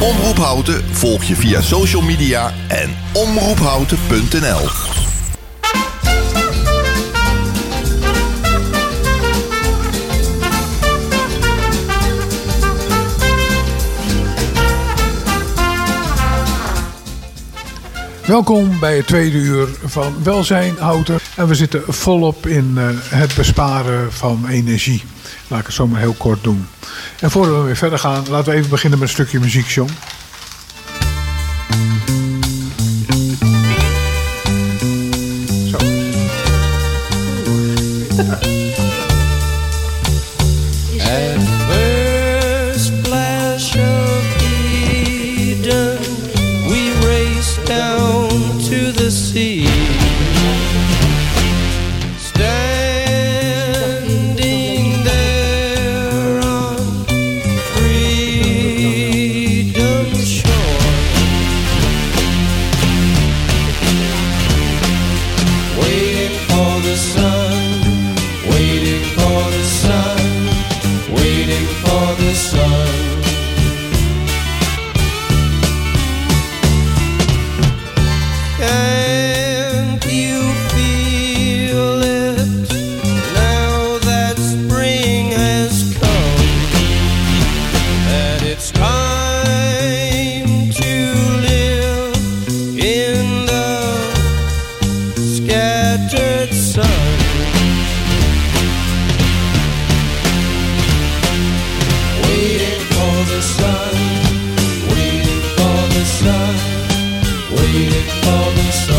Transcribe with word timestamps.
Omroep 0.00 0.36
Houten 0.36 0.84
volg 0.94 1.24
je 1.24 1.36
via 1.36 1.60
social 1.60 2.02
media 2.02 2.52
en 2.68 2.96
omroephouten.nl. 3.12 4.68
Welkom 18.26 18.78
bij 18.78 18.96
het 18.96 19.06
tweede 19.06 19.36
uur 19.36 19.68
van 19.84 20.22
Welzijn 20.22 20.74
Houter. 20.78 21.22
En 21.36 21.48
we 21.48 21.54
zitten 21.54 21.82
volop 21.88 22.46
in 22.46 22.74
uh, 22.76 22.88
het 23.02 23.34
besparen 23.34 24.12
van 24.12 24.48
energie. 24.48 25.02
Laat 25.48 25.60
ik 25.60 25.66
het 25.66 25.74
zo 25.74 25.86
maar 25.86 26.00
heel 26.00 26.14
kort 26.18 26.42
doen. 26.42 26.66
En 27.20 27.30
voordat 27.30 27.56
we 27.56 27.62
weer 27.62 27.76
verder 27.76 27.98
gaan, 27.98 28.24
laten 28.28 28.52
we 28.52 28.58
even 28.58 28.70
beginnen 28.70 28.98
met 28.98 29.08
een 29.08 29.14
stukje 29.14 29.40
muziek, 29.40 29.66
John. 29.66 29.90
all 108.50 108.89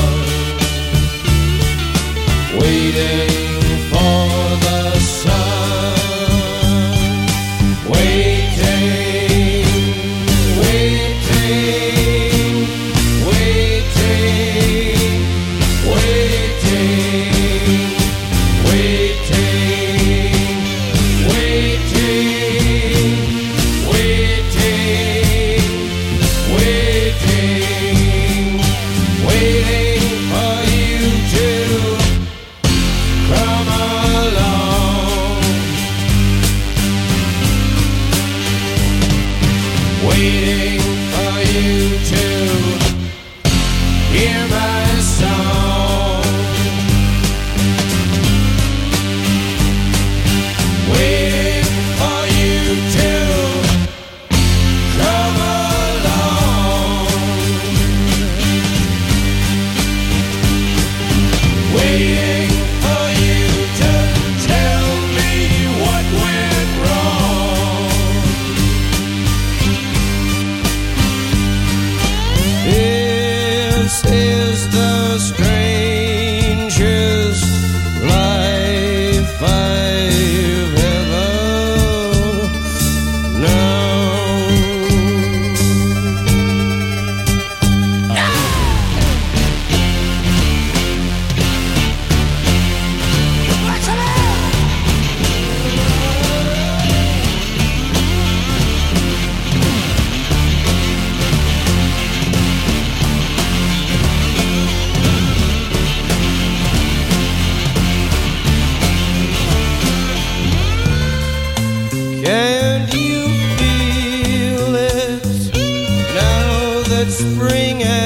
spring 117.21 118.00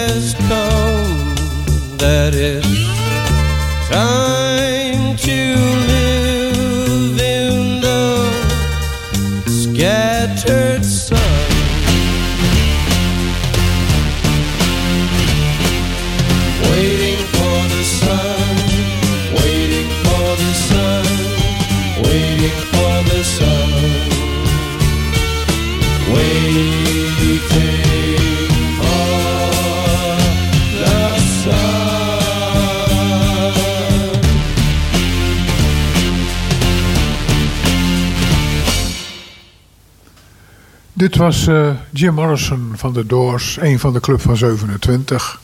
Dit 41.06 41.16
was 41.16 41.48
uh, 41.48 41.70
Jim 41.92 42.14
Morrison 42.14 42.72
van 42.76 42.94
The 42.94 43.06
Doors, 43.06 43.58
een 43.62 43.80
van 43.80 43.94
de 43.94 44.00
club 44.00 44.22
van 44.22 44.38
27. 44.38 45.40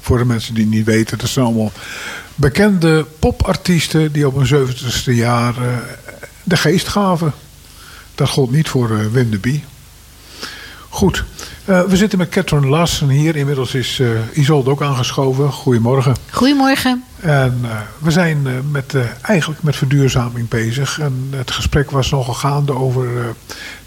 Voor 0.00 0.18
de 0.18 0.24
mensen 0.24 0.54
die 0.54 0.64
het 0.64 0.72
niet 0.72 0.84
weten, 0.84 1.18
dat 1.18 1.28
zijn 1.28 1.44
allemaal 1.44 1.72
bekende 2.34 3.06
popartiesten 3.18 4.12
die 4.12 4.26
op 4.26 4.36
hun 4.36 4.68
70ste 4.68 5.12
jaar 5.12 5.54
uh, 5.58 5.76
de 6.42 6.56
geest 6.56 6.88
gaven. 6.88 7.32
Dat 8.14 8.28
gold 8.28 8.50
niet 8.50 8.68
voor 8.68 8.90
uh, 8.90 9.06
Winderby. 9.06 9.62
Goed, 10.92 11.24
we 11.64 11.96
zitten 11.96 12.18
met 12.18 12.28
Catherine 12.28 12.68
Lassen 12.68 13.08
hier. 13.08 13.36
Inmiddels 13.36 13.74
is 13.74 14.02
Isolde 14.32 14.70
ook 14.70 14.82
aangeschoven. 14.82 15.52
Goedemorgen. 15.52 16.16
Goedemorgen. 16.30 17.04
En 17.20 17.58
uh, 17.62 17.70
we 17.98 18.10
zijn 18.10 18.46
met, 18.70 18.94
eigenlijk 19.22 19.62
met 19.62 19.76
verduurzaming 19.76 20.48
bezig. 20.48 21.00
En 21.00 21.28
het 21.30 21.50
gesprek 21.50 21.90
was 21.90 22.10
nogal 22.10 22.34
gaande 22.34 22.72
over 22.72 23.34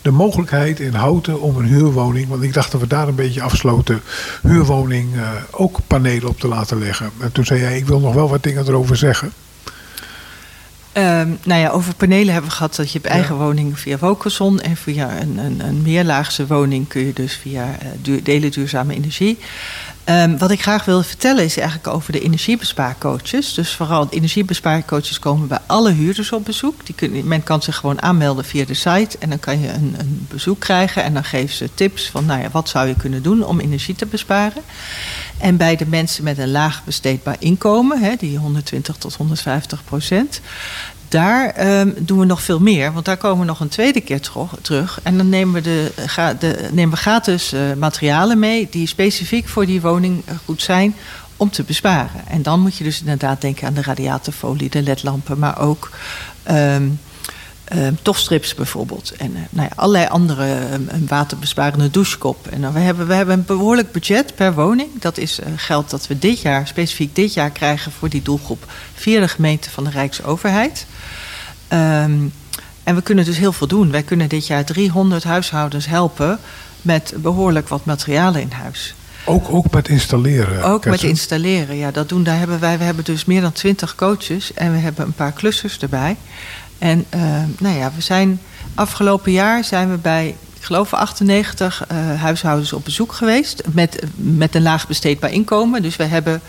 de 0.02 0.12
mogelijkheid 0.12 0.80
in 0.80 0.94
Houten 0.94 1.42
om 1.42 1.58
een 1.58 1.66
huurwoning. 1.66 2.28
Want 2.28 2.44
ik 2.44 2.54
dacht 2.54 2.72
dat 2.72 2.82
we 2.82 2.88
daar 2.88 3.08
een 3.08 3.16
beetje 3.16 3.42
afsloten. 3.42 4.02
Huurwoning 4.42 5.10
ook 5.52 5.80
panelen 5.88 6.28
op 6.28 6.40
te 6.40 6.48
laten 6.48 6.80
leggen. 6.80 7.10
En 7.20 7.32
toen 7.32 7.46
zei 7.46 7.60
jij, 7.60 7.78
ik 7.78 7.86
wil 7.88 8.00
nog 8.00 8.14
wel 8.14 8.30
wat 8.30 8.44
dingen 8.44 8.68
erover 8.68 8.96
zeggen. 8.96 9.32
Um, 10.98 11.40
nou 11.44 11.62
ja, 11.62 11.70
over 11.70 11.96
panelen 11.96 12.34
hebben 12.34 12.50
we 12.50 12.56
gehad 12.56 12.76
dat 12.76 12.92
je 12.92 13.00
op 13.00 13.06
eigen 13.06 13.36
ja. 13.36 13.42
woning 13.42 13.80
via 13.80 13.98
Wokelson 13.98 14.60
en 14.60 14.78
via 14.78 15.22
een, 15.22 15.38
een, 15.38 15.60
een 15.60 15.82
meerlaagse 15.82 16.48
woning 16.48 16.88
kun 16.88 17.06
je 17.06 17.14
dus 17.14 17.34
via 17.36 17.66
uh, 17.66 17.88
duur, 18.02 18.24
delen 18.24 18.52
duurzame 18.52 18.96
energie. 18.96 19.38
Um, 20.10 20.38
wat 20.38 20.52
ik 20.52 20.62
graag 20.62 20.86
wil 20.86 21.04
vertellen 21.04 21.44
is 21.44 21.58
eigenlijk 21.58 21.88
over 21.88 22.12
de 22.12 22.20
energiebespaarcoaches. 22.20 23.54
Dus 23.54 23.72
vooral 23.76 24.08
energiebespaarcoaches 24.10 25.20
komen 25.20 25.48
bij 25.48 25.60
alle 25.66 25.92
huurders 25.92 26.32
op 26.32 26.46
bezoek. 26.46 26.86
Die 26.86 26.96
kun, 26.96 27.28
men 27.28 27.44
kan 27.44 27.62
zich 27.62 27.76
gewoon 27.76 28.02
aanmelden 28.02 28.46
via 28.46 28.66
de 28.66 28.74
site 28.74 29.18
en 29.20 29.30
dan 29.30 29.40
kan 29.40 29.60
je 29.60 29.70
een, 29.70 29.96
een 29.98 30.28
bezoek 30.30 30.60
krijgen 30.60 31.04
en 31.04 31.14
dan 31.14 31.24
geven 31.24 31.56
ze 31.56 31.70
tips 31.74 32.10
van 32.10 32.26
nou 32.26 32.42
ja, 32.42 32.50
wat 32.52 32.70
zou 32.70 32.88
je 32.88 32.96
kunnen 32.96 33.24
doen 33.24 33.46
om 33.46 33.60
energie 33.60 33.96
te 33.96 34.06
besparen. 34.06 34.64
En 35.44 35.58
bij 35.58 35.76
de 35.76 35.86
mensen 35.86 36.24
met 36.24 36.38
een 36.38 36.52
laag 36.52 36.84
besteedbaar 36.84 37.36
inkomen, 37.40 38.02
hè, 38.02 38.16
die 38.16 38.38
120 38.38 38.96
tot 38.96 39.16
150 39.16 39.84
procent, 39.84 40.42
daar 41.08 41.80
um, 41.80 41.94
doen 41.98 42.20
we 42.20 42.26
nog 42.26 42.42
veel 42.42 42.60
meer. 42.60 42.94
Want 42.94 43.06
daar 43.06 43.18
komen 43.18 43.40
we 43.40 43.46
nog 43.46 43.60
een 43.60 43.68
tweede 43.68 44.02
keer 44.02 44.20
terug. 44.62 45.00
En 45.04 45.18
dan 45.18 45.30
nemen 45.30 45.54
we, 45.54 45.62
de, 45.62 45.92
de, 46.40 46.70
nemen 46.72 46.96
we 46.96 47.02
gratis 47.02 47.54
uh, 47.54 47.62
materialen 47.74 48.40
mee 48.40 48.68
die 48.72 48.88
specifiek 48.88 49.48
voor 49.48 49.66
die 49.66 49.82
woning 49.82 50.24
goed 50.46 50.62
zijn 50.62 50.96
om 51.38 51.50
te 51.50 51.64
besparen. 51.64 52.28
En 52.28 52.42
dan 52.42 52.60
moet 52.60 52.76
je 52.76 52.84
dus 52.84 53.00
inderdaad 53.00 53.42
denken 53.42 53.68
aan 53.68 53.74
de 53.74 53.82
radiatorfolie, 53.82 54.70
de 54.70 54.82
ledlampen, 54.82 55.40
maar 55.40 55.60
ook 55.60 55.92
um, 56.52 57.00
um, 57.76 57.98
tofstrips 58.02 58.56
bijvoorbeeld. 58.56 59.12
En 59.18 59.32
uh, 59.32 59.40
nou 59.50 59.68
ja, 59.70 59.76
allerlei 59.76 60.08
andere 60.08 60.74
um, 60.74 61.08
waterbesparende 61.08 61.90
douchekop. 61.90 62.48
En 62.48 62.62
dan 62.62 62.74
we, 62.74 62.80
hebben, 62.80 63.08
we 63.08 63.14
hebben 63.14 63.38
een 63.38 63.46
behoorlijk 63.46 63.92
budget 63.92 64.36
per 64.36 64.54
woning. 64.54 64.90
Dat 65.00 65.18
is 65.18 65.40
uh, 65.40 65.46
geld 65.56 65.90
dat 65.90 66.08
we 66.08 66.20
dit 66.20 66.42
jaar, 66.42 66.68
specifiek 66.68 67.16
dit 67.16 67.34
jaar, 67.34 67.50
krijgen 67.50 67.92
voor 67.92 68.10
die 68.10 68.22
doelgroep 68.22 68.72
via 68.94 69.20
de 69.20 69.28
gemeente 69.28 69.70
van 69.70 69.84
de 69.84 69.90
Rijksoverheid. 69.90 70.86
Um, 71.74 72.34
en 72.84 72.96
we 72.96 73.02
kunnen 73.02 73.26
dus 73.26 73.38
heel 73.38 73.54
veel 73.54 73.68
doen. 73.68 73.92
Wij 73.92 74.04
kunnen 74.04 74.30
dit 74.30 74.48
jaar 74.48 74.66
300 74.66 75.24
huishoudens 75.24 75.86
helpen 75.86 76.40
met 76.82 77.14
behoorlijk 77.18 77.68
wat 77.68 77.86
materialen 77.86 78.42
in 78.42 78.52
huis. 78.52 78.96
Ook, 79.26 79.46
ook 79.50 79.72
met 79.72 79.88
installeren? 79.88 80.64
Ook 80.64 80.86
met 80.86 81.04
installeren, 81.04 81.76
ja. 81.76 81.92
Dat 81.92 82.10
doen, 82.10 82.24
daar 82.24 82.38
hebben 82.38 82.60
wij, 82.60 82.78
we 82.78 82.84
hebben 82.84 83.04
dus 83.04 83.26
meer 83.26 83.42
dan 83.42 83.52
20 83.52 83.96
coaches 83.96 84.54
en 84.54 84.72
we 84.72 84.78
hebben 84.78 85.06
een 85.06 85.14
paar 85.14 85.32
klussers 85.32 85.80
erbij. 85.80 86.18
En 86.84 87.06
uh, 87.16 87.22
nou 87.60 87.78
ja, 87.78 87.92
we 87.96 88.02
zijn 88.02 88.42
afgelopen 88.76 89.32
jaar 89.32 89.64
zijn 89.64 89.90
we 89.90 89.98
bij, 89.98 90.36
ik 90.54 90.64
geloof 90.64 90.94
98 90.94 91.86
uh, 91.92 92.22
huishoudens 92.22 92.74
op 92.74 92.84
bezoek 92.84 93.12
geweest. 93.12 93.62
Met, 93.72 94.04
met 94.16 94.56
een 94.56 94.62
laag 94.62 94.88
besteedbaar 94.88 95.32
inkomen. 95.32 95.82
Dus 95.82 95.96
we 95.96 96.04
hebben 96.04 96.42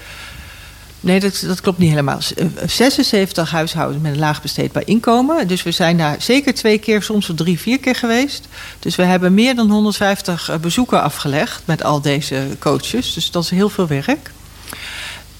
Nee, 1.00 1.20
dat, 1.20 1.44
dat 1.46 1.60
klopt 1.60 1.78
niet 1.78 1.90
helemaal. 1.90 2.18
76 2.66 3.50
huishoudens 3.50 4.02
met 4.02 4.12
een 4.12 4.18
laag 4.18 4.42
besteedbaar 4.42 4.86
inkomen. 4.86 5.48
Dus 5.48 5.62
we 5.62 5.70
zijn 5.70 5.96
daar 5.96 6.16
zeker 6.18 6.54
twee 6.54 6.78
keer, 6.78 7.02
soms 7.02 7.26
wel 7.26 7.36
drie, 7.36 7.60
vier 7.60 7.78
keer 7.78 7.94
geweest. 7.94 8.48
Dus 8.78 8.96
we 8.96 9.02
hebben 9.02 9.34
meer 9.34 9.54
dan 9.54 9.70
150 9.70 10.60
bezoeken 10.60 11.02
afgelegd 11.02 11.62
met 11.64 11.82
al 11.82 12.00
deze 12.00 12.46
coaches. 12.58 13.14
Dus 13.14 13.30
dat 13.30 13.44
is 13.44 13.50
heel 13.50 13.68
veel 13.68 13.86
werk. 13.86 14.30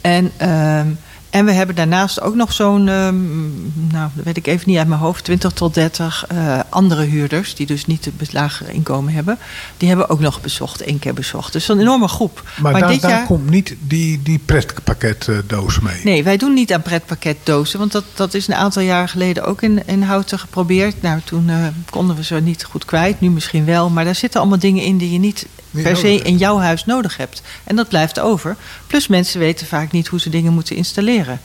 En, 0.00 0.32
uh, 0.42 0.80
en 1.34 1.44
we 1.44 1.52
hebben 1.52 1.74
daarnaast 1.74 2.20
ook 2.20 2.34
nog 2.34 2.52
zo'n, 2.52 2.88
um, 2.88 3.72
nou, 3.92 4.10
dat 4.14 4.24
weet 4.24 4.36
ik 4.36 4.46
even 4.46 4.68
niet 4.68 4.78
uit 4.78 4.88
mijn 4.88 5.00
hoofd, 5.00 5.24
20 5.24 5.52
tot 5.52 5.74
30 5.74 6.26
uh, 6.32 6.60
andere 6.68 7.02
huurders, 7.02 7.54
die 7.54 7.66
dus 7.66 7.86
niet 7.86 8.10
het 8.16 8.32
lagere 8.32 8.72
inkomen 8.72 9.12
hebben. 9.12 9.38
Die 9.76 9.88
hebben 9.88 10.08
ook 10.08 10.20
nog 10.20 10.40
bezocht, 10.40 10.80
één 10.80 10.98
keer 10.98 11.14
bezocht. 11.14 11.52
Dus 11.52 11.68
een 11.68 11.80
enorme 11.80 12.08
groep. 12.08 12.42
Maar, 12.60 12.72
maar 12.72 12.80
daar, 12.80 12.90
dit 12.90 13.00
daar 13.00 13.10
jaar... 13.10 13.26
komt 13.26 13.50
niet 13.50 13.76
die, 13.80 14.22
die 14.22 14.38
pretpakketdoos 14.38 15.80
mee? 15.80 16.00
Nee, 16.04 16.24
wij 16.24 16.36
doen 16.36 16.54
niet 16.54 16.72
aan 16.72 16.82
pretpakketdozen, 16.82 17.78
want 17.78 17.92
dat, 17.92 18.04
dat 18.14 18.34
is 18.34 18.48
een 18.48 18.54
aantal 18.54 18.82
jaar 18.82 19.08
geleden 19.08 19.44
ook 19.44 19.62
in, 19.62 19.86
in 19.86 20.02
Houten 20.02 20.38
geprobeerd. 20.38 21.02
Nou, 21.02 21.20
toen 21.24 21.48
uh, 21.48 21.66
konden 21.90 22.16
we 22.16 22.24
ze 22.24 22.34
niet 22.34 22.64
goed 22.64 22.84
kwijt, 22.84 23.20
nu 23.20 23.30
misschien 23.30 23.64
wel. 23.64 23.90
Maar 23.90 24.04
daar 24.04 24.14
zitten 24.14 24.40
allemaal 24.40 24.58
dingen 24.58 24.84
in 24.84 24.98
die 24.98 25.12
je 25.12 25.18
niet 25.18 25.46
per 25.82 25.96
se 25.96 26.22
in 26.22 26.36
jouw 26.36 26.58
huis 26.58 26.84
nodig 26.84 27.16
hebt. 27.16 27.42
En 27.64 27.76
dat 27.76 27.88
blijft 27.88 28.20
over. 28.20 28.56
Plus 28.86 29.06
mensen 29.06 29.40
weten 29.40 29.66
vaak 29.66 29.92
niet 29.92 30.06
hoe 30.06 30.20
ze 30.20 30.30
dingen 30.30 30.52
moeten 30.52 30.76
installeren. 30.76 31.40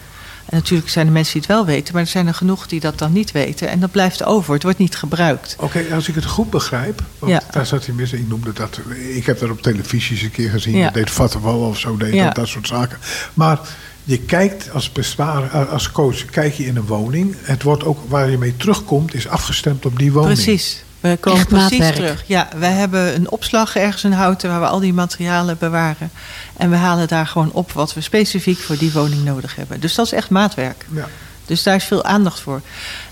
En 0.50 0.58
natuurlijk 0.58 0.90
zijn 0.90 1.08
er 1.08 1.14
mensen 1.14 1.34
die 1.34 1.42
het 1.42 1.52
wel 1.52 1.66
weten, 1.66 1.94
maar 1.94 2.02
er 2.04 2.08
zijn 2.08 2.28
er 2.28 2.34
genoeg 2.34 2.68
die 2.68 2.80
dat 2.80 2.98
dan 2.98 3.12
niet 3.12 3.31
weten. 3.31 3.70
En 3.70 3.80
dat 3.80 3.92
blijft 3.92 4.24
over, 4.24 4.54
het 4.54 4.64
wordt 4.64 4.78
niet 4.78 4.96
gebruikt. 4.96 5.56
Oké, 5.60 5.78
okay, 5.78 5.94
als 5.94 6.08
ik 6.08 6.16
het 6.16 6.26
goed 6.26 6.50
begrijp, 6.50 7.04
want 7.20 7.31
ja. 7.31 7.42
daar 7.52 7.66
zat 7.66 7.86
hij 7.86 7.96
mis, 7.96 8.14
ik 8.14 8.28
noemde 8.28 8.54
dat, 8.54 8.80
ik 9.16 9.26
heb 9.26 9.40
dat 9.40 9.50
op 9.50 9.62
televisie 9.62 10.16
eens 10.16 10.22
een 10.22 10.31
keer 10.31 10.50
gezien, 10.50 10.78
ja. 10.78 10.84
dat 10.84 10.94
deed 10.94 11.12
Vattenwal 11.12 11.60
of 11.60 11.80
zo, 11.80 11.98
deed 11.98 12.14
ja. 12.14 12.26
dat, 12.26 12.36
dat 12.36 12.48
soort 12.48 12.68
zaken. 12.68 12.98
Maar 13.34 13.60
je 14.04 14.20
kijkt 14.20 14.72
als 14.72 14.92
besparer, 14.92 15.68
als 15.68 15.92
coach, 15.92 16.26
kijk 16.26 16.54
je 16.54 16.66
in 16.66 16.76
een 16.76 16.86
woning. 16.86 17.36
Het 17.42 17.64
wordt 17.64 17.84
ook, 17.84 18.00
waar 18.08 18.30
je 18.30 18.38
mee 18.38 18.58
terugkomt, 18.58 19.14
is 19.14 19.28
afgestemd 19.28 19.86
op 19.86 20.00
die 20.00 20.12
woning. 20.12 20.34
Precies. 20.34 20.84
We 21.00 21.18
komen 21.19 21.40
Echt 21.40 21.48
precies 21.48 21.78
maatwerk. 21.78 21.96
terug. 21.96 22.24
Ja, 22.25 22.48
wij 22.57 22.72
hebben 22.72 23.16
een 23.16 23.31
opslag 23.31 23.75
ergens 23.75 24.04
in 24.04 24.12
Houten 24.12 24.50
waar 24.50 24.60
we 24.60 24.68
al 24.68 24.80
die 24.80 24.94
materialen 24.94 25.57
bewaren. 25.57 26.12
En 26.57 26.69
we 26.69 26.75
halen 26.75 27.07
daar 27.07 27.28
gewoon 27.28 27.51
op 27.51 27.72
wat 27.72 27.94
we 27.94 28.01
specifiek 28.01 28.60
voor 28.60 28.78
die 28.78 28.92
woning 28.92 29.24
nodig 29.24 29.56
hebben. 29.56 29.80
Dus 29.80 29.96
dat 29.96 30.06
is 30.06 30.12
echt 30.12 30.30
maatwerk. 30.30 30.86
Ja. 30.92 31.07
Dus 31.46 31.63
daar 31.63 31.75
is 31.75 31.84
veel 31.84 32.04
aandacht 32.04 32.40
voor. 32.40 32.62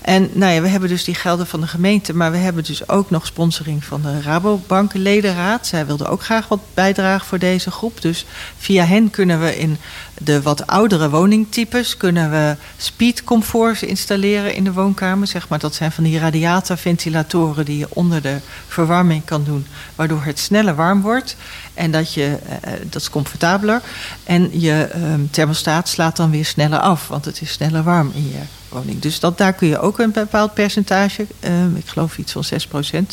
En 0.08 0.30
nou 0.32 0.52
ja, 0.52 0.60
we 0.60 0.68
hebben 0.68 0.88
dus 0.88 1.04
die 1.04 1.14
gelden 1.14 1.46
van 1.46 1.60
de 1.60 1.66
gemeente, 1.66 2.14
maar 2.14 2.30
we 2.30 2.36
hebben 2.36 2.64
dus 2.64 2.88
ook 2.88 3.10
nog 3.10 3.26
sponsoring 3.26 3.84
van 3.84 4.02
de 4.02 4.22
Rabobank 4.22 4.94
Ledenraad. 4.94 5.66
Zij 5.66 5.86
wilden 5.86 6.08
ook 6.08 6.22
graag 6.22 6.48
wat 6.48 6.60
bijdragen 6.74 7.26
voor 7.26 7.38
deze 7.38 7.70
groep. 7.70 8.00
Dus 8.02 8.26
via 8.58 8.84
hen 8.84 9.10
kunnen 9.10 9.40
we 9.40 9.58
in 9.58 9.78
de 10.18 10.42
wat 10.42 10.66
oudere 10.66 11.10
woningtypes 11.10 11.96
kunnen 11.96 12.30
we 12.30 12.56
speedcomforts 12.76 13.82
installeren 13.82 14.54
in 14.54 14.64
de 14.64 14.72
woonkamer. 14.72 15.26
Zeg 15.26 15.48
maar, 15.48 15.58
dat 15.58 15.74
zijn 15.74 15.92
van 15.92 16.04
die 16.04 16.18
radiatorventilatoren 16.18 17.64
die 17.64 17.78
je 17.78 17.88
onder 17.88 18.22
de 18.22 18.36
verwarming 18.68 19.24
kan 19.24 19.44
doen, 19.44 19.66
waardoor 19.94 20.22
het 20.22 20.38
sneller 20.38 20.74
warm 20.74 21.00
wordt. 21.00 21.36
En 21.74 21.90
dat, 21.90 22.14
je, 22.14 22.38
uh, 22.66 22.72
dat 22.90 23.00
is 23.00 23.10
comfortabeler. 23.10 23.82
En 24.24 24.60
je 24.60 24.88
um, 24.94 25.30
thermostaat 25.30 25.88
slaat 25.88 26.16
dan 26.16 26.30
weer 26.30 26.44
sneller 26.44 26.78
af, 26.78 27.08
want 27.08 27.24
het 27.24 27.40
is 27.40 27.52
sneller 27.52 27.82
warm 27.82 28.12
in 28.14 28.28
je 28.28 28.57
woning. 28.68 29.00
Dus 29.00 29.20
dat, 29.20 29.38
daar 29.38 29.52
kun 29.52 29.68
je 29.68 29.80
ook 29.80 29.98
een 29.98 30.12
bepaald 30.12 30.54
percentage, 30.54 31.26
um, 31.44 31.76
ik 31.76 31.86
geloof 31.86 32.18
iets 32.18 32.32
van 32.32 32.44
6%, 32.44 32.46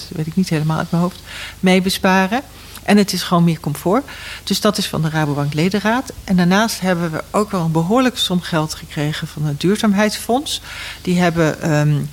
weet 0.10 0.28
ik 0.28 0.36
niet 0.36 0.50
helemaal 0.50 0.78
uit 0.78 0.92
mijn 0.92 1.04
hoofd, 1.04 1.20
mee 1.60 1.82
besparen. 1.82 2.42
En 2.84 2.98
het 2.98 3.14
is 3.14 3.24
gewoon 3.24 3.44
meer 3.44 3.60
comfort. 3.60 4.06
Dus 4.44 4.62
dat 4.62 4.78
is 4.78 4.88
van 4.88 5.02
de 5.02 5.10
Rabobank 5.10 5.54
Ledenraad. 5.54 6.14
En 6.24 6.36
daarnaast 6.36 6.80
hebben 6.80 7.12
we 7.12 7.24
ook 7.32 7.52
wel 7.52 7.62
een 7.62 7.72
behoorlijke 7.72 8.20
som 8.20 8.42
geld 8.42 8.74
gekregen 8.74 9.28
van 9.28 9.44
het 9.44 9.62
Duurzaamheidsfonds. 9.62 10.62
Die 11.02 11.20
hebben. 11.20 11.72
Um, 11.78 12.10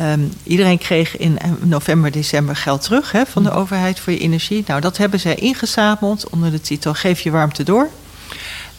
Um, 0.00 0.32
iedereen 0.42 0.78
kreeg 0.78 1.16
in 1.16 1.38
november, 1.60 2.10
december 2.10 2.56
geld 2.56 2.82
terug 2.82 3.12
hè, 3.12 3.26
van 3.26 3.42
de 3.42 3.50
overheid 3.50 4.00
voor 4.00 4.12
je 4.12 4.18
energie. 4.18 4.64
Nou, 4.66 4.80
dat 4.80 4.96
hebben 4.96 5.20
zij 5.20 5.34
ingezameld 5.34 6.30
onder 6.30 6.50
de 6.50 6.60
titel 6.60 6.94
Geef 6.94 7.20
je 7.20 7.30
warmte 7.30 7.62
door. 7.62 7.88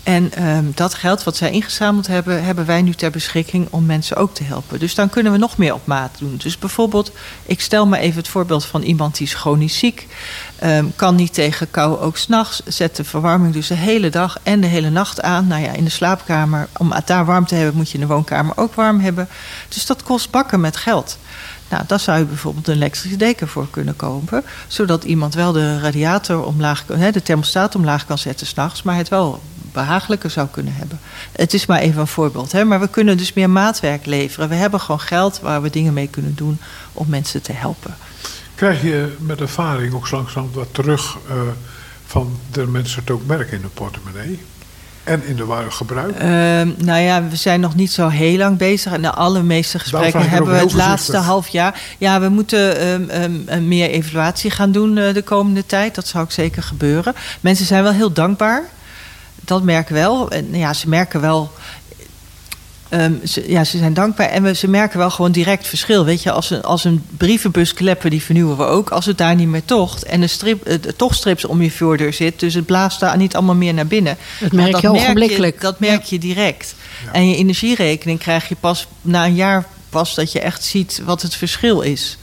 En 0.04 0.48
um, 0.48 0.72
dat 0.76 0.94
geld 0.94 1.24
wat 1.24 1.36
zij 1.36 1.52
ingezameld 1.52 2.08
hebben, 2.08 2.44
hebben 2.44 2.66
wij 2.66 2.82
nu 2.82 2.94
ter 2.94 3.12
beschikking 3.12 3.68
om 3.70 3.86
mensen 3.86 4.18
ook 4.18 4.34
te 4.34 4.44
helpen. 4.44 4.80
Dus 4.80 4.96
dan 4.96 5.10
kunnen 5.10 5.32
we 5.32 5.38
nog 5.38 5.58
meer 5.58 5.74
op 5.74 5.86
maat 5.86 6.18
doen. 6.20 6.36
Dus 6.38 6.58
bijvoorbeeld, 6.58 7.12
ik 7.46 7.62
stel 7.62 7.88
me 7.88 7.98
even 7.98 8.18
het 8.18 8.28
voorbeeld 8.28 8.66
van 8.66 8.82
iemand 8.82 9.18
die 9.18 9.28
is 9.28 9.34
chronisch 9.34 9.78
ziek. 9.78 10.08
Um, 10.64 10.94
kan 10.96 11.16
niet 11.16 11.34
tegen 11.34 11.72
kou 11.72 12.00
ook 12.00 12.18
s'nachts. 12.18 12.62
Zet 12.66 12.96
de 12.96 13.04
verwarming 13.04 13.54
dus 13.54 13.68
de 13.68 13.76
hele 13.76 14.10
dag 14.10 14.38
en 14.44 14.62
de 14.62 14.68
hele 14.68 14.90
nacht 14.90 15.22
aan. 15.22 15.48
Nou 15.48 15.62
ja, 15.62 15.72
in 15.72 15.84
de 15.84 15.90
slaapkamer, 15.90 16.68
om 16.78 16.94
daar 17.06 17.26
warm 17.26 17.46
te 17.46 17.56
hebben, 17.56 17.76
moet 17.76 17.90
je 17.90 17.94
in 17.94 18.08
de 18.08 18.14
woonkamer 18.14 18.58
ook 18.58 18.74
warm 18.74 19.00
hebben. 19.00 19.28
Dus 19.68 19.86
dat 19.86 20.04
kost 20.04 20.32
bakken 20.32 20.60
met 20.60 20.78
geld. 20.78 21.18
Nou, 21.70 21.84
daar 21.88 22.00
zou 22.00 22.20
je 22.20 22.26
bijvoorbeeld 22.26 22.68
een 22.68 22.76
elektrische 22.76 23.18
deken 23.18 23.48
voor 23.48 23.68
kunnen 23.70 23.96
kopen. 23.96 24.44
Zodat 24.68 25.04
iemand 25.04 25.34
wel 25.34 25.52
de 25.52 25.80
radiator 25.80 26.46
omlaag, 26.46 26.86
de 26.86 27.22
thermostaat 27.24 27.76
omlaag 27.76 28.06
kan 28.06 28.18
zetten 28.18 28.48
s'nachts, 28.48 28.84
maar 28.84 28.96
het 28.96 29.10
wel 29.10 29.42
behagelijker 29.74 30.30
zou 30.30 30.48
kunnen 30.48 30.74
hebben. 30.76 31.00
Het 31.32 31.54
is 31.54 31.66
maar 31.66 31.80
even 31.80 32.02
een 32.02 32.08
voorbeeld. 32.08 32.52
Hè? 32.52 32.64
Maar 32.64 32.80
we 32.80 32.90
kunnen 32.90 33.18
dus 33.18 33.34
meer 33.34 33.50
maatwerk 33.50 34.06
leveren. 34.06 34.50
We 34.50 34.56
hebben 34.56 34.80
gewoon 34.80 35.00
geld 35.00 35.40
waar 35.40 35.62
we 35.62 35.70
dingen 35.70 35.94
mee 35.94 36.08
kunnen 36.08 36.36
doen 36.36 36.60
om 36.94 37.06
mensen 37.10 37.42
te 37.42 37.54
helpen. 37.54 37.96
Krijg 38.56 38.82
je 38.82 39.16
met 39.20 39.42
ervaring 39.42 39.94
ook 39.94 40.12
langzaam 40.12 40.50
wat 40.54 40.68
terug 40.72 41.18
uh, 41.30 41.42
van 42.06 42.40
de 42.52 42.68
mensen 42.68 43.00
het 43.00 43.12
ook 43.12 43.26
merken 43.26 43.56
in 43.56 43.62
de 43.62 43.68
portemonnee? 43.68 44.40
En 45.04 45.26
in 45.26 45.36
de 45.36 45.46
ware 45.46 45.72
gebruik? 45.72 46.16
Uh, 46.16 46.22
nou 46.86 47.00
ja, 47.00 47.28
we 47.30 47.36
zijn 47.36 47.60
nog 47.60 47.76
niet 47.76 47.92
zo 47.92 48.08
heel 48.08 48.38
lang 48.38 48.58
bezig. 48.58 48.92
En 48.92 49.02
de 49.02 49.12
allermeeste 49.12 49.80
gesprekken 49.80 50.30
hebben 50.30 50.52
we 50.52 50.58
het 50.58 50.74
laatste 50.74 51.18
half 51.18 51.48
jaar. 51.48 51.82
Ja, 51.98 52.20
we 52.20 52.30
moeten 52.30 52.88
um, 52.88 53.46
um, 53.50 53.68
meer 53.68 53.90
evaluatie 53.90 54.52
gaan 54.52 54.72
doen 54.72 54.98
uh, 54.98 55.14
de 55.14 55.22
komende 55.22 55.66
tijd. 55.66 55.96
Dat 55.96 56.08
zou 56.08 56.24
ook 56.24 56.32
zeker 56.32 56.64
gebeuren. 56.64 57.14
Mensen 57.40 57.66
zijn 57.66 57.84
wel 57.84 57.92
heel 57.92 58.14
dankbaar 58.14 58.64
dat 59.46 59.64
merken 59.64 59.94
wel. 59.94 60.32
En 60.32 60.48
ja, 60.52 60.74
ze 60.74 60.90
merken 60.90 61.22
wel. 61.22 61.52
Um, 62.90 63.20
ze, 63.28 63.44
ja, 63.48 63.64
ze 63.64 63.78
zijn 63.78 63.94
dankbaar 63.94 64.30
en 64.30 64.44
we, 64.44 64.56
ze 64.56 64.68
merken 64.68 64.98
wel 64.98 65.10
gewoon 65.10 65.32
direct 65.32 65.68
verschil. 65.68 66.06
Weet 66.06 66.24
je, 66.24 66.32
als 66.32 66.50
een, 66.50 66.62
als 66.62 66.84
een 66.84 67.06
brievenbus 67.18 67.74
kleppen, 67.74 68.10
die 68.10 68.24
vernieuwen 68.24 68.58
we 68.58 68.64
ook. 68.64 68.90
Als 68.90 69.06
het 69.06 69.18
daar 69.18 69.36
niet 69.36 69.48
meer 69.48 69.66
tocht 69.66 70.04
en 70.04 70.22
een 70.22 70.30
strip, 70.30 70.68
uh, 70.68 70.74
toch 70.76 71.16
strips 71.16 71.46
om 71.46 71.62
je 71.62 71.72
voordeur 71.72 72.14
zit, 72.14 72.40
dus 72.40 72.54
het 72.54 72.66
blaast 72.66 73.00
daar 73.00 73.18
niet 73.18 73.36
allemaal 73.36 73.56
meer 73.56 73.74
naar 73.74 73.88
binnen. 73.88 74.18
Dat 74.40 74.52
merk 74.52 74.72
dat 74.72 74.82
je 74.82 74.90
ogenblikkelijk. 74.90 75.62
dat 75.62 75.80
merk 75.80 76.04
je 76.04 76.20
direct. 76.20 76.76
En 77.12 77.30
je 77.30 77.36
energierekening 77.36 78.20
krijg 78.20 78.50
je 78.50 78.56
pas 78.60 78.88
na 79.02 79.26
een 79.26 79.36
jaar 79.36 79.66
pas 79.90 80.16
dat 80.16 80.32
je 80.32 80.40
echt 80.40 80.64
ziet 80.64 81.02
wat 81.06 81.22
het 81.22 81.36
verschil 81.36 81.82
is. 81.82 82.18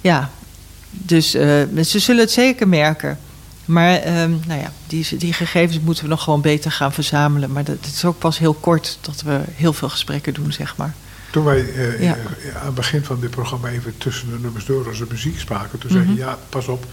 Ja, 0.00 0.30
dus 0.90 1.34
uh, 1.34 1.42
ze 1.84 1.98
zullen 1.98 2.20
het 2.20 2.30
zeker 2.30 2.68
merken. 2.68 3.18
Maar 3.68 4.22
um, 4.22 4.40
nou 4.46 4.60
ja, 4.60 4.72
die, 4.86 5.16
die, 5.16 5.32
gegevens 5.32 5.80
moeten 5.80 6.04
we 6.04 6.10
nog 6.10 6.22
gewoon 6.22 6.40
beter 6.40 6.72
gaan 6.72 6.92
verzamelen. 6.92 7.52
Maar 7.52 7.64
dat, 7.64 7.76
het 7.80 7.94
is 7.94 8.04
ook 8.04 8.18
pas 8.18 8.38
heel 8.38 8.54
kort 8.54 8.98
dat 9.00 9.22
we 9.22 9.40
heel 9.54 9.72
veel 9.72 9.88
gesprekken 9.88 10.34
doen, 10.34 10.52
zeg 10.52 10.76
maar. 10.76 10.94
Toen 11.30 11.44
wij 11.44 11.60
uh, 11.60 12.02
ja. 12.02 12.16
aan 12.54 12.66
het 12.66 12.74
begin 12.74 13.04
van 13.04 13.20
dit 13.20 13.30
programma 13.30 13.68
even 13.68 13.98
tussen 13.98 14.30
de 14.30 14.38
nummers 14.38 14.64
door 14.64 14.88
als 14.88 14.98
de 14.98 15.06
muziek 15.08 15.38
spraken, 15.38 15.78
toen 15.78 15.90
mm 15.90 15.96
-hmm. 15.96 16.04
zei 16.04 16.16
je: 16.16 16.24
ja, 16.24 16.38
pas 16.48 16.68
op, 16.68 16.86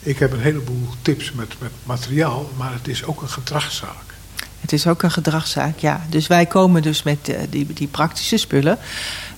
ik 0.00 0.18
heb 0.18 0.32
een 0.32 0.40
heleboel 0.40 0.88
tips 1.02 1.32
met, 1.32 1.54
met 1.58 1.70
materiaal, 1.82 2.50
maar 2.56 2.72
het 2.72 2.88
is 2.88 3.04
ook 3.04 3.22
een 3.22 3.28
gedragszaak. 3.28 4.14
Het 4.60 4.72
is 4.72 4.86
ook 4.86 5.02
een 5.02 5.10
gedragszaak, 5.10 5.78
ja. 5.78 6.06
Dus 6.08 6.26
wij 6.26 6.46
komen 6.46 6.82
dus 6.82 7.02
met 7.02 7.28
uh, 7.28 7.36
die, 7.50 7.66
die 7.72 7.88
praktische 7.88 8.36
spullen. 8.36 8.78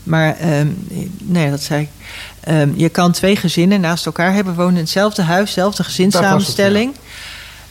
Maar 0.02 0.58
um, 0.58 0.87
nee, 1.18 1.50
dat 1.50 1.62
zei 1.62 1.82
ik. 1.82 1.88
Um, 2.49 2.72
je 2.76 2.88
kan 2.88 3.12
twee 3.12 3.37
gezinnen 3.37 3.80
naast 3.80 4.06
elkaar 4.06 4.34
hebben 4.34 4.54
wonen 4.54 4.75
in 4.75 4.80
hetzelfde 4.80 5.22
huis, 5.22 5.46
dezelfde 5.46 5.84
gezinssamenstelling. 5.84 6.94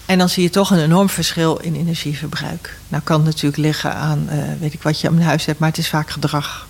En 0.05 0.17
dan 0.17 0.29
zie 0.29 0.43
je 0.43 0.49
toch 0.49 0.71
een 0.71 0.83
enorm 0.83 1.09
verschil 1.09 1.57
in 1.57 1.75
energieverbruik. 1.75 2.77
Nou 2.87 3.03
kan 3.03 3.15
het 3.15 3.25
natuurlijk 3.25 3.57
liggen 3.57 3.95
aan, 3.95 4.27
uh, 4.31 4.43
weet 4.59 4.73
ik 4.73 4.81
wat 4.81 5.01
je 5.01 5.07
aan 5.07 5.21
huis 5.21 5.45
hebt, 5.45 5.59
maar 5.59 5.69
het 5.69 5.77
is 5.77 5.89
vaak 5.89 6.09
gedrag. 6.09 6.67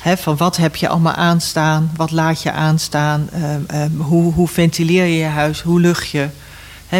He, 0.00 0.16
van 0.16 0.36
wat 0.36 0.56
heb 0.56 0.76
je 0.76 0.88
allemaal 0.88 1.14
aanstaan, 1.14 1.92
wat 1.96 2.10
laat 2.10 2.42
je 2.42 2.52
aanstaan, 2.52 3.28
um, 3.72 4.00
hoe, 4.00 4.32
hoe 4.32 4.48
ventileer 4.48 5.04
je 5.04 5.16
je 5.16 5.24
huis, 5.24 5.60
hoe 5.60 5.80
lucht 5.80 6.08
je. 6.08 6.28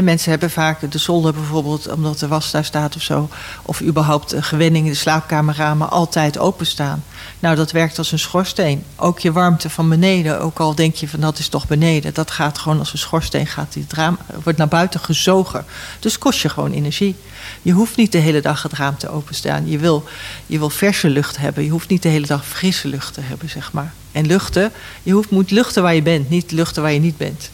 Mensen 0.03 0.31
hebben 0.31 0.51
vaak 0.51 0.93
de 0.93 0.99
zolder 0.99 1.35
bijvoorbeeld, 1.35 1.89
omdat 1.89 2.19
de 2.19 2.29
was 2.29 2.51
daar 2.51 2.65
staat 2.65 2.97
of 2.97 3.03
zo. 3.03 3.29
Of 3.63 3.83
überhaupt 3.83 4.31
de 4.31 4.43
gewenning, 4.43 4.89
de 4.89 4.95
slaapkamerramen 4.95 5.91
altijd 5.91 6.39
openstaan. 6.39 7.05
Nou, 7.39 7.57
dat 7.57 7.73
werkt 7.73 7.99
als 7.99 8.13
een 8.13 8.19
schoorsteen. 8.19 8.85
Ook 8.97 9.19
je 9.19 9.33
warmte 9.33 9.71
van 9.71 9.89
beneden, 9.89 10.41
ook 10.41 10.59
al 10.59 10.75
denk 10.75 10.95
je 10.95 11.09
van 11.09 11.21
dat 11.21 11.39
is 11.39 11.49
toch 11.49 11.67
beneden. 11.67 12.15
Dat 12.15 12.31
gaat 12.31 12.59
gewoon 12.59 12.79
als 12.79 12.93
een 12.93 12.99
schoorsteen, 12.99 13.47
gaat 13.47 13.73
die 13.73 13.87
het 13.89 14.17
wordt 14.43 14.59
naar 14.59 14.69
buiten 14.69 15.01
gezogen. 15.01 15.65
Dus 16.01 16.19
kost 16.19 16.41
je 16.41 16.49
gewoon 16.49 16.73
energie. 16.73 17.17
Je 17.63 17.73
hoeft 17.73 17.97
niet 17.97 18.13
de 18.13 18.19
hele 18.19 18.41
dag 18.41 18.63
het 18.63 18.73
raam 18.73 18.97
te 18.97 19.09
openstaan. 19.09 19.69
Je 19.69 19.79
wil, 19.79 20.05
je 20.47 20.59
wil 20.59 20.71
verse 20.71 21.09
lucht 21.09 21.37
hebben. 21.37 21.65
Je 21.65 21.71
hoeft 21.71 21.89
niet 21.89 22.03
de 22.03 22.09
hele 22.09 22.27
dag 22.27 22.47
frisse 22.47 22.89
lucht 22.89 23.15
te 23.15 23.21
hebben, 23.21 23.51
zeg 23.51 23.73
maar. 23.73 23.93
En 24.13 24.27
luchten, 24.27 24.73
je 25.03 25.13
hoeft, 25.13 25.31
moet 25.31 25.51
luchten 25.51 25.83
waar 25.83 25.95
je 25.95 26.03
bent, 26.03 26.31
niet 26.31 26.51
luchten 26.51 26.83
waar 26.83 26.93
je 26.93 27.01
niet 27.01 27.17
bent. 27.17 27.51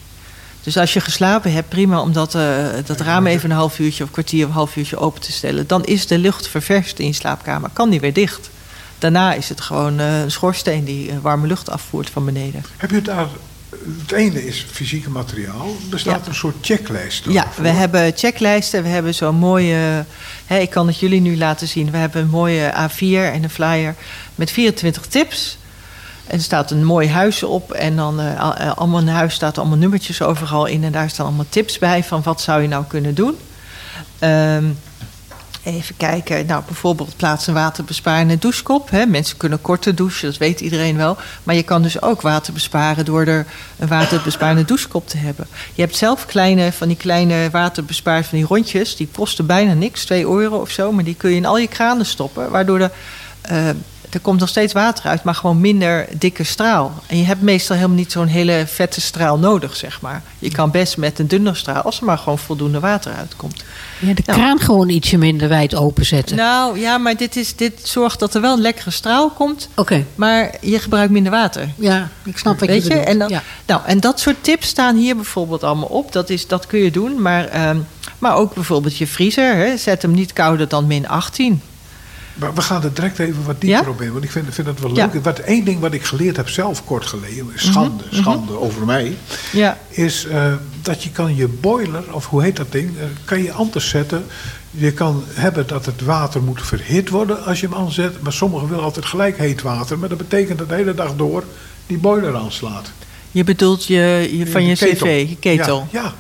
Dus 0.63 0.77
als 0.77 0.93
je 0.93 1.01
geslapen 1.01 1.53
hebt, 1.53 1.69
prima 1.69 2.01
om 2.01 2.13
dat, 2.13 2.35
uh, 2.35 2.67
dat 2.85 3.01
raam 3.01 3.27
even 3.27 3.51
een 3.51 3.57
half 3.57 3.79
uurtje 3.79 4.05
of 4.05 4.11
kwartier 4.11 4.43
of 4.43 4.49
een 4.49 4.57
half 4.57 4.77
uurtje 4.77 4.99
open 4.99 5.21
te 5.21 5.33
stellen. 5.33 5.67
Dan 5.67 5.85
is 5.85 6.07
de 6.07 6.19
lucht 6.19 6.49
ververst 6.49 6.99
in 6.99 7.07
je 7.07 7.13
slaapkamer. 7.13 7.71
Kan 7.73 7.91
die 7.91 8.01
weer 8.01 8.13
dicht. 8.13 8.51
Daarna 8.99 9.35
is 9.35 9.49
het 9.49 9.61
gewoon 9.61 10.01
uh, 10.01 10.21
een 10.21 10.31
schoorsteen 10.31 10.85
die 10.85 11.13
warme 11.23 11.47
lucht 11.47 11.71
afvoert 11.71 12.11
van 12.11 12.25
beneden. 12.25 12.65
Heb 12.77 12.91
je 12.91 12.97
het 12.97 13.05
daar 13.05 13.29
het 14.01 14.13
ene 14.13 14.47
is 14.47 14.67
fysieke 14.71 15.11
materiaal. 15.11 15.77
Bestaat 15.91 16.21
ja. 16.23 16.29
een 16.29 16.35
soort 16.35 16.55
checklist? 16.61 17.25
Ja, 17.29 17.47
we 17.57 17.69
hebben 17.69 18.13
checklijsten. 18.17 18.83
We 18.83 18.89
hebben 18.89 19.15
zo'n 19.15 19.35
mooie. 19.35 20.05
Hè, 20.47 20.59
ik 20.59 20.71
kan 20.71 20.87
het 20.87 20.99
jullie 20.99 21.21
nu 21.21 21.37
laten 21.37 21.69
zien. 21.69 21.91
We 21.91 21.97
hebben 21.97 22.23
een 22.23 22.29
mooie 22.29 22.73
A4 22.73 23.33
en 23.33 23.43
een 23.43 23.51
flyer 23.51 23.95
met 24.35 24.51
24 24.51 25.07
tips. 25.07 25.59
Er 26.31 26.41
staat 26.41 26.71
een 26.71 26.85
mooi 26.85 27.09
huis 27.09 27.43
op. 27.43 27.73
En 27.73 27.97
dan 27.97 28.21
uh, 28.21 28.73
allemaal 28.77 29.01
een 29.01 29.09
huis 29.09 29.35
staat 29.35 29.59
allemaal 29.59 29.79
nummertjes 29.79 30.23
overal 30.23 30.67
in. 30.67 30.85
En 30.85 30.93
daar 30.93 31.11
staan 31.11 31.27
allemaal 31.27 31.45
tips 31.49 31.79
bij 31.79 32.05
van 32.05 32.23
wat 32.23 32.41
zou 32.41 32.63
je 32.63 32.69
nou 32.69 32.85
kunnen 32.89 33.15
doen. 33.15 33.37
Um, 34.21 34.79
even 35.65 35.97
kijken. 35.97 36.47
Nou, 36.47 36.63
bijvoorbeeld 36.67 37.17
plaats 37.17 37.47
een 37.47 37.55
waterbesparende 37.55 38.39
douchekop. 38.39 38.91
Hè. 38.91 39.07
Mensen 39.07 39.37
kunnen 39.37 39.61
korter 39.61 39.95
douchen, 39.95 40.29
dat 40.29 40.39
weet 40.39 40.61
iedereen 40.61 40.97
wel. 40.97 41.17
Maar 41.43 41.55
je 41.55 41.63
kan 41.63 41.83
dus 41.83 42.03
ook 42.03 42.21
water 42.21 42.53
besparen 42.53 43.05
door 43.05 43.25
er 43.25 43.47
een 43.79 43.89
waterbesparende 43.89 44.65
douchekop 44.65 45.09
te 45.09 45.17
hebben. 45.17 45.47
Je 45.75 45.83
hebt 45.83 45.97
zelf 45.97 46.27
kleine, 46.27 46.73
van 46.73 46.89
die 46.89 46.97
kleine 46.97 47.49
waterbespaarders 47.51 48.29
van 48.29 48.39
die 48.39 48.47
rondjes. 48.47 48.97
Die 48.97 49.09
kosten 49.15 49.47
bijna 49.47 49.73
niks, 49.73 50.05
2 50.05 50.27
euro 50.27 50.57
of 50.57 50.71
zo. 50.71 50.93
Maar 50.93 51.05
die 51.05 51.15
kun 51.15 51.31
je 51.31 51.37
in 51.37 51.47
al 51.47 51.59
je 51.59 51.69
kranen 51.69 52.07
stoppen. 52.07 52.51
Waardoor 52.51 52.79
de 52.79 52.91
er 54.11 54.21
komt 54.21 54.41
nog 54.41 54.49
steeds 54.49 54.73
water 54.73 55.05
uit, 55.05 55.23
maar 55.23 55.35
gewoon 55.35 55.61
minder 55.61 56.07
dikke 56.19 56.45
straal. 56.45 57.03
En 57.07 57.19
je 57.19 57.25
hebt 57.25 57.43
meestal 57.43 57.77
helemaal 57.77 57.97
niet 57.97 58.13
zo'n 58.13 58.27
hele 58.27 58.65
vette 58.67 59.01
straal 59.01 59.39
nodig, 59.39 59.77
zeg 59.77 60.01
maar. 60.01 60.23
Je 60.39 60.51
kan 60.51 60.71
best 60.71 60.97
met 60.97 61.19
een 61.19 61.29
dunner 61.29 61.57
straal, 61.57 61.83
als 61.83 62.01
er 62.01 62.05
maar 62.05 62.19
gewoon 62.19 62.39
voldoende 62.39 62.81
water 62.81 63.13
uitkomt. 63.13 63.65
Ja, 63.99 64.15
de 64.15 64.23
nou, 64.27 64.39
kraan 64.39 64.59
gewoon 64.59 64.89
ietsje 64.89 65.19
minder 65.19 65.49
wijd 65.49 65.75
openzetten. 65.75 66.37
Nou 66.37 66.79
ja, 66.79 66.99
maar 66.99 67.17
dit, 67.17 67.37
is, 67.37 67.57
dit 67.57 67.81
zorgt 67.83 68.19
dat 68.19 68.35
er 68.35 68.41
wel 68.41 68.53
een 68.53 68.61
lekkere 68.61 68.91
straal 68.91 69.31
komt. 69.31 69.69
Oké. 69.75 70.05
Maar 70.15 70.55
je 70.61 70.79
gebruikt 70.79 71.13
minder 71.13 71.33
water. 71.33 71.69
Ja, 71.77 72.09
ik 72.25 72.39
snap 72.39 72.61
wat 72.61 72.69
Weet 72.69 72.87
je. 72.87 72.95
En, 72.95 73.19
dan, 73.19 73.29
ja. 73.29 73.43
nou, 73.67 73.81
en 73.87 74.01
dat 74.01 74.21
soort 74.21 74.45
tips 74.45 74.69
staan 74.69 74.97
hier 74.97 75.17
bijvoorbeeld 75.17 75.65
allemaal 75.65 75.89
op. 75.89 76.13
Dat, 76.13 76.31
is, 76.31 76.47
dat 76.47 76.67
kun 76.67 76.79
je 76.79 76.91
doen. 76.91 77.23
Maar, 77.23 77.69
um, 77.69 77.87
maar 78.19 78.35
ook 78.35 78.55
bijvoorbeeld 78.55 78.97
je 78.97 79.07
vriezer. 79.07 79.55
Hè. 79.55 79.77
Zet 79.77 80.03
hem 80.03 80.11
niet 80.11 80.33
kouder 80.33 80.69
dan 80.69 80.87
min 80.87 81.09
18. 81.09 81.63
Maar 82.41 82.55
we 82.55 82.61
gaan 82.61 82.83
er 82.83 82.95
direct 82.95 83.19
even 83.19 83.45
wat 83.45 83.61
dieper 83.61 83.85
ja? 83.85 83.91
op 83.91 84.01
in. 84.01 84.13
Want 84.13 84.25
ik 84.25 84.31
vind, 84.31 84.55
vind 84.55 84.67
het 84.67 84.81
wel 84.81 84.93
leuk. 84.93 85.13
Ja. 85.13 85.21
Wat, 85.21 85.39
één 85.39 85.65
ding 85.65 85.81
wat 85.81 85.93
ik 85.93 86.05
geleerd 86.05 86.37
heb 86.37 86.49
zelf 86.49 86.85
kort 86.85 87.07
geleden. 87.07 87.47
Schande, 87.55 88.05
mm 88.05 88.11
-hmm. 88.11 88.23
schande 88.23 88.59
over 88.59 88.87
mij. 88.87 89.17
Ja. 89.53 89.79
Is 89.89 90.27
uh, 90.27 90.53
dat 90.83 91.03
je 91.03 91.11
kan 91.11 91.37
je 91.37 91.49
boiler, 91.49 92.15
of 92.15 92.27
hoe 92.27 92.43
heet 92.43 92.57
dat 92.57 92.73
ding, 92.73 92.91
uh, 92.97 93.03
kan 93.25 93.43
je 93.43 93.53
anders 93.53 93.89
zetten. 93.89 94.25
Je 94.71 94.93
kan 94.93 95.25
hebben 95.29 95.67
dat 95.67 95.87
het 95.87 96.03
water 96.03 96.43
moet 96.43 96.63
verhit 96.63 97.09
worden 97.09 97.45
als 97.45 97.61
je 97.61 97.69
hem 97.69 97.77
aanzet. 97.77 98.23
Maar 98.23 98.33
sommigen 98.33 98.69
willen 98.69 98.85
altijd 98.85 99.05
gelijk 99.05 99.39
heet 99.39 99.63
water. 99.63 99.99
Maar 99.99 100.09
dat 100.09 100.19
betekent 100.19 100.59
dat 100.59 100.69
de 100.69 100.75
hele 100.75 100.95
dag 100.95 101.17
door 101.17 101.45
die 101.87 101.99
boiler 101.99 102.37
aanslaat. 102.37 102.91
Je 103.31 103.45
bedoelt 103.45 103.87
je, 103.87 104.29
je 104.33 104.47
van 104.47 104.65
je, 104.65 104.77
ketel. 104.77 105.07
cv, 105.07 105.29
je 105.29 105.37
ketel. 105.37 105.89
Ja, 105.91 106.03
ja. 106.03 106.15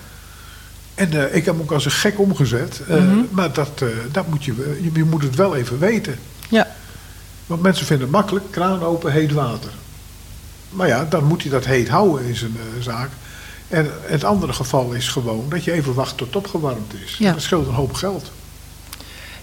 En 1.00 1.12
uh, 1.12 1.34
ik 1.34 1.44
heb 1.44 1.54
hem 1.54 1.60
ook 1.60 1.72
als 1.72 1.84
een 1.84 1.90
gek 1.90 2.18
omgezet. 2.18 2.80
Uh, 2.88 2.96
mm 2.96 3.08
-hmm. 3.08 3.28
Maar 3.30 3.52
dat, 3.52 3.80
uh, 3.82 3.88
dat 4.12 4.28
moet 4.28 4.44
je, 4.44 4.78
je, 4.82 4.90
je, 4.92 5.04
moet 5.04 5.22
het 5.22 5.34
wel 5.34 5.56
even 5.56 5.78
weten. 5.78 6.18
Ja. 6.48 6.66
Want 7.46 7.62
mensen 7.62 7.86
vinden 7.86 8.06
het 8.06 8.16
makkelijk, 8.16 8.44
kraan 8.50 8.82
open, 8.82 9.12
heet 9.12 9.32
water. 9.32 9.70
Maar 10.70 10.86
ja, 10.86 11.04
dan 11.04 11.24
moet 11.24 11.42
hij 11.42 11.50
dat 11.50 11.64
heet 11.64 11.88
houden 11.88 12.26
in 12.26 12.36
zijn 12.36 12.56
zaak. 12.80 13.10
En 13.68 13.90
het 14.02 14.24
andere 14.24 14.52
geval 14.52 14.92
is 14.92 15.08
gewoon 15.08 15.46
dat 15.48 15.64
je 15.64 15.72
even 15.72 15.94
wacht 15.94 16.16
tot 16.16 16.26
het 16.26 16.36
opgewarmd 16.36 16.94
is. 17.04 17.16
Ja. 17.18 17.32
Dat 17.32 17.42
scheelt 17.42 17.66
een 17.66 17.74
hoop 17.74 17.94
geld. 17.94 18.30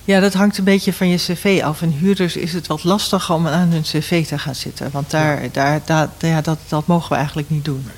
Ja, 0.04 0.20
dat 0.20 0.34
hangt 0.34 0.58
een 0.58 0.64
beetje 0.64 0.94
van 0.94 1.10
je 1.10 1.18
cv 1.18 1.62
af. 1.64 1.82
En 1.82 1.92
huurders 1.92 2.36
is 2.36 2.54
het 2.54 2.68
wat 2.68 2.84
lastig 2.84 3.32
om 3.32 3.48
aan 3.48 3.72
hun 3.72 3.82
cv 3.82 4.28
te 4.28 4.40
gaan 4.40 4.56
zitten. 4.56 4.90
Want 4.92 5.12
daar, 5.12 5.44
ja. 5.44 5.50
daar, 5.52 5.82
daar, 5.86 6.10
ja, 6.20 6.42
dat, 6.42 6.60
dat 6.68 6.88
mogen 6.88 7.10
we 7.10 7.16
eigenlijk 7.16 7.50
niet 7.50 7.66
doen. 7.66 7.84
Nee. 7.86 7.96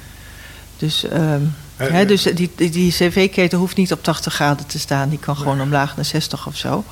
Dus... 0.77 1.05
Um, 1.13 1.55
He, 1.87 2.05
dus 2.05 2.23
die, 2.23 2.49
die, 2.55 2.69
die 2.69 2.91
cv-ketel 2.91 3.59
hoeft 3.59 3.77
niet 3.77 3.91
op 3.91 4.03
80 4.03 4.33
graden 4.33 4.65
te 4.65 4.79
staan. 4.79 5.09
Die 5.09 5.19
kan 5.19 5.35
gewoon 5.35 5.55
nee. 5.55 5.65
omlaag 5.65 5.95
naar 5.95 6.05
60 6.05 6.47
of 6.47 6.55
zo. 6.55 6.83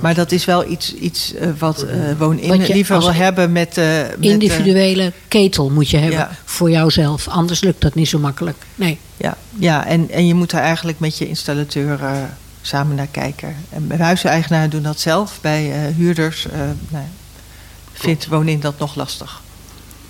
Maar 0.00 0.14
dat 0.14 0.32
is 0.32 0.44
wel 0.44 0.70
iets, 0.70 0.94
iets 0.94 1.34
uh, 1.34 1.48
wat 1.58 1.84
uh, 1.84 2.18
woon-in 2.18 2.62
liever 2.62 2.98
wil 2.98 3.12
hebben 3.12 3.52
met... 3.52 3.78
Uh, 3.78 3.84
met 4.00 4.16
individuele 4.18 5.12
ketel 5.28 5.70
moet 5.70 5.90
je 5.90 5.96
hebben 5.96 6.18
ja. 6.18 6.30
voor 6.44 6.70
jouzelf. 6.70 7.28
Anders 7.28 7.60
lukt 7.60 7.80
dat 7.80 7.94
niet 7.94 8.08
zo 8.08 8.18
makkelijk. 8.18 8.56
Nee. 8.74 8.98
Ja, 9.16 9.36
ja 9.58 9.86
en, 9.86 10.10
en 10.10 10.26
je 10.26 10.34
moet 10.34 10.50
daar 10.50 10.62
eigenlijk 10.62 10.98
met 10.98 11.18
je 11.18 11.28
installateur 11.28 11.98
samen 12.62 12.96
naar 12.96 13.08
kijken. 13.10 13.56
En 13.68 14.00
huiseigenaren 14.00 14.70
doen 14.70 14.82
dat 14.82 15.00
zelf. 15.00 15.38
Bij 15.40 15.92
huurders 15.96 16.46
nou, 16.88 17.04
vindt 17.92 18.26
woon-in 18.26 18.60
dat 18.60 18.78
nog 18.78 18.94
lastig. 18.94 19.42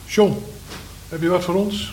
John, 0.06 0.42
heb 1.08 1.22
je 1.22 1.28
wat 1.28 1.44
voor 1.44 1.54
ons? 1.54 1.92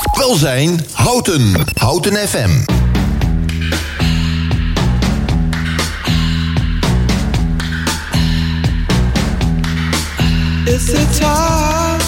Welzijn 0.00 0.80
Houten. 0.92 1.54
Houten 1.74 2.28
FM. 2.28 2.50
It's 10.64 10.86
the 10.86 11.06
time 11.20 12.00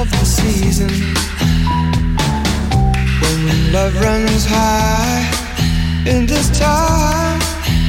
of 0.00 0.10
the 0.10 0.24
season 0.24 0.90
when 3.20 3.72
love 3.72 4.00
runs 4.00 4.44
high. 4.46 5.30
In 6.06 6.26
this 6.26 6.58
time, 6.58 7.40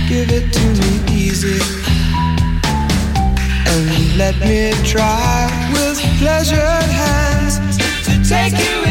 give 0.07 0.31
it 0.31 0.53
to 0.53 0.65
me 0.81 0.99
easy 1.07 1.59
and 3.65 4.17
let 4.17 4.39
me 4.39 4.71
try 4.83 5.49
with 5.73 5.99
pleasured 6.19 6.89
hands 6.89 7.59
to 8.05 8.29
take 8.29 8.53
you 8.53 8.90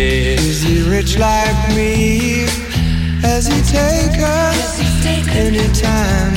Is 0.00 0.62
he 0.62 0.88
rich 0.88 1.18
like 1.18 1.74
me? 1.74 2.46
Has 3.20 3.48
he 3.48 3.60
taken 3.62 4.54
any 5.34 5.68
time 5.74 6.34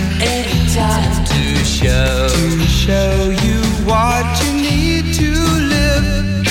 to 1.25 1.63
show 1.63 2.27
to 2.27 2.65
show 2.65 3.29
you 3.29 3.61
what 3.85 4.25
you 4.43 4.53
need 4.53 5.13
to 5.13 5.31
live? 5.75 6.43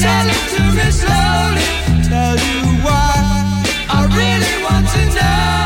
Tell 0.00 0.26
it 0.26 0.44
to 0.54 0.62
me 0.72 0.90
slowly. 0.90 1.68
Tell 2.08 2.36
you 2.48 2.60
why 2.82 3.12
I 3.90 4.00
really 4.16 4.56
want 4.64 4.88
to 4.88 5.04
know. 5.16 5.63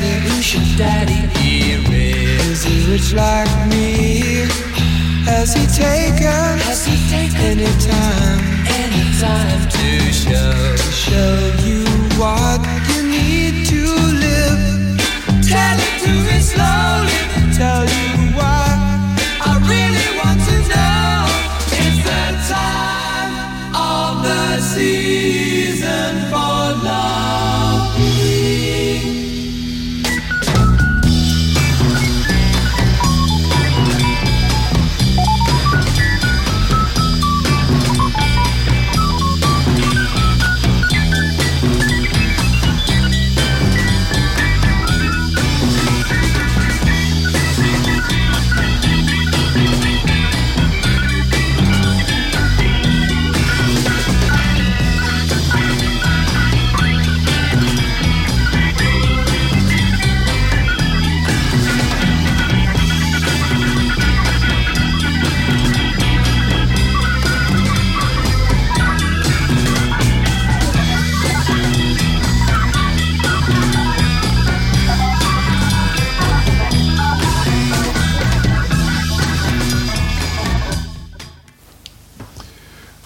Daddy? 0.00 0.28
Who's 0.28 0.54
your 0.54 0.78
daddy? 0.78 1.20
Is 2.50 2.64
he 2.64 2.90
rich 2.90 3.12
like 3.12 3.50
me? 3.68 4.46
Has 5.24 5.54
he 5.54 5.66
taken? 5.66 6.58
Has 6.66 6.86
he 6.86 6.96
taken 7.08 7.60
any 7.60 7.72
time? 7.78 8.40
Any 8.66 9.04
time 9.20 9.68
to 9.68 10.12
show 10.12 10.76
to 10.76 10.92
show 10.92 11.52
you 11.64 11.84
what 12.18 12.89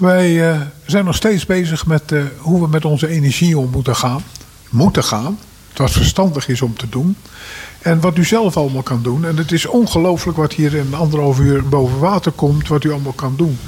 Wij 0.04 0.50
eh, 0.50 0.60
zijn 0.86 1.04
nog 1.04 1.14
steeds 1.14 1.46
bezig 1.46 1.86
met 1.86 2.12
eh, 2.12 2.22
hoe 2.38 2.60
we 2.60 2.68
met 2.68 2.84
onze 2.84 3.08
energie 3.08 3.58
om 3.58 3.70
moeten 3.70 3.96
gaan. 3.96 4.22
Moeten 4.70 5.04
gaan. 5.04 5.38
Wat 5.76 5.90
verstandig 5.90 6.48
is 6.48 6.62
om 6.62 6.76
te 6.76 6.88
doen. 6.88 7.16
En 7.82 8.00
wat 8.00 8.16
u 8.16 8.24
zelf 8.24 8.56
allemaal 8.56 8.82
kan 8.82 9.02
doen. 9.02 9.24
En 9.24 9.36
het 9.36 9.52
is 9.52 9.66
ongelooflijk 9.66 10.38
wat 10.38 10.52
hier 10.52 10.74
in 10.74 10.94
anderhalf 10.94 11.38
uur 11.38 11.68
boven 11.68 11.98
water 11.98 12.32
komt. 12.32 12.68
Wat 12.68 12.84
u 12.84 12.90
allemaal 12.92 13.12
kan 13.12 13.34
doen. 13.36 13.58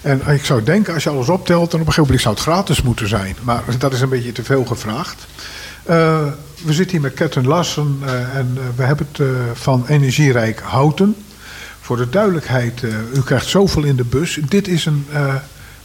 En 0.00 0.22
ik 0.26 0.44
zou 0.44 0.62
denken, 0.62 0.94
als 0.94 1.02
je 1.02 1.10
alles 1.10 1.28
optelt, 1.28 1.70
dan 1.70 1.80
op 1.80 1.86
een 1.86 1.92
gegeven 1.92 2.02
moment 2.02 2.20
zou 2.20 2.34
het 2.34 2.44
gratis 2.44 2.82
moeten 2.82 3.08
zijn. 3.08 3.36
Maar 3.42 3.62
dat 3.78 3.92
is 3.92 4.00
een 4.00 4.08
beetje 4.08 4.32
te 4.32 4.44
veel 4.44 4.64
gevraagd. 4.64 5.26
Eh, 5.82 6.20
we 6.64 6.72
zitten 6.72 6.90
hier 6.90 7.00
met 7.00 7.14
Ketten 7.14 7.46
Lassen 7.46 7.98
en 8.34 8.58
we 8.76 8.82
hebben 8.82 9.06
het 9.12 9.26
van 9.54 9.86
Energierijk 9.86 10.60
Houten. 10.60 11.16
Voor 11.80 11.96
de 11.96 12.08
duidelijkheid, 12.08 12.82
u 13.14 13.22
krijgt 13.24 13.46
zoveel 13.46 13.82
in 13.82 13.96
de 13.96 14.04
bus. 14.04 14.38
Dit 14.48 14.68
is 14.68 14.86
een 14.86 15.06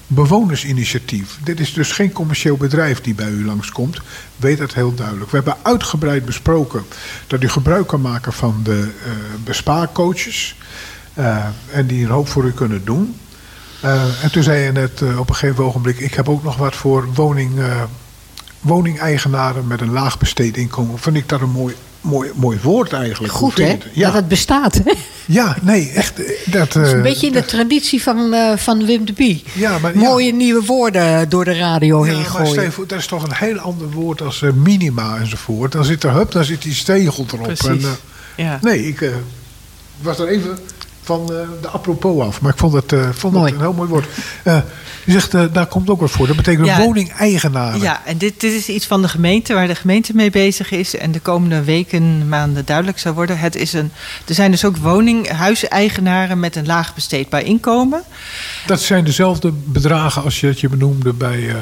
bewonersinitiatief. 0.08 1.38
Dit 1.44 1.60
is 1.60 1.74
dus 1.74 1.92
geen 1.92 2.12
commercieel 2.12 2.58
bedrijf 2.58 3.02
die 3.02 3.16
bij 3.16 3.30
u 3.30 3.46
langskomt. 3.46 4.02
Weet 4.36 4.58
dat 4.58 4.74
heel 4.74 4.96
duidelijk. 4.96 5.32
We 5.32 5.36
hebben 5.36 5.58
uitgebreid 5.62 6.26
besproken 6.26 6.86
dat 7.28 7.44
u 7.44 7.50
gebruik 7.50 7.88
kan 7.88 8.02
maken 8.02 8.34
van 8.34 8.60
de 8.64 8.90
eh 9.06 9.12
bespaarcoaches. 9.44 10.56
eh, 11.14 11.46
en 11.72 11.88
die 11.88 12.06
een 12.06 12.12
hoop 12.12 12.28
voor 12.28 12.46
u 12.46 12.52
kunnen 12.52 12.86
doen. 12.86 13.16
Eh, 13.82 14.24
en 14.24 14.32
toen 14.32 14.44
zei 14.44 14.60
je 14.64 14.72
net 14.72 15.02
op 15.18 15.30
een 15.30 15.36
gegeven 15.36 15.64
ogenblik... 15.64 16.00
ik 16.00 16.14
heb 16.14 16.30
ook 16.30 16.44
nog 16.44 16.58
wat 16.58 16.76
voor 16.76 17.14
woning, 17.14 17.60
woningeigenaren 18.60 19.68
met 19.68 19.82
een 19.82 19.92
laag 19.92 20.18
besteed 20.18 20.58
inkomen. 20.58 21.00
Vind 21.00 21.16
ik 21.16 21.30
dat 21.30 21.42
een 21.42 21.50
mooi, 21.50 21.76
mooi, 22.08 22.32
mooi 22.36 22.58
woord 22.62 22.94
eigenlijk. 22.94 23.34
Goed 23.34 23.54
vind 23.54 23.84
hè? 23.84 23.90
Ja, 23.94 24.06
dat 24.06 24.14
het 24.14 24.28
bestaat. 24.28 24.76
Hè? 24.84 24.92
ja, 25.26 25.58
nee, 25.62 25.90
echt. 25.92 26.24
eh, 26.24 26.30
Dat, 26.46 26.74
Dat 26.74 26.84
is 26.84 26.90
eh, 26.92 26.96
een 26.98 27.02
beetje 27.04 27.28
in 27.28 27.34
de 27.34 27.46
traditie 27.46 28.02
van, 28.04 28.34
eh, 28.34 28.58
van 28.58 28.86
Wim 28.86 29.06
de 29.06 29.14
Bie. 29.14 29.44
Ja, 29.54 29.78
maar 29.78 29.94
ja. 29.94 30.00
Mooie 30.00 30.34
nieuwe 30.34 30.66
woorden 30.66 31.30
door 31.30 31.46
de 31.46 31.54
radio 31.58 32.06
Ja, 32.06 32.12
heen 32.12 32.22
maar 32.22 32.26
gooien. 32.46 32.72
voor, 32.72 32.88
dat 32.88 33.00
is 33.00 33.06
toch 33.08 33.24
een 33.24 33.34
heel 33.36 33.58
ander 33.58 33.90
woord 33.92 34.22
als 34.22 34.42
eh, 34.42 34.52
minima 34.52 35.18
enzovoort. 35.18 35.72
Dan 35.72 35.86
zit 35.86 36.04
er, 36.04 36.12
hup, 36.14 36.32
dan 36.32 36.44
zit 36.44 36.62
die 36.62 36.74
stegel 36.74 37.26
erop. 37.34 37.44
Precies. 37.44 37.66
En, 37.68 37.78
eh, 37.84 37.90
Ja. 38.46 38.60
nee, 38.62 38.88
ik 38.88 39.02
eh, 39.02 39.10
was 40.02 40.20
er 40.20 40.28
even 40.28 40.58
van 41.08 41.22
eh, 41.22 41.48
de 41.62 41.68
apropos 41.68 42.22
af. 42.26 42.42
Maar 42.42 42.52
ik 42.52 42.58
vond 42.58 42.74
het, 42.74 42.94
eh, 42.94 43.10
vond 43.12 43.36
het 43.36 43.54
een 43.54 43.60
heel 43.60 43.74
mooi 43.74 43.90
woord. 43.90 44.06
Je 45.06 45.12
zegt, 45.12 45.32
daar 45.32 45.66
komt 45.66 45.90
ook 45.90 46.00
wat 46.00 46.12
voor. 46.12 46.28
Dat 46.28 46.36
betekent 46.36 46.68
Ja. 46.68 46.78
woningeigenaren. 46.78 47.80
Ja, 47.82 48.02
en 48.06 48.18
dit, 48.18 48.40
dit 48.40 48.54
is 48.54 48.70
iets 48.70 48.86
van 48.86 49.02
de 49.02 49.08
gemeente, 49.08 49.54
waar 49.54 49.68
de 49.68 49.76
gemeente 49.76 50.16
mee 50.16 50.30
bezig 50.30 50.72
is. 50.72 50.96
En 50.98 51.12
de 51.12 51.20
komende 51.20 51.64
weken, 51.64 52.28
maanden 52.28 52.66
duidelijk 52.66 53.00
zou 53.00 53.16
worden. 53.16 53.40
Het 53.40 53.56
is 53.56 53.74
een, 53.74 53.92
er 54.28 54.34
zijn 54.34 54.52
dus 54.52 54.66
ook 54.66 54.78
woning, 54.78 55.30
huiseigenaren 55.30 56.40
met 56.40 56.56
een 56.56 56.66
laag 56.66 56.96
besteedbaar 56.96 57.42
inkomen. 57.42 58.04
Dat 58.66 58.82
zijn 58.82 59.04
dezelfde 59.04 59.52
bedragen 59.52 60.24
als 60.24 60.40
je 60.40 60.48
het 60.48 60.60
je 60.60 60.70
benoemde 60.70 61.14
bij... 61.14 61.56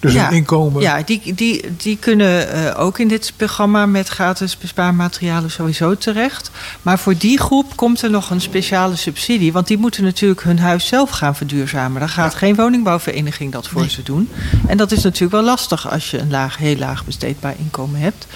dus 0.00 0.12
ja, 0.12 0.28
een 0.28 0.34
inkomen. 0.34 0.82
Ja, 0.82 1.02
die, 1.02 1.34
die, 1.34 1.76
die 1.76 1.96
kunnen 1.96 2.52
eh, 2.52 2.80
ook 2.80 2.98
in 2.98 3.08
dit 3.08 3.32
programma 3.36 3.86
met 3.86 4.08
gratis 4.08 4.58
bespaarmaterialen 4.58 5.50
sowieso 5.50 5.94
terecht. 5.94 6.50
Maar 6.82 6.98
voor 6.98 7.16
die 7.16 7.38
groep 7.38 7.76
komt 7.76 8.02
er 8.02 8.10
nog 8.10 8.30
een 8.30 8.40
speciale 8.40 8.96
subsidie. 8.96 9.52
Want 9.52 9.66
die 9.66 9.78
moeten 9.78 10.04
natuurlijk 10.04 10.42
hun 10.42 10.58
huis 10.58 10.86
zelf 10.86 11.10
gaan 11.10 11.36
verduurzamen. 11.36 12.00
Dan 12.00 12.08
gaat 12.08 12.34
geen 12.34 12.54
woningbouwvereniging 12.54 13.52
dat 13.52 13.68
voor 13.68 13.88
ze 13.88 14.02
doen. 14.02 14.28
En 14.66 14.76
dat 14.76 14.92
is 14.92 15.02
natuurlijk 15.02 15.32
wel 15.32 15.42
lastig 15.42 15.90
als 15.90 16.10
je 16.10 16.18
een 16.18 16.30
laag, 16.30 16.56
heel 16.56 16.76
laag 16.76 17.04
besteedbaar 17.04 17.54
inkomen 17.58 18.00
hebt. 18.00 18.26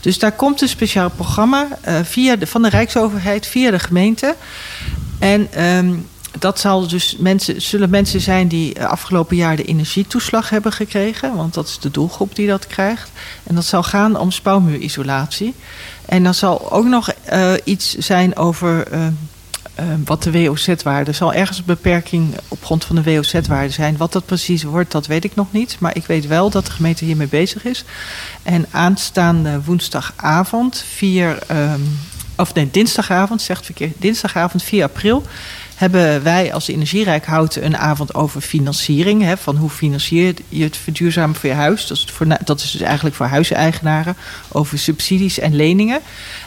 Dus 0.00 0.18
daar 0.18 0.32
komt 0.32 0.60
een 0.60 0.68
speciaal 0.68 1.10
programma 1.10 1.68
eh, 1.80 1.94
via 2.02 2.36
de, 2.36 2.46
van 2.46 2.62
de 2.62 2.68
Rijksoverheid, 2.68 3.46
via 3.46 3.70
de 3.70 3.78
gemeente. 3.78 4.34
En 5.18 5.52
ehm, 5.52 5.94
dat 6.38 6.60
zal 6.60 6.88
dus 6.88 7.16
mensen, 7.18 7.62
zullen 7.62 7.90
mensen 7.90 8.20
zijn 8.20 8.48
die 8.48 8.74
eh, 8.74 8.86
afgelopen 8.86 9.36
jaar 9.36 9.56
de 9.56 9.64
energietoeslag 9.64 10.50
hebben 10.50 10.72
gekregen. 10.72 11.36
Want 11.36 11.54
dat 11.54 11.68
is 11.68 11.78
de 11.78 11.90
doelgroep 11.90 12.36
die 12.36 12.46
dat 12.46 12.66
krijgt. 12.66 13.10
En 13.42 13.54
dat 13.54 13.64
zal 13.64 13.82
gaan 13.82 14.18
om 14.18 14.30
spouwmuurisolatie. 14.30 15.54
En 16.04 16.24
dan 16.24 16.34
zal 16.34 16.72
ook 16.72 16.86
nog 16.86 17.08
eh, 17.08 17.52
iets 17.64 17.94
zijn 17.98 18.36
over 18.36 18.86
eh, 18.86 19.06
Ehm, 19.74 19.98
wat 20.04 20.22
de 20.22 20.32
WOZ-waarde. 20.32 21.12
zal 21.12 21.32
ergens 21.32 21.58
een 21.58 21.64
beperking 21.64 22.34
op 22.48 22.64
grond 22.64 22.84
van 22.84 22.96
de 22.96 23.02
WOZ-waarde 23.02 23.72
zijn. 23.72 23.96
Wat 23.96 24.12
dat 24.12 24.26
precies 24.26 24.62
wordt, 24.62 24.92
dat 24.92 25.06
weet 25.06 25.24
ik 25.24 25.34
nog 25.34 25.52
niet. 25.52 25.76
Maar 25.78 25.96
ik 25.96 26.06
weet 26.06 26.26
wel 26.26 26.50
dat 26.50 26.66
de 26.66 26.72
gemeente 26.72 27.04
hiermee 27.04 27.26
bezig 27.26 27.64
is. 27.64 27.84
En 28.42 28.66
aanstaande 28.70 29.62
woensdagavond, 29.62 30.84
4, 30.86 31.38
um, 31.50 31.98
of 32.36 32.54
nee, 32.54 32.68
dinsdagavond, 32.70 33.42
zegt 33.42 33.64
verkeerd, 33.64 33.94
dinsdagavond 33.98 34.62
4 34.62 34.84
april 34.84 35.22
hebben 35.74 36.22
wij 36.22 36.52
als 36.52 36.68
Energierijk 36.68 37.26
Houten 37.26 37.64
een 37.64 37.76
avond 37.76 38.14
over 38.14 38.40
financiering. 38.40 39.22
Hè, 39.22 39.36
van 39.36 39.56
hoe 39.56 39.70
financier 39.70 40.34
je 40.48 40.64
het 40.64 40.76
verduurzamen 40.76 41.36
voor 41.36 41.48
je 41.48 41.54
huis. 41.54 41.86
Dat 41.86 41.96
is, 41.96 42.06
voor, 42.12 42.26
dat 42.44 42.60
is 42.60 42.70
dus 42.70 42.80
eigenlijk 42.80 43.16
voor 43.16 43.26
huiseigenaren. 43.26 44.16
Over 44.48 44.78
subsidies 44.78 45.38
en 45.38 45.56
leningen. 45.56 46.00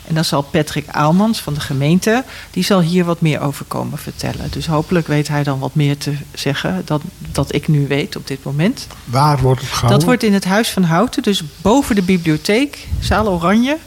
En 0.08 0.16
dan 0.16 0.26
zal 0.26 0.42
Patrick 0.42 0.88
Aalmans 0.88 1.42
van 1.42 1.54
de 1.54 1.60
gemeente... 1.60 2.24
die 2.52 2.64
zal 2.64 2.82
hier 2.82 3.06
wat 3.06 3.22
meer 3.22 3.42
over 3.42 3.66
komen 3.66 3.98
vertellen. 3.98 4.48
Dus 4.52 4.68
hopelijk 4.68 5.08
weet 5.08 5.28
hij 5.28 5.44
dan 5.44 5.60
wat 5.60 5.76
meer 5.76 5.98
te 5.98 6.14
zeggen... 6.34 6.82
dan 6.86 7.02
dat 7.32 7.54
ik 7.54 7.68
nu 7.68 7.88
weet 7.88 8.16
op 8.16 8.28
dit 8.28 8.44
moment. 8.44 8.88
Waar 9.04 9.42
wordt 9.42 9.62
het 9.62 9.70
gehouden? 9.70 9.98
Dat 9.98 10.08
wordt 10.08 10.24
in 10.24 10.34
het 10.34 10.46
Huis 10.46 10.70
van 10.70 10.84
Houten. 10.84 11.24
Dus 11.24 11.44
boven 11.62 11.96
de 11.96 12.02
bibliotheek. 12.02 12.88
Zaal 13.00 13.28
Oranje. 13.28 13.78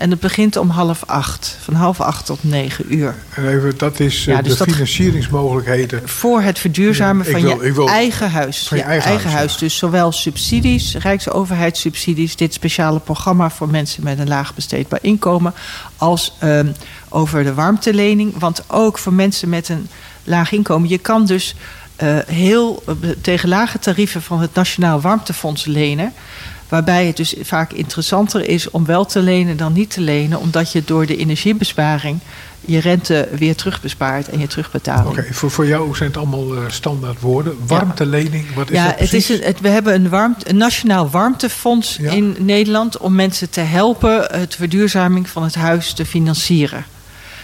En 0.00 0.10
het 0.10 0.20
begint 0.20 0.56
om 0.56 0.70
half 0.70 1.02
acht. 1.06 1.56
Van 1.60 1.74
half 1.74 2.00
acht 2.00 2.26
tot 2.26 2.44
negen 2.44 2.94
uur. 2.94 3.14
En 3.34 3.48
even, 3.48 3.78
dat 3.78 4.00
is 4.00 4.24
ja, 4.24 4.38
eh, 4.38 4.44
dus 4.44 4.56
de 4.56 4.64
financieringsmogelijkheden. 4.64 6.08
Voor 6.08 6.40
het 6.40 6.58
verduurzamen 6.58 7.26
van 7.26 7.40
je 7.40 7.84
eigen 7.86 8.30
huis. 8.30 8.68
Van 8.68 8.76
je 8.76 8.82
eigen, 8.82 9.30
huis, 9.30 9.56
Dus 9.56 9.76
zowel 9.76 10.12
subsidies, 10.12 10.94
rijksoverheidssubsidies... 10.94 12.36
dit 12.36 12.54
speciale 12.54 12.98
programma 12.98 13.50
voor 13.50 13.68
mensen 13.68 14.04
met 14.04 14.18
een 14.18 14.28
laag 14.28 14.54
besteedbaar 14.54 14.98
inkomen... 15.02 15.54
als 15.96 16.36
um, 16.42 16.72
over 17.08 17.44
de 17.44 17.54
warmtelening. 17.54 18.38
Want 18.38 18.62
ook 18.66 18.98
voor 18.98 19.12
mensen 19.12 19.48
met 19.48 19.68
een 19.68 19.88
laag 20.24 20.52
inkomen... 20.52 20.88
je 20.88 20.98
kan 20.98 21.26
dus 21.26 21.54
uh, 22.02 22.18
heel 22.26 22.82
uh, 22.88 23.10
tegen 23.20 23.48
lage 23.48 23.78
tarieven 23.78 24.22
van 24.22 24.40
het 24.40 24.54
Nationaal 24.54 25.00
Warmtefonds 25.00 25.64
lenen... 25.64 26.12
Waarbij 26.70 27.06
het 27.06 27.16
dus 27.16 27.34
vaak 27.42 27.72
interessanter 27.72 28.48
is 28.48 28.70
om 28.70 28.84
wel 28.84 29.06
te 29.06 29.20
lenen 29.20 29.56
dan 29.56 29.72
niet 29.72 29.90
te 29.90 30.00
lenen, 30.00 30.38
omdat 30.38 30.72
je 30.72 30.82
door 30.84 31.06
de 31.06 31.16
energiebesparing 31.16 32.20
je 32.60 32.80
rente 32.80 33.28
weer 33.32 33.56
terugbespaart 33.56 34.28
en 34.28 34.38
je 34.38 34.46
terugbetaalt. 34.46 35.08
Oké, 35.08 35.26
voor, 35.30 35.50
voor 35.50 35.66
jou 35.66 35.96
zijn 35.96 36.08
het 36.08 36.18
allemaal 36.18 36.54
uh, 36.54 36.62
standaard 36.68 37.20
woorden. 37.20 37.56
Warmtelening, 37.66 38.54
wat 38.54 38.70
is 38.70 38.76
ja, 38.76 38.84
dat 38.84 38.96
precies? 38.96 39.28
Het 39.28 39.40
is 39.40 39.46
het, 39.46 39.60
we 39.60 39.68
hebben 39.68 39.94
een, 39.94 40.08
warmte, 40.08 40.50
een 40.50 40.56
nationaal 40.56 41.10
warmtefonds 41.10 41.96
ja. 42.00 42.10
in 42.10 42.36
Nederland... 42.38 42.98
om 42.98 43.14
mensen 43.14 43.50
te 43.50 43.60
helpen 43.60 44.26
het 44.30 44.54
verduurzaming 44.54 45.28
van 45.28 45.42
het 45.42 45.54
huis 45.54 45.92
te 45.92 46.06
financieren. 46.06 46.84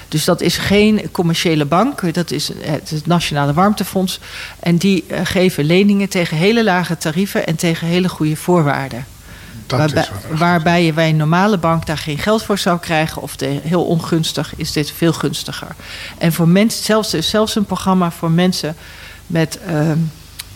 Dus 0.09 0.25
dat 0.25 0.41
is 0.41 0.57
geen 0.57 1.11
commerciële 1.13 1.65
bank, 1.65 2.15
dat 2.15 2.31
is 2.31 2.49
het, 2.61 2.91
het 2.91 3.07
Nationale 3.07 3.53
Warmtefonds. 3.53 4.21
En 4.61 4.77
die 4.77 5.05
uh, 5.09 5.21
geven 5.25 5.65
leningen 5.65 6.09
tegen 6.09 6.37
hele 6.37 6.65
lage 6.65 6.99
tarieven 6.99 7.47
en 7.47 7.57
tegen 7.57 7.87
hele 7.87 8.09
goede 8.09 8.37
voorwaarden. 8.37 9.07
Waarbij, 9.67 10.09
waarbij 10.31 10.85
je 10.85 10.93
bij 10.93 11.09
een 11.09 11.17
normale 11.17 11.59
bank 11.59 11.87
daar 11.87 11.99
geen 11.99 12.19
geld 12.19 12.43
voor 12.43 12.59
zou 12.59 12.79
krijgen, 12.79 13.23
of 13.23 13.37
de, 13.37 13.47
heel 13.47 13.85
ongunstig, 13.85 14.53
is 14.57 14.73
dit 14.73 14.91
veel 14.91 15.13
gunstiger. 15.13 15.69
En 16.19 16.33
voor 16.33 16.49
mensen, 16.49 16.85
zelfs, 16.85 17.11
zelfs 17.11 17.55
een 17.55 17.65
programma 17.65 18.11
voor 18.11 18.31
mensen 18.31 18.77
met 19.27 19.59
uh, 19.69 19.91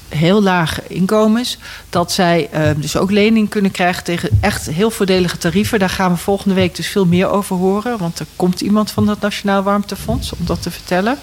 heel 0.09 0.43
lage 0.43 0.83
inkomens, 0.87 1.59
dat 1.91 2.13
zij 2.13 2.49
uh, 2.55 2.71
dus 2.77 2.97
ook 2.97 3.11
lening 3.11 3.49
kunnen 3.49 3.71
krijgen 3.71 4.05
tegen 4.05 4.31
echt 4.41 4.67
heel 4.67 4.91
voordelige 4.91 5.39
tarieven. 5.39 5.79
Daar 5.79 5.91
gaan 5.91 6.13
we 6.13 6.19
volgende 6.19 6.55
week 6.55 6.77
dus 6.77 6.87
veel 6.89 7.07
meer 7.07 7.29
over 7.29 7.57
horen, 7.57 7.99
want 7.99 8.19
er 8.19 8.27
komt 8.37 8.61
iemand 8.61 8.91
van 8.91 9.09
het 9.09 9.21
Nationaal 9.21 9.63
Warmtefonds 9.63 10.33
om 10.33 10.47
dat 10.47 10.63
te 10.63 10.71
vertellen. 10.71 11.19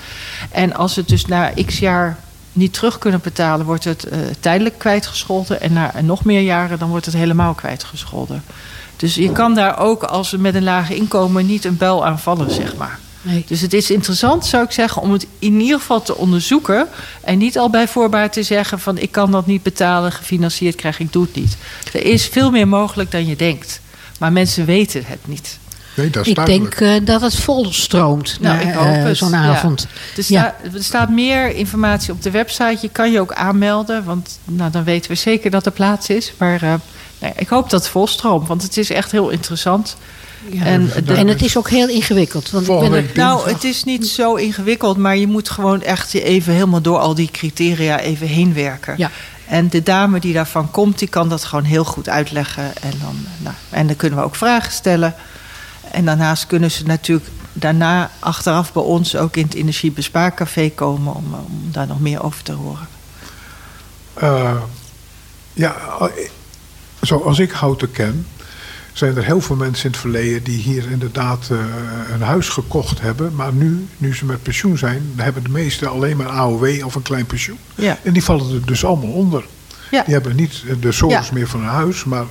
En 0.51 0.75
als 0.75 0.95
het 0.95 1.07
dus 1.07 1.25
na 1.25 1.51
x 1.65 1.79
jaar 1.79 2.17
niet 2.57 2.73
terug 2.73 2.97
kunnen 2.97 3.19
betalen, 3.23 3.65
wordt 3.65 3.83
het 3.83 4.05
uh, 4.05 4.19
tijdelijk 4.39 4.77
kwijtgescholden. 4.77 5.61
En 5.61 5.73
na 5.73 5.93
nog 6.01 6.23
meer 6.23 6.41
jaren, 6.41 6.79
dan 6.79 6.89
wordt 6.89 7.05
het 7.05 7.15
helemaal 7.15 7.53
kwijtgescholden. 7.53 8.43
Dus 8.95 9.15
je 9.15 9.31
kan 9.31 9.55
daar 9.55 9.79
ook 9.79 10.03
als 10.03 10.31
met 10.31 10.55
een 10.55 10.63
lage 10.63 10.95
inkomen 10.95 11.45
niet 11.45 11.65
een 11.65 11.77
bel 11.77 12.05
aan 12.05 12.19
vallen, 12.19 12.51
zeg 12.51 12.75
maar. 12.75 12.99
Nee. 13.21 13.43
Dus 13.47 13.61
het 13.61 13.73
is 13.73 13.91
interessant, 13.91 14.45
zou 14.45 14.63
ik 14.63 14.71
zeggen, 14.71 15.01
om 15.01 15.11
het 15.11 15.27
in 15.39 15.61
ieder 15.61 15.79
geval 15.79 16.01
te 16.01 16.15
onderzoeken. 16.15 16.87
En 17.21 17.37
niet 17.37 17.57
al 17.57 17.69
bij 17.69 17.87
voorbaat 17.87 18.33
te 18.33 18.43
zeggen 18.43 18.79
van 18.79 18.97
ik 18.97 19.11
kan 19.11 19.31
dat 19.31 19.45
niet 19.45 19.63
betalen, 19.63 20.11
gefinancierd 20.11 20.75
krijg 20.75 20.99
ik, 20.99 21.13
doe 21.13 21.23
het 21.23 21.35
niet. 21.35 21.57
Er 21.93 22.05
is 22.05 22.25
veel 22.25 22.51
meer 22.51 22.67
mogelijk 22.67 23.11
dan 23.11 23.25
je 23.25 23.35
denkt. 23.35 23.81
Maar 24.19 24.31
mensen 24.31 24.65
weten 24.65 25.03
het 25.05 25.27
niet. 25.27 25.57
Nee, 25.97 26.09
dat 26.09 26.25
is 26.25 26.31
ik 26.31 26.45
denk 26.45 26.79
uh, 26.79 26.95
dat 27.03 27.21
het 27.21 27.35
volstroomt 27.35 28.37
nou, 28.39 28.59
ik 28.67 28.73
hoop 28.73 29.07
uh, 29.07 29.11
zo'n 29.11 29.35
avond. 29.35 29.87
Er, 30.17 30.23
sta, 30.23 30.55
er, 30.73 30.83
staat 30.83 31.09
meer 31.09 31.55
informatie 31.55 32.13
op 32.13 32.21
de 32.21 32.31
website. 32.31 32.77
Je 32.81 32.89
kan 32.89 33.11
je 33.11 33.19
ook 33.19 33.33
aanmelden, 33.33 34.03
want 34.03 34.39
nou, 34.45 34.71
dan 34.71 34.83
weten 34.83 35.11
we 35.11 35.17
zeker 35.17 35.51
dat 35.51 35.65
er 35.65 35.71
plaats 35.71 36.09
is. 36.09 36.33
Maar 36.37 36.63
uh, 36.63 36.73
nee, 37.19 37.31
ik 37.35 37.47
hoop 37.47 37.69
dat 37.69 37.79
het 37.79 37.89
volstroomt, 37.89 38.47
want 38.47 38.63
het 38.63 38.77
is 38.77 38.89
echt 38.89 39.11
heel 39.11 39.29
interessant. 39.29 39.97
Ja, 40.49 40.63
en, 40.63 40.91
de, 41.05 41.13
en, 41.13 41.27
het 41.27 41.41
is 41.41 41.57
ook 41.57 41.69
heel 41.69 41.87
ingewikkeld. 41.87 42.49
Want 42.51 42.67
ik 42.67 42.79
ben 42.79 42.93
er, 42.93 43.05
nou, 43.13 43.49
het 43.49 43.63
is 43.63 43.83
niet 43.83 44.07
zo 44.07 44.35
ingewikkeld, 44.35 44.97
maar 44.97 45.17
je 45.17 45.27
moet 45.27 45.49
gewoon 45.49 45.81
echt 45.81 46.11
je 46.11 46.23
even 46.23 46.53
helemaal 46.53 46.81
door 46.81 46.97
al 46.97 47.15
die 47.15 47.29
criteria 47.31 47.99
even 47.99 48.27
heen 48.27 48.53
werken. 48.53 48.93
Ja. 48.97 49.11
En 49.47 49.69
de 49.69 49.83
dame 49.83 50.19
die 50.19 50.33
daarvan 50.33 50.71
komt, 50.71 50.99
die 50.99 51.07
kan 51.07 51.29
dat 51.29 51.43
gewoon 51.43 51.63
heel 51.63 51.83
goed 51.83 52.09
uitleggen. 52.09 52.63
En 52.63 52.93
dan, 53.01 53.25
nou, 53.37 53.55
en 53.69 53.87
dan 53.87 53.95
kunnen 53.95 54.19
we 54.19 54.25
ook 54.25 54.35
vragen 54.35 54.71
stellen. 54.71 55.15
En 55.97 56.05
daarnaast 56.05 56.47
kunnen 56.47 56.71
ze 56.71 56.83
natuurlijk 56.83 57.27
daarna 57.53 58.11
achteraf 58.19 58.73
bij 58.73 58.83
ons 58.83 59.15
ook 59.15 59.35
in 59.35 59.43
het 59.43 59.53
energiebespaarcafé 59.53 60.69
komen 60.69 61.15
om, 61.15 61.33
om 61.33 61.71
daar 61.71 61.87
nog 61.87 61.99
meer 61.99 62.23
over 62.23 62.43
te 62.43 62.51
horen. 62.51 62.87
Uh, 64.21 64.61
ja, 65.53 65.75
zoals 67.01 67.39
ik 67.39 67.51
houten 67.51 67.91
ken, 67.91 68.27
zijn 68.93 69.17
er 69.17 69.23
heel 69.23 69.41
veel 69.41 69.55
mensen 69.55 69.85
in 69.85 69.91
het 69.91 69.99
verleden 69.99 70.43
die 70.43 70.57
hier 70.57 70.91
inderdaad 70.91 71.49
uh, 71.51 71.59
een 72.13 72.21
huis 72.21 72.49
gekocht 72.49 73.01
hebben. 73.01 73.35
Maar 73.35 73.53
nu, 73.53 73.87
nu 73.97 74.15
ze 74.15 74.25
met 74.25 74.43
pensioen 74.43 74.77
zijn, 74.77 75.13
hebben 75.15 75.43
de 75.43 75.49
meesten 75.49 75.89
alleen 75.89 76.17
maar 76.17 76.29
AOW 76.29 76.85
of 76.85 76.95
een 76.95 77.01
klein 77.01 77.25
pensioen. 77.25 77.59
Ja. 77.75 77.99
En 78.03 78.13
die 78.13 78.23
vallen 78.23 78.53
er 78.53 78.65
dus 78.65 78.85
allemaal 78.85 79.11
onder. 79.11 79.45
Ja. 79.91 80.03
Die 80.03 80.13
hebben 80.13 80.35
niet 80.35 80.63
de 80.79 80.91
sores 80.91 81.27
ja. 81.27 81.33
meer 81.33 81.47
van 81.47 81.59
een 81.59 81.67
huis, 81.67 82.03
maar 82.03 82.25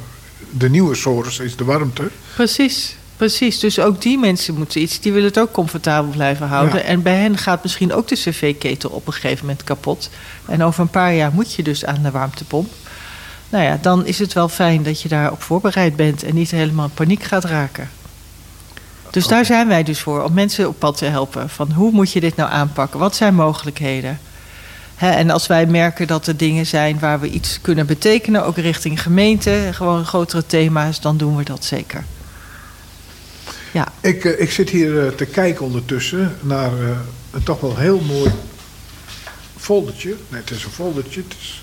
de 0.51 0.71
nieuwe 0.71 0.95
sores 0.95 1.39
is 1.39 1.57
de 1.57 1.65
warmte. 1.65 2.11
Precies. 2.35 2.97
Precies, 3.17 3.59
dus 3.59 3.79
ook 3.79 4.03
die 4.03 4.19
mensen 4.19 4.55
moeten 4.55 4.81
iets, 4.81 5.01
die 5.01 5.13
willen 5.13 5.29
het 5.29 5.39
ook 5.39 5.53
comfortabel 5.53 6.11
blijven 6.11 6.47
houden. 6.47 6.79
Ja. 6.79 6.85
En 6.85 7.03
bij 7.03 7.17
hen 7.17 7.39
gaat 7.39 7.63
misschien 7.63 7.93
ook 7.93 8.09
de 8.09 8.15
cv-ketel 8.15 8.91
op 8.91 9.07
een 9.07 9.13
gegeven 9.13 9.47
moment 9.47 9.65
kapot. 9.65 10.11
En 10.47 10.63
over 10.63 10.81
een 10.81 10.89
paar 10.89 11.15
jaar 11.15 11.33
moet 11.33 11.53
je 11.53 11.63
dus 11.63 11.85
aan 11.85 12.03
de 12.03 12.11
warmtepomp. 12.11 12.73
Nou 13.49 13.65
ja, 13.65 13.79
dan 13.81 14.07
is 14.07 14.19
het 14.19 14.33
wel 14.33 14.49
fijn 14.49 14.83
dat 14.83 15.03
je 15.03 15.09
daarop 15.09 15.43
voorbereid 15.43 15.97
bent 15.97 16.23
en 16.23 16.35
niet 16.35 16.51
helemaal 16.51 16.85
in 16.85 16.95
paniek 16.95 17.23
gaat 17.23 17.45
raken. 17.45 17.91
Dus 19.11 19.25
okay. 19.25 19.37
daar 19.37 19.47
zijn 19.47 19.69
wij 19.69 19.83
dus 19.83 20.01
voor, 20.01 20.23
om 20.23 20.33
mensen 20.33 20.69
op 20.69 20.79
pad 20.79 20.97
te 20.97 21.05
helpen. 21.05 21.49
Van 21.49 21.73
hoe 21.73 21.91
moet 21.93 22.13
je 22.13 22.21
dit 22.21 22.37
nou 22.37 22.51
aanpakken? 22.51 23.01
Wat 23.01 23.17
zijn 23.17 23.35
mogelijkheden? 23.35 24.19
He, 24.95 25.11
en 25.11 25.31
als 25.31 25.47
wij 25.47 25.67
merken 25.67 26.07
dat 26.07 26.27
er 26.27 26.37
dingen 26.37 26.67
zijn 26.67 26.99
waar 26.99 27.21
we 27.21 27.31
iets 27.31 27.61
kunnen 27.61 27.87
betekenen, 27.87 28.45
ook 28.45 28.57
richting 28.57 29.03
gemeente, 29.03 29.69
gewoon 29.73 30.05
grotere 30.05 30.47
thema's, 30.47 31.01
dan 31.01 31.17
doen 31.17 31.37
we 31.37 31.45
dat 31.45 31.65
zeker. 31.65 32.05
Ja. 33.77 33.89
Ik, 34.01 34.25
uh, 34.25 34.41
ik 34.41 34.51
zit 34.51 34.71
hier 34.71 35.05
uh, 35.05 35.09
te 35.09 35.25
kijken 35.25 35.65
ondertussen 35.65 36.37
naar 36.41 36.73
uh, 36.73 36.89
een 37.31 37.43
toch 37.43 37.61
wel 37.61 37.77
heel 37.77 38.01
mooi 38.01 38.31
foldertje. 39.57 40.17
Nee, 40.29 40.41
het 40.41 40.51
is 40.51 40.65
een 40.65 40.71
foldertje. 40.71 41.23
Het 41.23 41.35
is... 41.41 41.63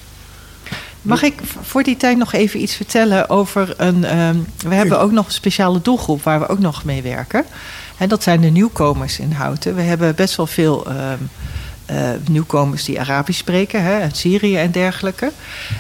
Mag 1.02 1.24
ik 1.24 1.34
voor 1.62 1.84
die 1.84 1.98
tijd 1.98 2.18
nog 2.18 2.34
even 2.34 2.62
iets 2.62 2.76
vertellen 2.76 3.30
over 3.30 3.74
een. 3.78 4.18
Um, 4.18 4.46
we 4.58 4.76
hebben 4.76 5.00
ook 5.00 5.12
nog 5.12 5.26
een 5.26 5.32
speciale 5.32 5.82
doelgroep 5.82 6.24
waar 6.24 6.40
we 6.40 6.48
ook 6.48 6.60
nog 6.60 6.84
mee 6.84 7.02
werken. 7.02 7.46
En 7.98 8.10
dat 8.10 8.24
zijn 8.24 8.42
de 8.42 8.50
nieuwkomers 8.50 9.20
in 9.20 9.32
Houten. 9.32 9.76
We 9.76 9.82
hebben 9.82 10.16
best 10.16 10.36
wel 10.36 10.48
veel 10.48 10.88
um, 10.88 11.30
uh, 11.92 12.10
nieuwkomers 12.30 12.84
die 12.84 13.00
Arabisch 13.00 13.40
spreken, 13.40 13.84
hè, 13.84 14.02
uit 14.02 14.18
Syrië 14.18 14.58
en 14.58 14.72
dergelijke. 14.72 15.32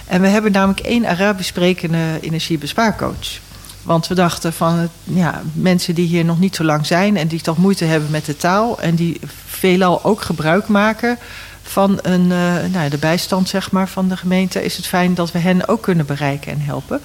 En 0.05 0.21
we 0.21 0.27
hebben 0.27 0.51
namelijk 0.51 0.79
één 0.79 1.05
Arabisch 1.05 1.49
sprekende 1.49 2.17
energiebespaarcoach. 2.21 3.39
Want 3.83 4.07
we 4.07 4.15
dachten 4.15 4.53
van 4.53 4.89
ja, 5.03 5.41
mensen 5.53 5.95
die 5.95 6.07
hier 6.07 6.25
nog 6.25 6.39
niet 6.39 6.55
zo 6.55 6.63
lang 6.63 6.85
zijn 6.85 7.17
en 7.17 7.27
die 7.27 7.41
toch 7.41 7.57
moeite 7.57 7.85
hebben 7.85 8.11
met 8.11 8.25
de 8.25 8.37
taal 8.37 8.79
en 8.79 8.95
die 8.95 9.19
veelal 9.45 10.03
ook 10.03 10.21
gebruik 10.21 10.67
maken 10.67 11.17
van 11.63 11.99
een, 12.01 12.21
uh, 12.21 12.53
nou, 12.71 12.89
de 12.89 12.97
bijstand 12.97 13.49
zeg 13.49 13.71
maar, 13.71 13.89
van 13.89 14.09
de 14.09 14.17
gemeente, 14.17 14.63
is 14.63 14.77
het 14.77 14.87
fijn 14.87 15.13
dat 15.13 15.31
we 15.31 15.39
hen 15.39 15.67
ook 15.67 15.81
kunnen 15.81 16.05
bereiken 16.05 16.51
en 16.51 16.61
helpen. 16.61 17.01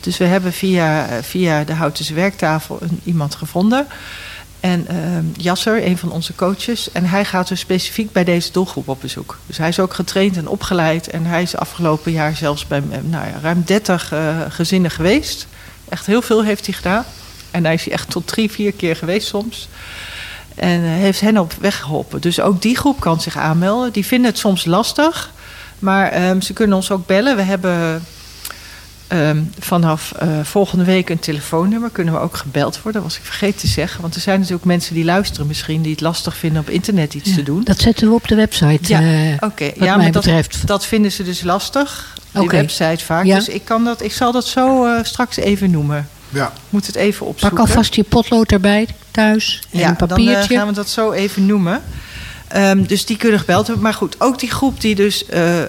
Dus 0.00 0.18
we 0.18 0.24
hebben 0.24 0.52
via, 0.52 1.06
via 1.22 1.64
de 1.64 1.72
Houtense 1.72 2.14
werktafel 2.14 2.78
een, 2.80 3.00
iemand 3.04 3.34
gevonden. 3.34 3.86
En 4.60 4.86
uh, 4.90 4.96
Jasser, 5.36 5.86
een 5.86 5.98
van 5.98 6.12
onze 6.12 6.34
coaches. 6.34 6.92
En 6.92 7.04
hij 7.04 7.24
gaat 7.24 7.48
dus 7.48 7.60
specifiek 7.60 8.12
bij 8.12 8.24
deze 8.24 8.52
doelgroep 8.52 8.88
op 8.88 9.00
bezoek. 9.00 9.38
Dus 9.46 9.58
hij 9.58 9.68
is 9.68 9.80
ook 9.80 9.94
getraind 9.94 10.36
en 10.36 10.48
opgeleid. 10.48 11.08
En 11.08 11.24
hij 11.24 11.42
is 11.42 11.56
afgelopen 11.56 12.12
jaar 12.12 12.36
zelfs 12.36 12.66
bij 12.66 12.82
nou 13.02 13.26
ja, 13.26 13.32
ruim 13.42 13.62
30 13.64 14.12
uh, 14.12 14.40
gezinnen 14.48 14.90
geweest. 14.90 15.46
Echt 15.92 16.06
heel 16.06 16.22
veel 16.22 16.44
heeft 16.44 16.66
hij 16.66 16.74
gedaan. 16.74 17.04
En 17.50 17.64
hij 17.64 17.74
is 17.74 17.88
echt 17.88 18.10
tot 18.10 18.26
drie, 18.26 18.50
vier 18.50 18.72
keer 18.72 18.96
geweest 18.96 19.28
soms. 19.28 19.68
En 20.54 20.80
heeft 20.80 21.20
hen 21.20 21.38
op 21.38 21.52
weg 21.60 21.80
geholpen. 21.80 22.20
Dus 22.20 22.40
ook 22.40 22.62
die 22.62 22.76
groep 22.76 23.00
kan 23.00 23.20
zich 23.20 23.36
aanmelden. 23.36 23.92
Die 23.92 24.06
vinden 24.06 24.30
het 24.30 24.38
soms 24.38 24.64
lastig. 24.64 25.32
Maar 25.78 26.08
ehm, 26.08 26.40
ze 26.40 26.52
kunnen 26.52 26.76
ons 26.76 26.90
ook 26.90 27.06
bellen. 27.06 27.36
We 27.36 27.42
hebben 27.42 28.04
ehm, 29.12 29.42
vanaf 29.58 30.12
uh, 30.22 30.28
volgende 30.42 30.84
week 30.84 31.10
een 31.10 31.18
telefoonnummer. 31.18 31.90
Kunnen 31.90 32.14
we 32.14 32.20
ook 32.20 32.36
gebeld 32.36 32.82
worden, 32.82 33.02
was 33.02 33.16
ik 33.16 33.24
vergeten 33.24 33.60
te 33.60 33.66
zeggen. 33.66 34.00
Want 34.00 34.14
er 34.14 34.20
zijn 34.20 34.38
natuurlijk 34.38 34.66
mensen 34.66 34.94
die 34.94 35.04
luisteren 35.04 35.46
misschien... 35.46 35.82
die 35.82 35.92
het 35.92 36.00
lastig 36.00 36.36
vinden 36.36 36.60
op 36.60 36.70
internet 36.70 37.14
iets 37.14 37.34
te 37.34 37.42
doen. 37.42 37.64
Dat 37.64 37.80
zetten 37.80 38.08
we 38.08 38.14
op 38.14 38.28
de 38.28 38.34
website, 38.34 38.92
ja, 38.92 39.00
uh, 39.00 39.34
oké. 39.40 39.70
Ja, 39.74 39.96
maar 39.96 40.12
dat, 40.12 40.24
betreft. 40.24 40.66
dat 40.66 40.86
vinden 40.86 41.12
ze 41.12 41.22
dus 41.22 41.42
lastig, 41.42 42.14
die 42.32 42.42
okay. 42.42 42.60
website 42.60 43.04
vaak. 43.04 43.24
Ja. 43.24 43.36
Dus 43.36 43.48
ik, 43.48 43.64
kan 43.64 43.84
dat, 43.84 44.02
ik 44.02 44.12
zal 44.12 44.32
dat 44.32 44.46
zo 44.46 44.86
uh, 44.86 44.98
straks 45.02 45.36
even 45.36 45.70
noemen. 45.70 46.08
Ja. 46.28 46.52
Moet 46.70 46.86
het 46.86 46.94
even 46.94 47.26
opzoeken. 47.26 47.58
Pak 47.58 47.68
alvast 47.68 47.94
je 47.94 48.02
potlood 48.02 48.52
erbij 48.52 48.86
thuis 49.10 49.62
en 49.70 49.78
ja, 49.78 49.88
een 49.88 49.96
papiertje. 49.96 50.48
dan 50.48 50.58
gaan 50.58 50.66
we 50.66 50.72
dat 50.72 50.88
zo 50.88 51.12
even 51.12 51.46
noemen. 51.46 51.82
Um, 52.56 52.86
dus 52.86 53.06
die 53.06 53.16
kunnen 53.16 53.38
gebeld 53.38 53.66
hebben. 53.66 53.84
Maar 53.84 53.94
goed, 53.94 54.16
ook 54.18 54.38
die 54.38 54.50
groep 54.50 54.80
die 54.80 54.94
dus 54.94 55.24
uh, 55.30 55.60
uh, 55.60 55.66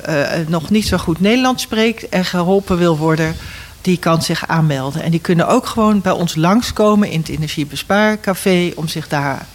nog 0.47 0.69
niet 0.69 0.87
zo 0.87 0.97
goed 0.97 1.19
Nederlands 1.19 1.63
spreekt 1.63 2.09
en 2.09 2.25
geholpen 2.25 2.77
wil 2.77 2.97
worden, 2.97 3.35
die 3.81 3.97
kan 3.97 4.21
zich 4.21 4.47
aanmelden. 4.47 5.01
En 5.01 5.11
die 5.11 5.19
kunnen 5.19 5.47
ook 5.47 5.65
gewoon 5.65 6.01
bij 6.01 6.11
ons 6.11 6.35
langskomen 6.35 7.09
in 7.09 7.19
het 7.19 7.29
Energiebespaarcafé 7.29 8.71
om 8.75 8.87
zich 8.87 9.07
daar. 9.07 9.45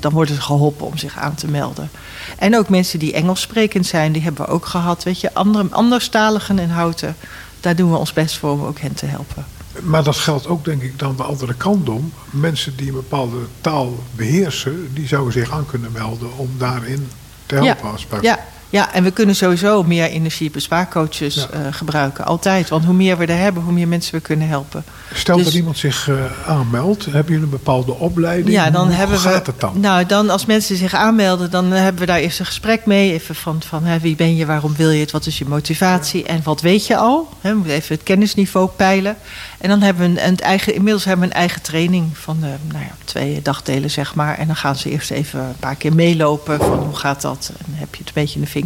Dan 0.00 0.12
worden 0.12 0.34
ze 0.34 0.40
geholpen 0.40 0.86
om 0.86 0.98
zich 0.98 1.18
aan 1.18 1.34
te 1.34 1.48
melden. 1.48 1.90
En 2.38 2.56
ook 2.56 2.68
mensen 2.68 2.98
die 2.98 3.12
Engels 3.12 3.40
sprekend 3.40 3.86
zijn, 3.86 4.12
die 4.12 4.22
hebben 4.22 4.46
we 4.46 4.52
ook 4.52 4.66
gehad. 4.66 5.02
Weet 5.02 5.20
je, 5.20 5.34
andere, 5.34 5.66
anderstaligen 5.70 6.58
in 6.58 6.70
houten. 6.70 7.16
Daar 7.60 7.76
doen 7.76 7.90
we 7.90 7.96
ons 7.96 8.12
best 8.12 8.38
voor 8.38 8.50
om 8.50 8.64
ook 8.64 8.78
hen 8.78 8.94
te 8.94 9.06
helpen. 9.06 9.44
Maar 9.82 10.04
dat 10.04 10.16
geldt 10.16 10.46
ook 10.46 10.64
denk 10.64 10.82
ik 10.82 10.98
dan 10.98 11.16
de 11.16 11.22
andere 11.22 11.54
kant 11.54 11.88
om. 11.88 12.12
Mensen 12.30 12.76
die 12.76 12.88
een 12.88 12.94
bepaalde 12.94 13.36
taal 13.60 13.98
beheersen, 14.16 14.94
die 14.94 15.06
zouden 15.06 15.32
zich 15.32 15.50
aan 15.50 15.66
kunnen 15.66 15.92
melden 15.92 16.36
om 16.36 16.50
daarin 16.58 17.08
te 17.46 17.54
helpen. 17.54 17.84
Ja, 17.84 17.90
als 17.90 18.06
ja, 18.20 18.38
ja, 18.70 18.92
en 18.92 19.02
we 19.02 19.10
kunnen 19.10 19.36
sowieso 19.36 19.82
meer 19.82 20.06
energiebespaarcoaches 20.06 21.34
ja. 21.34 21.48
uh, 21.54 21.66
gebruiken, 21.70 22.24
altijd. 22.24 22.68
Want 22.68 22.84
hoe 22.84 22.94
meer 22.94 23.18
we 23.18 23.26
er 23.26 23.38
hebben, 23.38 23.62
hoe 23.62 23.72
meer 23.72 23.88
mensen 23.88 24.14
we 24.14 24.20
kunnen 24.20 24.48
helpen. 24.48 24.84
Stel 25.14 25.36
dus, 25.36 25.44
dat 25.44 25.54
iemand 25.54 25.78
zich 25.78 26.08
uh, 26.08 26.16
aanmeldt, 26.46 27.04
hebben 27.04 27.26
jullie 27.26 27.44
een 27.44 27.50
bepaalde 27.50 27.94
opleiding? 27.94 28.50
Ja, 28.50 28.70
dan 28.70 28.86
hoe 28.86 28.96
hebben 28.96 29.18
gaat 29.18 29.46
we, 29.46 29.50
het 29.50 29.60
dan? 29.60 29.80
Nou, 29.80 30.06
dan 30.06 30.30
als 30.30 30.46
mensen 30.46 30.76
zich 30.76 30.94
aanmelden, 30.94 31.50
dan 31.50 31.70
hebben 31.70 32.00
we 32.00 32.06
daar 32.06 32.18
eerst 32.18 32.40
een 32.40 32.46
gesprek 32.46 32.86
mee. 32.86 33.12
Even 33.12 33.34
van, 33.34 33.62
van 33.62 33.84
hè, 33.84 33.98
wie 33.98 34.16
ben 34.16 34.36
je, 34.36 34.46
waarom 34.46 34.76
wil 34.76 34.90
je 34.90 35.00
het, 35.00 35.10
wat 35.10 35.26
is 35.26 35.38
je 35.38 35.44
motivatie 35.44 36.22
ja. 36.22 36.26
en 36.26 36.40
wat 36.44 36.60
weet 36.60 36.86
je 36.86 36.96
al? 36.96 37.28
Hè, 37.40 37.50
we 37.50 37.56
moeten 37.56 37.74
even 37.74 37.94
het 37.94 38.04
kennisniveau 38.04 38.68
peilen. 38.76 39.16
En 39.58 39.68
dan 39.68 39.80
hebben 39.82 40.02
we 40.02 40.20
een, 40.20 40.28
een 40.28 40.38
eigen, 40.38 40.74
inmiddels 40.74 41.04
hebben 41.04 41.28
we 41.28 41.34
een 41.34 41.40
eigen 41.40 41.62
training 41.62 42.18
van 42.18 42.36
de, 42.40 42.54
nou 42.72 42.84
ja, 42.84 42.94
twee 43.04 43.42
dagdelen, 43.42 43.90
zeg 43.90 44.14
maar. 44.14 44.38
En 44.38 44.46
dan 44.46 44.56
gaan 44.56 44.76
ze 44.76 44.90
eerst 44.90 45.10
even 45.10 45.40
een 45.40 45.56
paar 45.60 45.76
keer 45.76 45.94
meelopen 45.94 46.58
van 46.58 46.78
hoe 46.78 46.96
gaat 46.96 47.20
dat? 47.20 47.52
En 47.66 47.74
heb 47.74 47.94
je 47.94 47.98
het 47.98 48.08
een 48.08 48.22
beetje 48.22 48.34
in 48.34 48.40
de 48.40 48.46
vingers. 48.46 48.59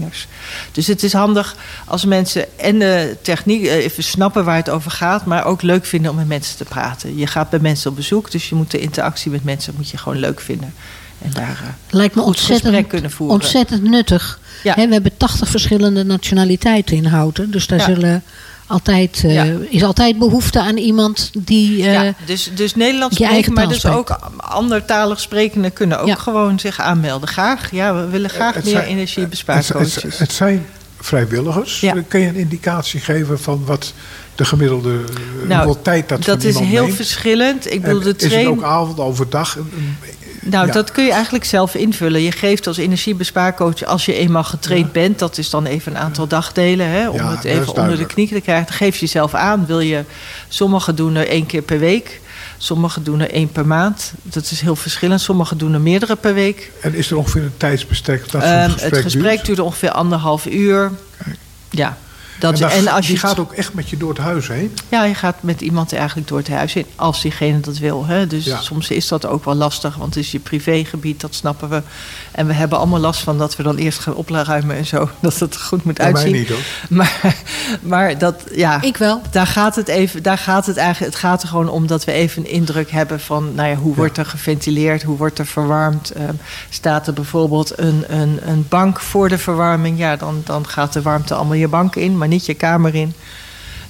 Dus 0.72 0.86
het 0.86 1.02
is 1.02 1.12
handig 1.12 1.56
als 1.86 2.04
mensen 2.04 2.58
en 2.58 2.78
de 2.78 3.16
techniek 3.22 3.66
even 3.66 4.02
snappen 4.02 4.44
waar 4.44 4.56
het 4.56 4.70
over 4.70 4.90
gaat, 4.90 5.24
maar 5.24 5.44
ook 5.44 5.62
leuk 5.62 5.84
vinden 5.84 6.10
om 6.10 6.16
met 6.16 6.28
mensen 6.28 6.56
te 6.56 6.64
praten. 6.64 7.16
Je 7.18 7.26
gaat 7.26 7.50
bij 7.50 7.58
mensen 7.58 7.90
op 7.90 7.96
bezoek, 7.96 8.30
dus 8.30 8.48
je 8.48 8.54
moet 8.54 8.70
de 8.70 8.78
interactie 8.78 9.30
met 9.30 9.44
mensen 9.44 9.74
moet 9.76 9.90
je 9.90 9.96
gewoon 9.96 10.18
leuk 10.18 10.40
vinden. 10.40 10.74
En 11.22 11.30
daar 11.32 11.60
uh, 11.62 11.68
Lijkt 11.90 12.14
me 12.14 12.22
ontzettend, 12.22 12.86
kunnen 12.86 13.10
voeren. 13.10 13.34
ontzettend 13.36 13.82
nuttig. 13.82 14.38
Ja. 14.62 14.74
He, 14.74 14.86
we 14.86 14.92
hebben 14.92 15.16
80 15.16 15.48
verschillende 15.48 16.02
nationaliteiten 16.04 16.96
in 16.96 17.04
Houten, 17.06 17.50
dus 17.50 17.66
daar 17.66 17.78
Ja. 17.78 17.84
zullen 17.84 18.22
altijd, 18.66 19.22
uh, 19.24 19.34
Ja. 19.34 19.46
is 19.70 19.82
altijd 19.82 20.18
behoefte 20.18 20.60
aan 20.60 20.76
iemand 20.76 21.30
die. 21.38 21.76
uh, 21.78 21.92
ja, 21.92 22.14
dus, 22.26 22.50
dus 22.54 22.74
Nederlands 22.74 23.16
je 23.18 23.24
spreken, 23.24 23.34
eigen 23.34 23.54
taal 23.54 23.64
maar 23.64 23.72
dus 23.72 23.82
spreekt. 23.82 23.96
ook 23.96 24.18
andertalig 24.36 25.20
sprekenden 25.20 25.72
kunnen 25.72 26.00
ook 26.00 26.06
Ja. 26.06 26.14
gewoon 26.14 26.58
zich 26.58 26.80
aanmelden. 26.80 27.28
Graag, 27.28 27.70
ja, 27.72 27.94
we 27.94 28.08
willen 28.10 28.30
graag 28.30 28.54
Het 28.54 28.64
meer 28.64 28.72
zijn- 28.72 28.86
energiebespaarcoaches. 28.86 29.94
Het, 29.94 30.02
het, 30.02 30.18
het 30.18 30.32
zijn 30.32 30.66
vrijwilligers. 31.00 31.80
Ja. 31.80 31.94
Kun 32.08 32.20
je 32.20 32.26
een 32.28 32.34
indicatie 32.34 33.00
geven 33.00 33.40
van 33.40 33.62
wat 33.64 33.92
de 34.34 34.44
gemiddelde 34.44 34.90
eh, 35.42 35.48
Nou, 35.48 35.64
hoeveel 35.64 35.82
tijd 35.82 36.08
dat, 36.08 36.24
dat 36.24 36.40
van 36.42 36.50
is 36.50 36.58
heel 36.58 36.82
neemt? 36.84 36.96
verschillend. 36.96 37.72
Ik 37.72 37.82
bedoel, 37.82 38.00
de 38.00 38.14
Is 38.16 38.34
het 38.34 38.46
ook 38.46 38.62
avond, 38.62 38.98
overdag? 38.98 39.58
Nou, 40.44 40.66
Ja. 40.66 40.72
dat 40.72 40.90
kun 40.92 41.04
je 41.04 41.12
eigenlijk 41.12 41.44
zelf 41.44 41.74
invullen. 41.74 42.22
Je 42.22 42.32
geeft 42.32 42.66
als 42.66 42.76
energiebespaarcoach, 42.76 43.84
als 43.84 44.04
je 44.04 44.14
eenmaal 44.14 44.44
getraind 44.44 44.92
bent, 44.92 45.18
dat 45.18 45.38
is 45.38 45.50
dan 45.50 45.66
even 45.66 45.92
een 45.92 45.98
aantal 45.98 46.26
dagdelen, 46.26 46.88
hè, 46.88 47.08
om 47.08 47.18
het 47.26 47.44
even 47.44 47.74
onder 47.76 47.96
de 47.96 48.06
knie 48.06 48.28
te 48.28 48.40
krijgen. 48.40 48.66
Dan 48.66 48.74
geef 48.76 48.94
je 48.94 49.00
jezelf 49.00 49.34
aan. 49.34 49.66
Wil 49.66 49.80
je, 49.80 50.04
sommigen 50.48 50.94
doen 50.94 51.14
er 51.14 51.28
één 51.28 51.46
keer 51.46 51.62
per 51.62 51.78
week, 51.78 52.20
sommigen 52.58 53.02
doen 53.04 53.20
er 53.20 53.30
één 53.30 53.52
per 53.52 53.66
maand. 53.66 54.12
Dat 54.22 54.50
is 54.50 54.60
heel 54.60 54.76
verschillend. 54.76 55.20
Sommigen 55.20 55.58
doen 55.58 55.74
er 55.74 55.80
meerdere 55.80 56.16
per 56.16 56.34
week. 56.34 56.70
En 56.80 56.94
is 56.94 57.10
er 57.10 57.16
ongeveer 57.16 57.42
een 57.42 57.56
tijdsbestek 57.56 58.30
dat 58.30 58.42
zo'n 58.42 58.50
Ehm, 58.52 58.70
gesprek 58.70 58.90
het 58.94 59.02
gesprek 59.02 59.32
duurt? 59.34 59.46
duurt 59.46 59.58
ongeveer 59.60 59.90
anderhalf 59.90 60.46
uur. 60.46 60.90
Kijk. 61.24 61.36
Ja. 61.70 61.96
Dat, 62.38 62.60
en, 62.60 62.88
als 62.88 63.06
je 63.06 63.12
die 63.12 63.20
gaat 63.20 63.38
ook 63.38 63.52
echt 63.52 63.74
met 63.74 63.88
je 63.90 63.96
door 63.96 64.08
het 64.08 64.18
huis 64.18 64.48
heen? 64.48 64.72
Ja, 64.88 65.04
je 65.04 65.14
gaat 65.14 65.36
met 65.40 65.60
iemand 65.60 65.92
eigenlijk 65.92 66.28
door 66.28 66.38
het 66.38 66.48
huis 66.48 66.74
in, 66.74 66.86
als 66.96 67.22
diegene 67.22 67.60
dat 67.60 67.78
wil. 67.78 68.06
Hè? 68.06 68.26
Dus 68.26 68.44
Ja. 68.44 68.60
soms 68.60 68.90
is 68.90 69.08
dat 69.08 69.26
ook 69.26 69.44
wel 69.44 69.54
lastig, 69.54 69.96
want 69.96 70.14
het 70.14 70.24
is 70.24 70.30
je 70.32 70.38
privégebied, 70.38 71.20
dat 71.20 71.34
snappen 71.34 71.68
we. 71.68 71.82
En 72.32 72.46
we 72.46 72.52
hebben 72.52 72.78
allemaal 72.78 73.00
last 73.00 73.20
van 73.20 73.38
dat 73.38 73.56
we 73.56 73.62
dan 73.62 73.76
eerst 73.76 73.98
gaan 73.98 74.14
opruimen 74.14 74.76
en 74.76 74.86
zo. 74.86 75.08
Dat 75.20 75.38
het 75.38 75.56
goed 75.56 75.84
moet 75.84 75.94
Bij 75.94 76.12
mij 76.12 76.22
uitzien. 76.22 76.38
niet 76.40 76.48
hoor. 76.48 76.58
Maar, 76.98 77.34
maar 77.82 78.18
dat, 78.18 78.42
ja, 78.54 78.82
Ik 78.82 78.96
wel. 78.96 79.20
daar 79.30 79.46
gaat 79.46 79.76
het 79.76 79.88
even, 79.88 80.22
daar 80.22 80.38
gaat 80.38 80.66
het 80.66 80.76
eigenlijk, 80.76 81.12
het 81.12 81.22
gaat 81.22 81.42
er 81.42 81.48
gewoon 81.48 81.68
om 81.68 81.86
dat 81.86 82.04
we 82.04 82.12
even 82.12 82.42
een 82.44 82.50
indruk 82.50 82.90
hebben 82.90 83.20
van, 83.20 83.54
nou 83.54 83.68
ja, 83.68 83.74
hoe 83.74 83.94
wordt 83.94 84.18
er 84.18 84.26
geventileerd, 84.26 85.02
hoe 85.02 85.16
wordt 85.16 85.38
er 85.38 85.46
verwarmd? 85.46 86.10
Ehm, 86.10 86.32
staat 86.70 87.06
er 87.06 87.12
bijvoorbeeld 87.12 87.78
een, 87.78 88.04
een, 88.08 88.38
een 88.48 88.66
bank 88.68 89.00
voor 89.00 89.28
de 89.28 89.38
verwarming? 89.38 89.98
Ja, 89.98 90.16
dan, 90.16 90.42
dan 90.44 90.68
gaat 90.68 90.92
de 90.92 91.02
warmte 91.02 91.34
allemaal 91.34 91.54
je 91.54 91.68
bank 91.68 91.96
in, 91.96 92.18
maar 92.24 92.32
niet 92.32 92.46
je 92.46 92.54
kamer 92.54 92.94
in. 92.94 93.14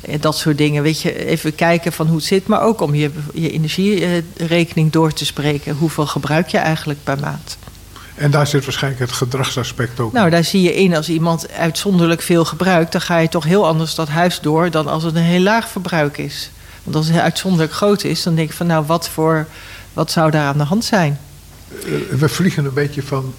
Eh, 0.00 0.20
Dat 0.20 0.36
soort 0.36 0.58
dingen, 0.58 0.82
weet 0.82 1.00
je, 1.00 1.24
even 1.26 1.54
kijken 1.54 1.92
van 1.92 2.06
hoe 2.06 2.16
het 2.16 2.24
zit, 2.24 2.46
maar 2.46 2.62
ook 2.62 2.80
om 2.80 2.94
je, 2.94 3.10
je 3.34 3.50
energierekening 3.50 4.92
door 4.92 5.12
te 5.12 5.24
spreken. 5.24 5.74
Hoeveel 5.74 6.06
gebruik 6.06 6.48
je 6.48 6.58
eigenlijk 6.58 6.98
per 7.02 7.18
maand? 7.18 7.56
En 8.14 8.30
daar 8.30 8.46
zit 8.46 8.64
waarschijnlijk 8.64 9.02
het 9.02 9.12
gedragsaspect 9.12 10.00
ook. 10.00 10.12
Nou, 10.12 10.30
daar 10.30 10.44
zie 10.44 10.62
je 10.62 10.74
in 10.74 10.96
als 10.96 11.08
iemand 11.08 11.52
uitzonderlijk 11.52 12.22
veel 12.22 12.44
gebruikt, 12.44 12.92
dan 12.92 13.00
ga 13.00 13.18
je 13.18 13.28
toch 13.28 13.44
heel 13.44 13.66
anders 13.66 13.94
dat 13.94 14.08
huis 14.08 14.40
door 14.40 14.70
dan 14.70 14.86
als 14.86 15.02
het 15.02 15.14
een 15.14 15.22
heel 15.22 15.40
laag 15.40 15.68
verbruik 15.68 16.18
is. 16.18 16.50
Want 16.82 16.96
als 16.96 17.08
het 17.08 17.18
uitzonderlijk 17.20 17.72
groot 17.72 18.04
is, 18.04 18.22
dan 18.22 18.34
denk 18.34 18.48
ik 18.50 18.56
van 18.56 18.66
nou, 18.66 18.84
wat 18.86 19.08
voor 19.08 19.46
wat 19.92 20.10
zou 20.10 20.30
daar 20.30 20.46
aan 20.46 20.58
de 20.58 20.64
hand 20.64 20.84
zijn? 20.84 21.18
Eh, 21.68 22.18
we 22.18 22.28
vliegen 22.28 22.64
een 22.64 22.74
beetje 22.74 23.02
van 23.02 23.34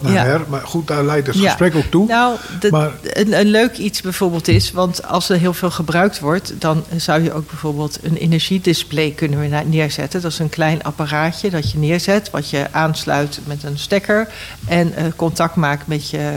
naar 0.00 0.12
Ja. 0.12 0.24
her. 0.24 0.40
Maar 0.48 0.60
goed, 0.60 0.86
daar 0.86 1.04
leidt 1.04 1.26
het 1.26 1.36
Ja. 1.36 1.42
gesprek 1.46 1.74
ook 1.74 1.84
toe. 1.90 2.06
Nou, 2.06 2.36
de- 2.60 2.70
Maar- 2.70 2.90
een, 3.02 3.32
een 3.40 3.46
leuk 3.46 3.76
iets 3.76 4.00
bijvoorbeeld 4.00 4.48
is, 4.48 4.72
want 4.72 5.06
als 5.06 5.28
er 5.28 5.36
heel 5.38 5.54
veel 5.54 5.70
gebruikt 5.70 6.20
wordt, 6.20 6.52
dan 6.58 6.84
zou 6.96 7.22
je 7.22 7.32
ook 7.32 7.46
bijvoorbeeld 7.48 7.98
een 8.02 8.16
energiedisplay 8.16 9.10
kunnen 9.10 9.68
neerzetten. 9.70 10.20
Dat 10.20 10.32
is 10.32 10.38
een 10.38 10.48
klein 10.48 10.82
apparaatje 10.82 11.50
dat 11.50 11.70
je 11.70 11.78
neerzet, 11.78 12.30
wat 12.30 12.50
je 12.50 12.66
aansluit 12.70 13.40
met 13.44 13.62
een 13.62 13.78
stekker 13.78 14.28
en 14.66 14.94
eh, 14.96 15.04
contact 15.16 15.54
maakt 15.56 15.86
met 15.86 16.10
je, 16.10 16.30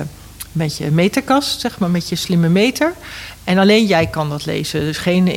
met 0.60 0.78
je 0.78 0.92
meterkast, 0.92 1.60
zeg 1.60 1.80
maar, 1.80 1.90
met 1.90 2.10
je 2.10 2.16
slimme 2.16 2.50
meter. 2.50 2.94
En 3.44 3.58
alleen 3.58 3.86
jij 3.86 4.08
kan 4.08 4.30
dat 4.30 4.46
lezen. 4.46 4.80
Dus 4.80 4.98
geen 4.98 5.28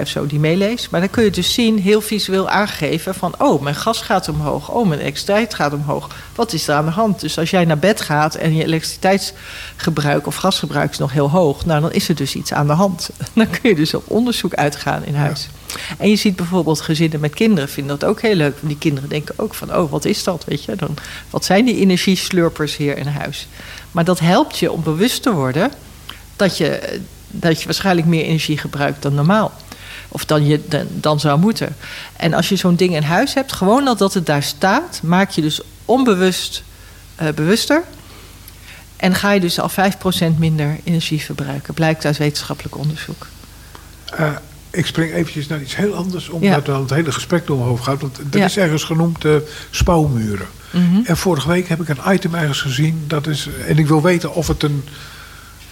of 0.00 0.08
zo 0.08 0.26
die 0.26 0.38
meeleest. 0.38 0.90
Maar 0.90 1.00
dan 1.00 1.10
kun 1.10 1.24
je 1.24 1.30
dus 1.30 1.54
zien, 1.54 1.78
heel 1.78 2.00
visueel 2.00 2.48
aangegeven 2.48 3.14
van... 3.14 3.34
oh, 3.38 3.62
mijn 3.62 3.74
gas 3.74 4.00
gaat 4.00 4.28
omhoog. 4.28 4.70
Oh, 4.70 4.88
mijn 4.88 5.00
elektriciteit 5.00 5.54
gaat 5.54 5.72
omhoog. 5.72 6.08
Wat 6.34 6.52
is 6.52 6.68
er 6.68 6.74
aan 6.74 6.84
de 6.84 6.90
hand? 6.90 7.20
Dus 7.20 7.38
als 7.38 7.50
jij 7.50 7.64
naar 7.64 7.78
bed 7.78 8.00
gaat 8.00 8.34
en 8.34 8.54
je 8.54 8.64
elektriciteitsgebruik 8.64 10.26
of 10.26 10.36
gasgebruik 10.36 10.90
is 10.90 10.98
nog 10.98 11.12
heel 11.12 11.30
hoog... 11.30 11.64
nou, 11.64 11.80
dan 11.80 11.92
is 11.92 12.08
er 12.08 12.14
dus 12.14 12.34
iets 12.34 12.52
aan 12.52 12.66
de 12.66 12.72
hand. 12.72 13.10
Dan 13.34 13.50
kun 13.50 13.70
je 13.70 13.74
dus 13.74 13.94
op 13.94 14.04
onderzoek 14.06 14.54
uitgaan 14.54 15.04
in 15.04 15.14
huis. 15.14 15.48
En 15.98 16.08
je 16.08 16.16
ziet 16.16 16.36
bijvoorbeeld 16.36 16.80
gezinnen 16.80 17.20
met 17.20 17.34
kinderen 17.34 17.68
vinden 17.68 17.98
dat 17.98 18.08
ook 18.08 18.20
heel 18.20 18.34
leuk. 18.34 18.56
Die 18.60 18.78
kinderen 18.78 19.08
denken 19.08 19.34
ook 19.38 19.54
van, 19.54 19.76
oh, 19.76 19.90
wat 19.90 20.04
is 20.04 20.24
dat? 20.24 20.44
Weet 20.44 20.64
je, 20.64 20.76
dan, 20.76 20.96
wat 21.30 21.44
zijn 21.44 21.64
die 21.64 21.76
energieslurpers 21.76 22.76
hier 22.76 22.98
in 22.98 23.06
huis? 23.06 23.48
Maar 23.90 24.04
dat 24.04 24.20
helpt 24.20 24.58
je 24.58 24.72
om 24.72 24.82
bewust 24.82 25.22
te 25.22 25.32
worden 25.32 25.72
dat 26.36 26.56
je, 26.56 27.00
dat 27.28 27.58
je 27.58 27.64
waarschijnlijk 27.64 28.06
meer 28.06 28.24
energie 28.24 28.58
gebruikt 28.58 29.02
dan 29.02 29.14
normaal. 29.14 29.52
Of 30.08 30.24
dan 30.24 30.46
je 30.46 30.84
dan, 30.88 31.20
zou 31.20 31.38
moeten. 31.38 31.76
En 32.16 32.34
als 32.34 32.48
je 32.48 32.56
zo'n 32.56 32.76
ding 32.76 32.94
in 32.94 33.02
huis 33.02 33.34
hebt, 33.34 33.52
gewoon 33.52 33.88
al 33.88 33.96
dat 33.96 34.14
het 34.14 34.26
daar 34.26 34.42
staat, 34.42 35.00
maak 35.02 35.30
je 35.30 35.40
dus 35.40 35.60
onbewust 35.84 36.62
eh, 37.16 37.28
bewuster. 37.28 37.82
En 38.96 39.14
ga 39.14 39.30
je 39.30 39.40
dus 39.40 39.60
al 39.60 39.70
5% 39.70 40.38
minder 40.38 40.80
energie 40.84 41.20
verbruiken. 41.20 41.74
Blijkt 41.74 42.04
uit 42.04 42.16
wetenschappelijk 42.16 42.76
onderzoek. 42.76 43.26
Eh, 44.16 44.36
ik 44.70 44.86
spring 44.86 45.12
eventjes 45.12 45.46
naar 45.46 45.60
iets 45.60 45.76
heel 45.76 45.94
anders, 45.94 46.28
omdat 46.28 46.50
Ja. 46.50 46.60
dan 46.60 46.80
het 46.80 46.90
hele 46.90 47.12
gesprek 47.12 47.46
door 47.46 47.56
mijn 47.56 47.68
hoofd 47.68 47.84
gaat. 47.84 48.00
Want 48.00 48.18
er 48.30 48.38
Ja. 48.38 48.44
is 48.44 48.56
ergens 48.56 48.84
genoemd 48.84 49.24
eh, 49.24 49.34
spouwmuren. 49.70 50.46
Mhm. 50.70 51.00
En 51.04 51.16
vorige 51.16 51.48
week 51.48 51.68
heb 51.68 51.80
ik 51.80 51.88
een 51.88 52.12
item 52.14 52.34
ergens 52.34 52.60
gezien. 52.60 53.04
Dat 53.06 53.26
is, 53.26 53.48
en 53.66 53.78
ik 53.78 53.86
wil 53.86 54.02
weten 54.02 54.34
of 54.34 54.46
het 54.48 54.62
een, 54.62 54.84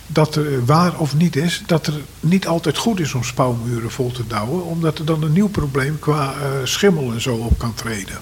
dat 0.07 0.35
er 0.37 0.65
waar 0.65 0.99
of 0.99 1.15
niet 1.17 1.37
is. 1.37 1.63
Dat 1.67 1.87
er 1.87 1.95
niet 2.21 2.47
altijd 2.47 2.77
goed 2.79 3.01
is 3.01 3.15
om 3.15 3.25
spouwmuren 3.25 3.91
vol 3.91 4.13
te 4.13 4.27
douwen. 4.27 4.65
Omdat 4.65 4.99
er 4.99 5.05
dan 5.05 5.23
een 5.23 5.33
nieuw 5.33 5.49
probleem 5.49 5.99
qua 5.99 6.33
eh, 6.33 6.49
schimmel 6.65 7.13
en 7.13 7.21
zo 7.21 7.35
op 7.35 7.59
kan 7.59 7.75
treden. 7.75 8.19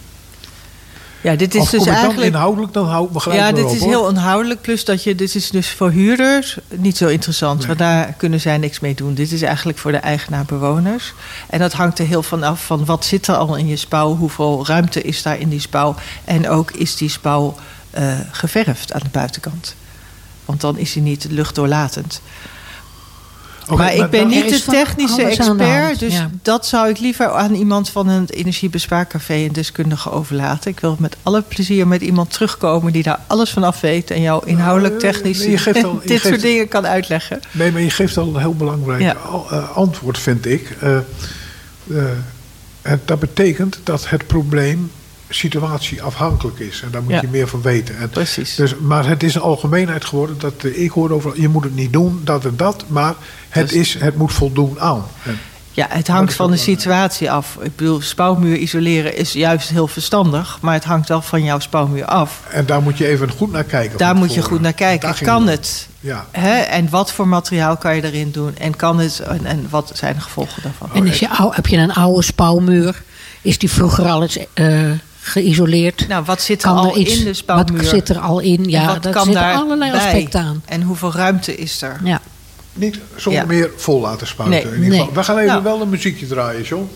Ja, 1.21 1.37
dit 1.37 1.55
is 1.55 1.71
dus 1.71 1.85
dan 1.85 1.95
eigenlijk. 1.95 2.27
inhoudelijk, 2.33 2.73
dan 2.73 2.87
hou 2.87 3.09
gelijk 3.21 3.41
Ja, 3.41 3.53
dit 3.53 3.65
op, 3.65 3.71
is 3.73 3.79
hoor. 3.81 3.89
heel 3.89 4.09
inhoudelijk. 4.09 4.61
Plus 4.61 4.85
dat 4.85 5.03
je, 5.03 5.15
dit 5.15 5.35
is 5.35 5.51
dus 5.51 5.71
voor 5.71 5.91
huurders 5.91 6.59
niet 6.71 6.97
zo 6.97 7.07
interessant. 7.09 7.67
Want 7.67 7.79
daar 7.79 8.15
kunnen 8.17 8.41
zij 8.41 8.59
niks 8.59 8.81
mee 8.81 8.95
doen. 8.95 9.15
Dit 9.15 9.33
is 9.33 9.43
eigenlijk 9.43 9.79
voor 9.79 9.93
de 9.93 9.97
eigenaar-bewoners. 9.99 11.15
En 11.47 11.59
dat 11.59 11.73
hangt 11.73 11.99
er 11.99 12.07
heel 12.07 12.23
van 12.23 12.43
af 12.43 12.65
van 12.65 12.85
wat 12.85 13.05
zit 13.05 13.27
er 13.27 13.37
al 13.37 13.57
in 13.57 13.67
je 13.67 13.77
spouw. 13.77 14.17
Hoeveel 14.17 14.67
ruimte 14.67 15.03
is 15.03 15.23
daar 15.23 15.39
in 15.39 15.49
die 15.49 15.61
spouw. 15.61 15.95
En 16.25 16.49
ook 16.49 16.71
is 16.71 16.97
die 16.97 17.11
spouw 17.11 17.55
eh, 17.91 18.15
geverfd 18.31 18.93
aan 18.93 19.01
de 19.03 19.11
buitenkant. 19.11 19.75
Want 20.45 20.61
dan 20.61 20.79
is 20.79 20.95
hij 20.95 21.03
niet 21.03 21.27
luchtdoorlatend. 21.31 22.21
Maar 23.75 23.95
ik 23.95 24.11
ben 24.11 24.27
niet 24.29 24.49
de 24.49 24.63
technische 24.71 25.17
de 25.17 25.23
expert. 25.23 25.99
Dus 25.99 26.13
ja. 26.13 26.31
dat 26.43 26.67
zou 26.67 26.89
ik 26.89 26.99
liever 26.99 27.29
aan 27.31 27.55
iemand 27.55 27.89
van 27.91 28.09
een 28.09 28.27
energiebespaarcafé 28.31 29.35
en 29.35 29.53
deskundige 29.53 30.11
overlaten. 30.11 30.71
Ik 30.71 30.81
wil 30.81 30.97
met 30.99 31.17
alle 31.23 31.43
plezier 31.43 31.87
met 31.89 32.01
iemand 32.03 32.31
terugkomen 32.33 32.93
die 32.93 33.03
daar 33.03 33.21
alles 33.27 33.51
van 33.51 33.65
af 33.65 33.81
weet. 33.81 34.11
En 34.11 34.21
jou 34.21 34.47
inhoudelijk 34.47 34.95
Eh, 34.95 35.01
technisch 35.01 35.41
al- 35.85 36.01
dit 36.01 36.11
geeft- 36.11 36.25
soort 36.27 36.41
dingen 36.41 36.69
kan 36.69 36.87
uitleggen. 36.87 37.41
Nee, 37.51 37.73
maar 37.73 37.81
je 37.83 37.91
geeft 37.91 38.17
al 38.17 38.29
een 38.35 38.41
heel 38.41 38.55
belangrijk 38.55 39.01
Ja. 39.01 39.17
eh, 39.51 39.77
antwoord, 39.77 40.19
vind 40.19 40.47
ik. 40.47 40.77
Eh, 40.81 40.97
eh, 40.97 42.05
en 42.83 43.01
dat 43.05 43.19
betekent 43.19 43.79
dat 43.85 44.09
het 44.09 44.27
probleem 44.27 44.91
situatieafhankelijk 45.29 46.59
is. 46.59 46.81
En 46.85 46.91
daar 46.91 47.03
moet 47.03 47.13
Ja. 47.13 47.21
je 47.21 47.29
meer 47.31 47.49
van 47.49 47.63
weten. 47.63 47.99
En 47.99 48.09
Precies. 48.11 48.55
Dus, 48.55 48.75
maar 48.81 49.07
het 49.07 49.23
is 49.23 49.35
een 49.35 49.41
algemeenheid 49.41 50.05
geworden 50.05 50.37
dat 50.39 50.53
ik 50.65 50.91
hoor 50.91 51.11
over 51.11 51.41
je 51.41 51.49
moet 51.49 51.65
het 51.65 51.75
niet 51.75 51.93
doen, 51.93 52.21
dat 52.25 52.45
en 52.45 52.55
dat, 52.57 52.85
maar 52.87 53.15
het, 53.57 53.69
Dus- 53.69 53.79
is, 53.79 53.97
het 53.99 54.17
moet 54.17 54.33
voldoen 54.33 54.81
aan. 54.81 55.05
Ja, 55.73 55.87
het 55.91 56.09
hangt 56.09 56.35
van 56.35 56.51
de 56.51 56.57
situatie 56.57 57.31
af. 57.31 57.57
Ik 57.61 57.77
bedoel, 57.77 58.01
spouwmuur 58.01 58.57
isoleren 58.57 59.17
is 59.17 59.33
juist 59.33 59.69
heel 59.69 59.87
verstandig. 59.87 60.59
Maar 60.61 60.75
het 60.75 60.85
hangt 60.85 61.09
wel 61.09 61.23
van 61.23 61.45
jouw 61.45 61.59
spouwmuur 61.59 62.05
af. 62.05 62.41
en 62.51 62.67
daar 62.67 62.83
moet 62.83 62.99
je 62.99 63.07
even 63.07 63.31
goed 63.31 63.53
naar 63.53 63.65
kijken. 63.65 63.99
Daar 63.99 64.15
moet 64.17 64.35
je 64.35 64.43
goed 64.43 64.61
naar 64.61 64.73
kijken. 64.73 65.15
Kan 65.23 65.49
het. 65.49 65.89
Ja. 66.01 66.27
Hè? 66.31 66.55
En 66.59 66.91
wat 66.91 67.13
voor 67.13 67.29
materiaal 67.29 67.77
kan 67.77 67.97
je 67.97 68.05
erin 68.05 68.31
doen? 68.31 68.57
En 68.57 68.77
kan 68.77 68.99
het? 68.99 69.21
En, 69.21 69.45
en 69.45 69.67
wat 69.71 69.91
zijn 69.95 70.15
de 70.15 70.21
gevolgen 70.21 70.63
daarvan? 70.63 70.91
En 70.95 71.07
is 71.07 71.19
je, 71.19 71.29
ou- 71.31 71.55
heb 71.55 71.67
je 71.67 71.77
een 71.77 71.93
oude 71.93 72.23
spouwmuur? 72.23 73.03
Is 73.43 73.59
die 73.59 73.71
vroeger 73.71 74.05
al 74.05 74.23
eens 74.23 74.39
eh, 74.55 74.91
geïsoleerd? 75.21 76.09
Nou, 76.09 76.25
wat 76.25 76.43
zit 76.43 76.63
er 76.63 76.69
Kan 76.69 76.79
al 76.79 76.91
er 76.91 76.97
iets, 76.97 77.19
in 77.19 77.25
de 77.25 77.35
spouwmuur? 77.35 77.77
Wat 77.83 77.87
zit 77.87 78.09
er 78.09 78.19
al 78.19 78.39
in? 78.41 78.65
Ja, 78.65 78.99
dat 78.99 79.13
kan 79.13 79.25
zitten 79.25 79.43
daar 79.43 79.55
allerlei 79.55 79.91
bij? 79.91 80.01
aspecten 80.01 80.41
aan. 80.41 80.63
En 80.65 80.83
hoeveel 80.83 81.13
ruimte 81.13 81.57
is 81.57 81.83
er? 81.83 82.01
Ja. 82.05 82.21
Niet 82.77 82.99
zonder 83.17 83.41
Ja. 83.43 83.47
meer 83.49 83.71
vol 83.77 84.01
laten 84.01 84.27
spuiten. 84.27 84.57
Nee. 84.65 84.75
in 84.77 84.83
ieder 84.83 84.91
geval. 84.91 85.05
Nee. 85.07 85.15
We 85.15 85.23
gaan 85.25 85.37
even 85.39 85.51
Nou. 85.51 85.63
wel 85.63 85.81
een 85.81 85.89
muziekje 85.89 86.27
draaien, 86.27 86.63
John. 86.63 86.89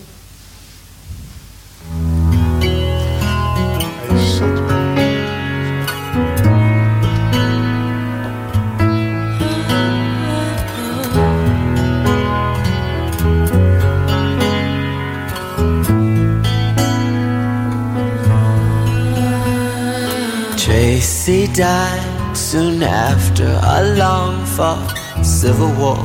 Tracy 20.57 21.47
died 21.51 22.37
soon 22.37 22.83
after 22.83 23.47
a 23.63 23.81
long 23.97 24.45
fought 24.45 24.93
civil 25.31 25.71
war. 25.81 26.03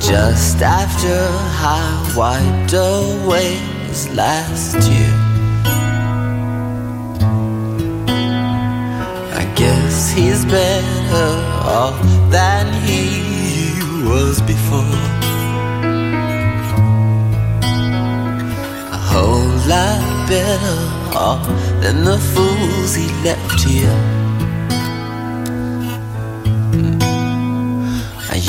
Just 0.00 0.60
after 0.62 1.18
I 1.76 2.14
wiped 2.16 2.72
away 2.72 3.50
his 3.88 4.08
last 4.14 4.78
year. 4.90 5.14
I 9.40 9.44
guess 9.54 10.10
he's 10.10 10.44
better 10.46 11.30
off 11.80 12.00
than 12.30 12.64
he 12.88 13.04
was 14.08 14.40
before. 14.40 14.98
A 18.98 19.00
whole 19.12 19.54
lot 19.72 20.02
better 20.32 20.80
off 21.14 21.46
than 21.82 22.02
the 22.02 22.18
fools 22.32 22.94
he 22.94 23.08
left 23.22 23.60
here. 23.68 24.21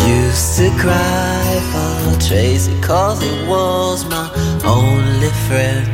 Used 0.07 0.57
to 0.57 0.69
cry 0.77 1.61
for 1.71 2.19
Tracy 2.19 2.79
cause 2.81 3.21
he 3.21 3.47
was 3.47 4.05
my 4.05 4.29
only 4.65 5.29
friend. 5.47 5.87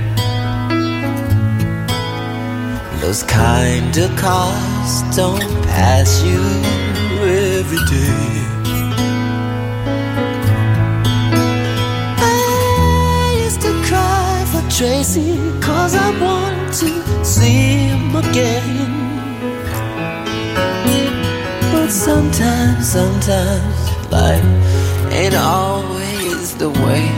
Those 3.01 3.23
kind 3.23 3.95
of 3.97 4.15
cars 4.17 5.03
don't 5.15 5.43
pass 5.63 6.23
you 6.23 6.41
every 7.21 7.83
day. 7.85 8.45
I 12.21 13.41
used 13.43 13.61
to 13.61 13.73
cry 13.87 14.45
for 14.51 14.63
Tracy 14.69 15.37
cause 15.61 15.95
I 15.95 16.09
want 16.19 16.73
to 16.81 17.25
see 17.25 17.87
him 17.87 18.15
again. 18.15 18.89
But 21.71 21.89
sometimes, 21.89 22.91
sometimes 22.91 23.88
life 24.11 24.43
ain't 25.11 25.35
always 25.35 26.55
the 26.55 26.69
way. 26.69 27.09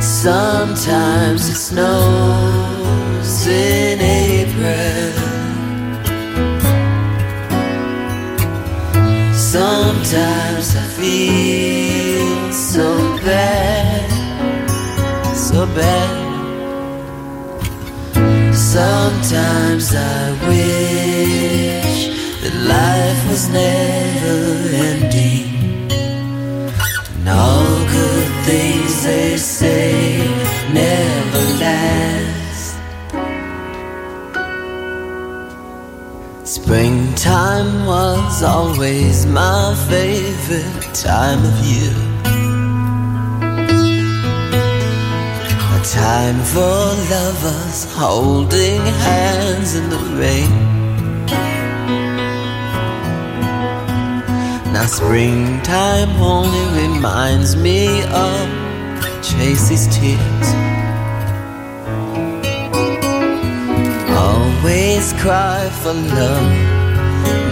Sometimes 0.00 1.48
it 1.48 1.56
snows 1.68 3.46
in 3.46 4.00
April. 4.00 5.12
Sometimes 9.32 10.76
I 10.76 10.86
feel 10.98 12.52
so 12.52 13.16
bad, 13.24 14.10
so 15.34 15.66
bad. 15.74 16.28
Sometimes 18.54 19.94
I 19.94 20.32
wish 20.46 21.77
that 22.42 22.54
life 22.54 23.22
was 23.30 23.48
never 23.48 24.38
ending. 24.88 25.90
And 27.16 27.28
all 27.28 27.78
good 27.96 28.30
things 28.46 29.02
they 29.04 29.36
say 29.36 30.18
never 30.72 31.42
last. 31.64 32.78
Springtime 36.44 37.86
was 37.86 38.42
always 38.42 39.26
my 39.26 39.74
favorite 39.88 40.94
time 40.94 41.40
of 41.44 41.56
year. 41.66 41.96
A 45.76 45.80
time 45.84 46.38
for 46.52 46.78
lovers 47.14 47.84
holding 47.94 48.80
hands 48.80 49.74
in 49.74 49.88
the 49.90 49.98
rain. 50.20 50.77
Now 54.72 54.86
springtime 54.86 56.10
only 56.20 56.64
reminds 56.82 57.56
me 57.56 58.02
of 58.04 58.48
Tracy's 59.22 59.86
tears. 59.88 60.48
Always 64.24 65.12
cry 65.14 65.70
for 65.80 65.94
love, 65.94 66.52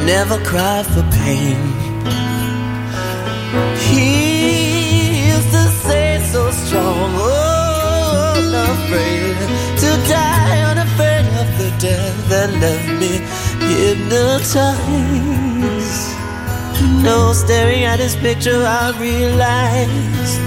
never 0.05 0.39
cry 0.45 0.83
for 0.83 1.03
pain. 1.25 1.57
He 3.89 5.29
used 5.29 5.51
to 5.53 5.65
say 5.87 6.21
so 6.33 6.51
strong, 6.51 7.15
oh, 7.17 8.35
unafraid 8.37 9.37
to 9.81 9.91
die, 10.09 10.61
unafraid 10.71 11.27
of 11.41 11.49
the 11.59 11.71
death 11.81 12.29
that 12.29 12.51
left 12.61 12.89
me 13.01 13.13
hypnotized. 13.67 15.76
No, 17.03 17.33
staring 17.33 17.85
at 17.85 17.99
this 17.99 18.17
picture, 18.17 18.65
I 18.67 18.91
realized. 18.99 20.41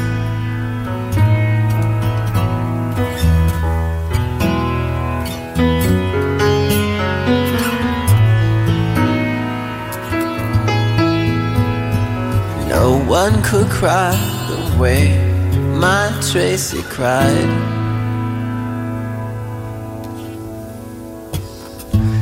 No 12.68 13.00
one 13.08 13.42
could 13.44 13.68
cry 13.70 14.16
the 14.50 14.78
way 14.80 15.18
my 15.78 16.12
Tracy 16.30 16.82
cried. 16.84 17.50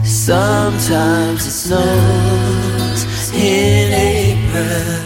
Sometimes 0.05 1.45
it 1.47 1.51
snows 1.51 2.56
in 3.37 3.93
April. 3.93 5.03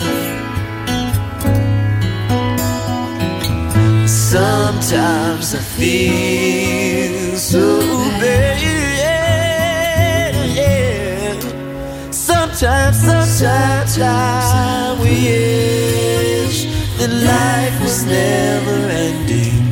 Sometimes 4.07 5.55
I 5.55 5.59
feel 5.77 7.38
so 7.38 7.79
bad. 8.19 8.61
Sometimes, 12.61 12.97
sometimes 12.97 13.97
I 13.99 14.95
wish 15.01 16.65
that 16.99 17.09
life 17.09 17.82
was 17.82 18.05
never 18.05 18.77
ending. 19.07 19.65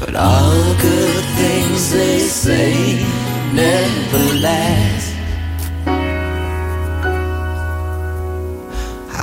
But 0.00 0.14
all 0.14 0.74
good 0.80 1.24
things 1.36 1.92
they 1.92 2.18
say 2.20 3.04
never 3.52 4.24
last. 4.40 5.01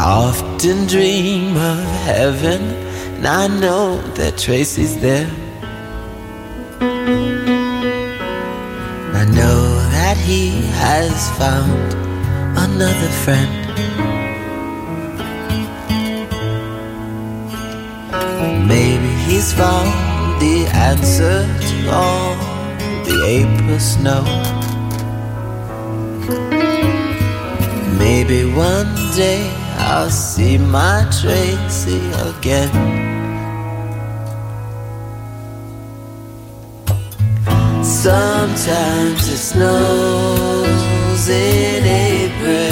Often 0.09 0.87
dream 0.87 1.55
of 1.55 1.83
heaven, 2.09 2.61
and 3.15 3.27
I 3.27 3.47
know 3.47 4.01
that 4.17 4.39
Tracy's 4.39 4.99
there. 4.99 5.29
I 9.21 9.25
know 9.37 9.61
that 9.97 10.17
he 10.17 10.63
has 10.83 11.13
found 11.37 11.93
another 12.57 13.11
friend. 13.23 13.53
Maybe 18.67 19.11
he's 19.27 19.53
found 19.53 19.89
the 20.41 20.65
answer 20.73 21.45
to 21.69 21.75
all 21.93 22.35
the 23.05 23.15
April 23.37 23.79
snow. 23.79 24.23
Maybe 27.99 28.51
one 28.51 28.91
day 29.15 29.68
I'll 29.91 30.11
see 30.11 30.59
my 30.59 31.03
Tracy 31.19 31.99
again. 32.29 32.69
Sometimes 37.83 39.27
it 39.27 39.41
snows 39.51 41.27
in 41.27 41.83
April. 41.83 42.69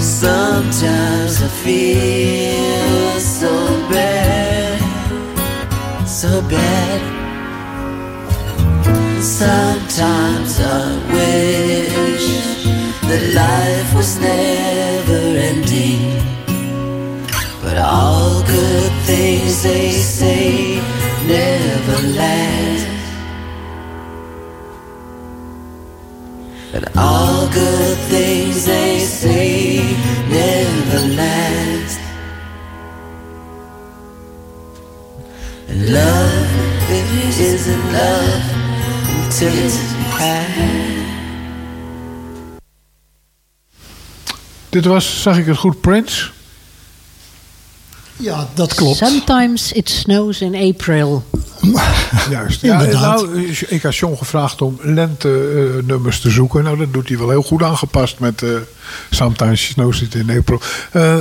Sometimes 0.00 1.42
I 1.42 1.48
feel 1.62 3.20
so 3.20 3.52
bad, 3.90 4.80
so 6.08 6.40
bad. 6.48 7.00
Sometimes 9.22 10.58
I 10.60 11.12
wish 11.12 11.27
they 19.62 19.90
say 19.90 20.80
never 21.26 21.98
last. 22.14 22.86
But 26.72 26.96
all 26.96 27.48
good 27.48 27.98
things 28.08 28.64
they 28.66 29.00
say 29.00 29.80
never 30.28 31.14
last. 31.16 32.00
And 35.68 35.92
love, 35.92 36.90
it 36.90 37.40
isn't 37.40 37.92
love 37.92 38.42
until 39.24 39.52
it's 39.64 39.78
past. 40.10 40.96
Dit 44.68 44.84
was, 44.84 45.22
zag 45.22 45.38
ik 45.38 45.46
het 45.46 45.56
goed, 45.56 45.80
Prince? 45.80 46.37
Ja, 48.18 48.48
dat 48.54 48.74
klopt. 48.74 48.96
Sometimes 48.96 49.72
it 49.72 49.88
snows 49.88 50.40
in 50.40 50.54
April. 50.54 51.24
Juist. 52.30 52.60
Ja, 52.60 52.72
Inderdaad. 52.80 53.22
nou, 53.22 53.48
ik 53.68 53.82
had 53.82 53.96
John 53.96 54.16
gevraagd 54.16 54.62
om 54.62 54.78
lente-nummers 54.82 56.20
te 56.20 56.30
zoeken. 56.30 56.62
Nou, 56.64 56.76
dat 56.78 56.92
doet 56.92 57.08
hij 57.08 57.18
wel 57.18 57.28
heel 57.30 57.42
goed 57.42 57.62
aangepast 57.62 58.18
met 58.18 58.42
eh 58.42 58.50
Sometimes 59.10 59.66
Snows 59.66 60.02
It 60.02 60.14
in 60.14 60.30
April. 60.38 60.60
Eh, 60.92 61.16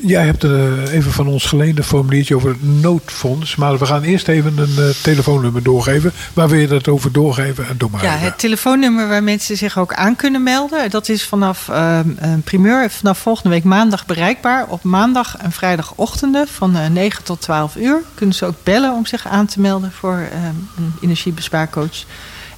jij 0.00 0.24
hebt 0.24 0.44
eh, 0.44 0.92
even 0.92 1.12
van 1.12 1.26
ons 1.26 1.44
geleend 1.44 1.78
een 1.78 1.84
formuliertje 1.84 2.36
over 2.36 2.48
het 2.48 2.62
noodfonds. 2.62 3.56
Maar 3.56 3.78
we 3.78 3.86
gaan 3.86 4.02
eerst 4.02 4.28
even 4.28 4.58
een 4.58 4.76
eh, 4.78 4.88
telefoonnummer 5.02 5.62
doorgeven. 5.62 6.12
Waar 6.32 6.48
wil 6.48 6.58
je 6.58 6.66
dat 6.66 6.88
over 6.88 7.12
doorgeven? 7.12 7.68
En 7.68 7.76
doe 7.76 7.90
maar 7.90 8.02
Ja, 8.02 8.16
het 8.16 8.38
telefoonnummer 8.38 9.08
waar 9.08 9.22
mensen 9.22 9.56
zich 9.56 9.78
ook 9.78 9.94
aan 9.94 10.16
kunnen 10.16 10.42
melden. 10.42 10.90
Dat 10.90 11.08
is 11.08 11.24
vanaf 11.24 11.68
een 11.68 12.42
primeur 12.44 12.90
vanaf 12.90 13.18
volgende 13.18 13.48
week 13.48 13.64
maandag 13.64 14.06
bereikbaar. 14.06 14.66
Op 14.68 14.82
maandag 14.82 15.36
en 15.36 15.52
vrijdagochtenden 15.52 16.48
van 16.48 16.76
eh, 16.76 16.86
9 16.86 17.24
tot 17.24 17.40
12 17.40 17.76
uur. 17.76 18.02
Kunnen 18.14 18.34
ze 18.34 18.44
ook 18.44 18.62
bellen 18.62 18.92
om 18.94 19.06
zich 19.06 19.26
aan 19.26 19.46
te 19.46 19.60
melden 19.60 19.92
voor 19.92 20.28
een 20.76 20.92
energiebespaarcoach. 21.00 22.04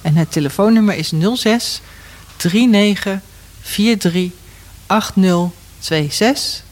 En 0.01 0.15
het 0.15 0.31
telefoonnummer 0.31 0.95
is 0.95 1.11
06 1.33 1.81
39 2.37 3.19
43 3.61 4.31
8026. 4.87 6.69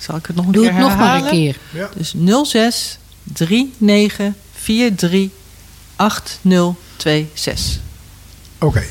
Zal 0.00 0.16
ik 0.16 0.26
het 0.26 0.36
nog 0.36 0.46
een 0.46 0.52
Doe 0.52 0.62
keer 0.62 0.72
het 0.72 0.82
nog 0.82 0.96
maar 0.96 1.22
een 1.22 1.30
keer. 1.30 1.56
Ja. 1.72 1.88
Dus 1.96 2.14
06 2.44 2.98
39 3.78 4.34
43 4.62 5.28
8026. 5.96 7.80
Oké. 8.58 8.84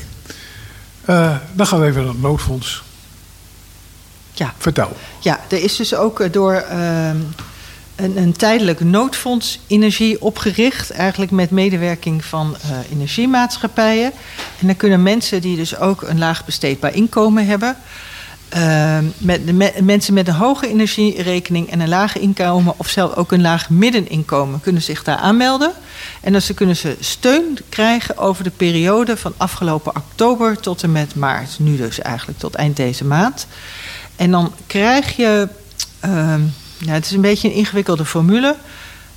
Eh, 1.04 1.36
dan 1.52 1.66
gaan 1.66 1.80
we 1.80 1.86
even 1.86 2.02
naar 2.02 2.12
het 2.12 2.22
noodfonds. 2.22 2.82
Ja. 4.32 4.54
Vertel. 4.58 4.96
Ja, 5.20 5.40
er 5.48 5.62
is 5.62 5.76
dus 5.76 5.94
ook 5.94 6.20
eh, 6.20 6.32
door 6.32 6.54
ehm, 6.54 7.16
een, 7.96 8.16
een 8.16 8.32
tijdelijk 8.32 8.80
noodfonds 8.80 9.60
energie 9.66 10.22
opgericht. 10.22 10.90
Eigenlijk 10.90 11.30
met 11.30 11.50
medewerking 11.50 12.24
van 12.24 12.56
eh, 12.62 12.70
energiemaatschappijen. 12.92 14.12
En 14.60 14.66
dan 14.66 14.76
kunnen 14.76 15.02
mensen 15.02 15.40
die 15.40 15.56
dus 15.56 15.78
ook 15.78 16.02
een 16.02 16.18
laag 16.18 16.44
besteedbaar 16.44 16.94
inkomen 16.94 17.46
hebben. 17.46 17.76
Ehm, 18.50 19.04
met 19.18 19.80
mensen 19.84 20.14
met 20.14 20.28
een 20.28 20.34
hoge 20.34 20.68
energierekening 20.68 21.70
en 21.70 21.80
een 21.80 21.88
laag 21.88 22.18
inkomen, 22.18 22.74
of 22.76 22.88
zelfs 22.88 23.14
ook 23.16 23.32
een 23.32 23.40
laag 23.40 23.70
middeninkomen, 23.70 24.60
kunnen 24.60 24.82
zich 24.82 25.02
daar 25.04 25.16
aanmelden. 25.16 25.72
En 26.20 26.32
dan 26.32 26.40
kunnen 26.54 26.76
ze 26.76 26.96
steun 27.00 27.58
krijgen 27.68 28.16
over 28.18 28.44
de 28.44 28.50
periode 28.50 29.16
van 29.16 29.32
afgelopen 29.36 29.96
oktober 29.96 30.60
tot 30.60 30.82
en 30.82 30.92
met 30.92 31.14
maart. 31.14 31.58
Nu 31.58 31.76
dus 31.76 32.00
eigenlijk 32.00 32.38
tot 32.38 32.54
eind 32.54 32.76
deze 32.76 33.04
maand. 33.04 33.46
En 34.16 34.30
dan 34.30 34.52
krijg 34.66 35.16
je. 35.16 35.48
ehm, 36.00 36.40
het 36.86 37.04
is 37.04 37.12
een 37.12 37.20
beetje 37.20 37.48
een 37.48 37.54
ingewikkelde 37.54 38.04
formule. 38.04 38.56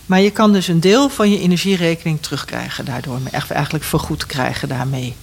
Maar 0.06 0.22
je 0.22 0.32
kan 0.32 0.54
dus 0.54 0.68
een 0.68 0.80
deel 0.80 1.10
van 1.10 1.32
je 1.32 1.40
energierekening 1.40 2.22
terugkrijgen 2.22 2.86
daardoor. 2.86 3.20
echt- 3.32 3.52
Eigenlijk 3.52 3.86
vergoed 3.86 4.26
krijgen 4.26 4.68
daarmee. 4.68 5.16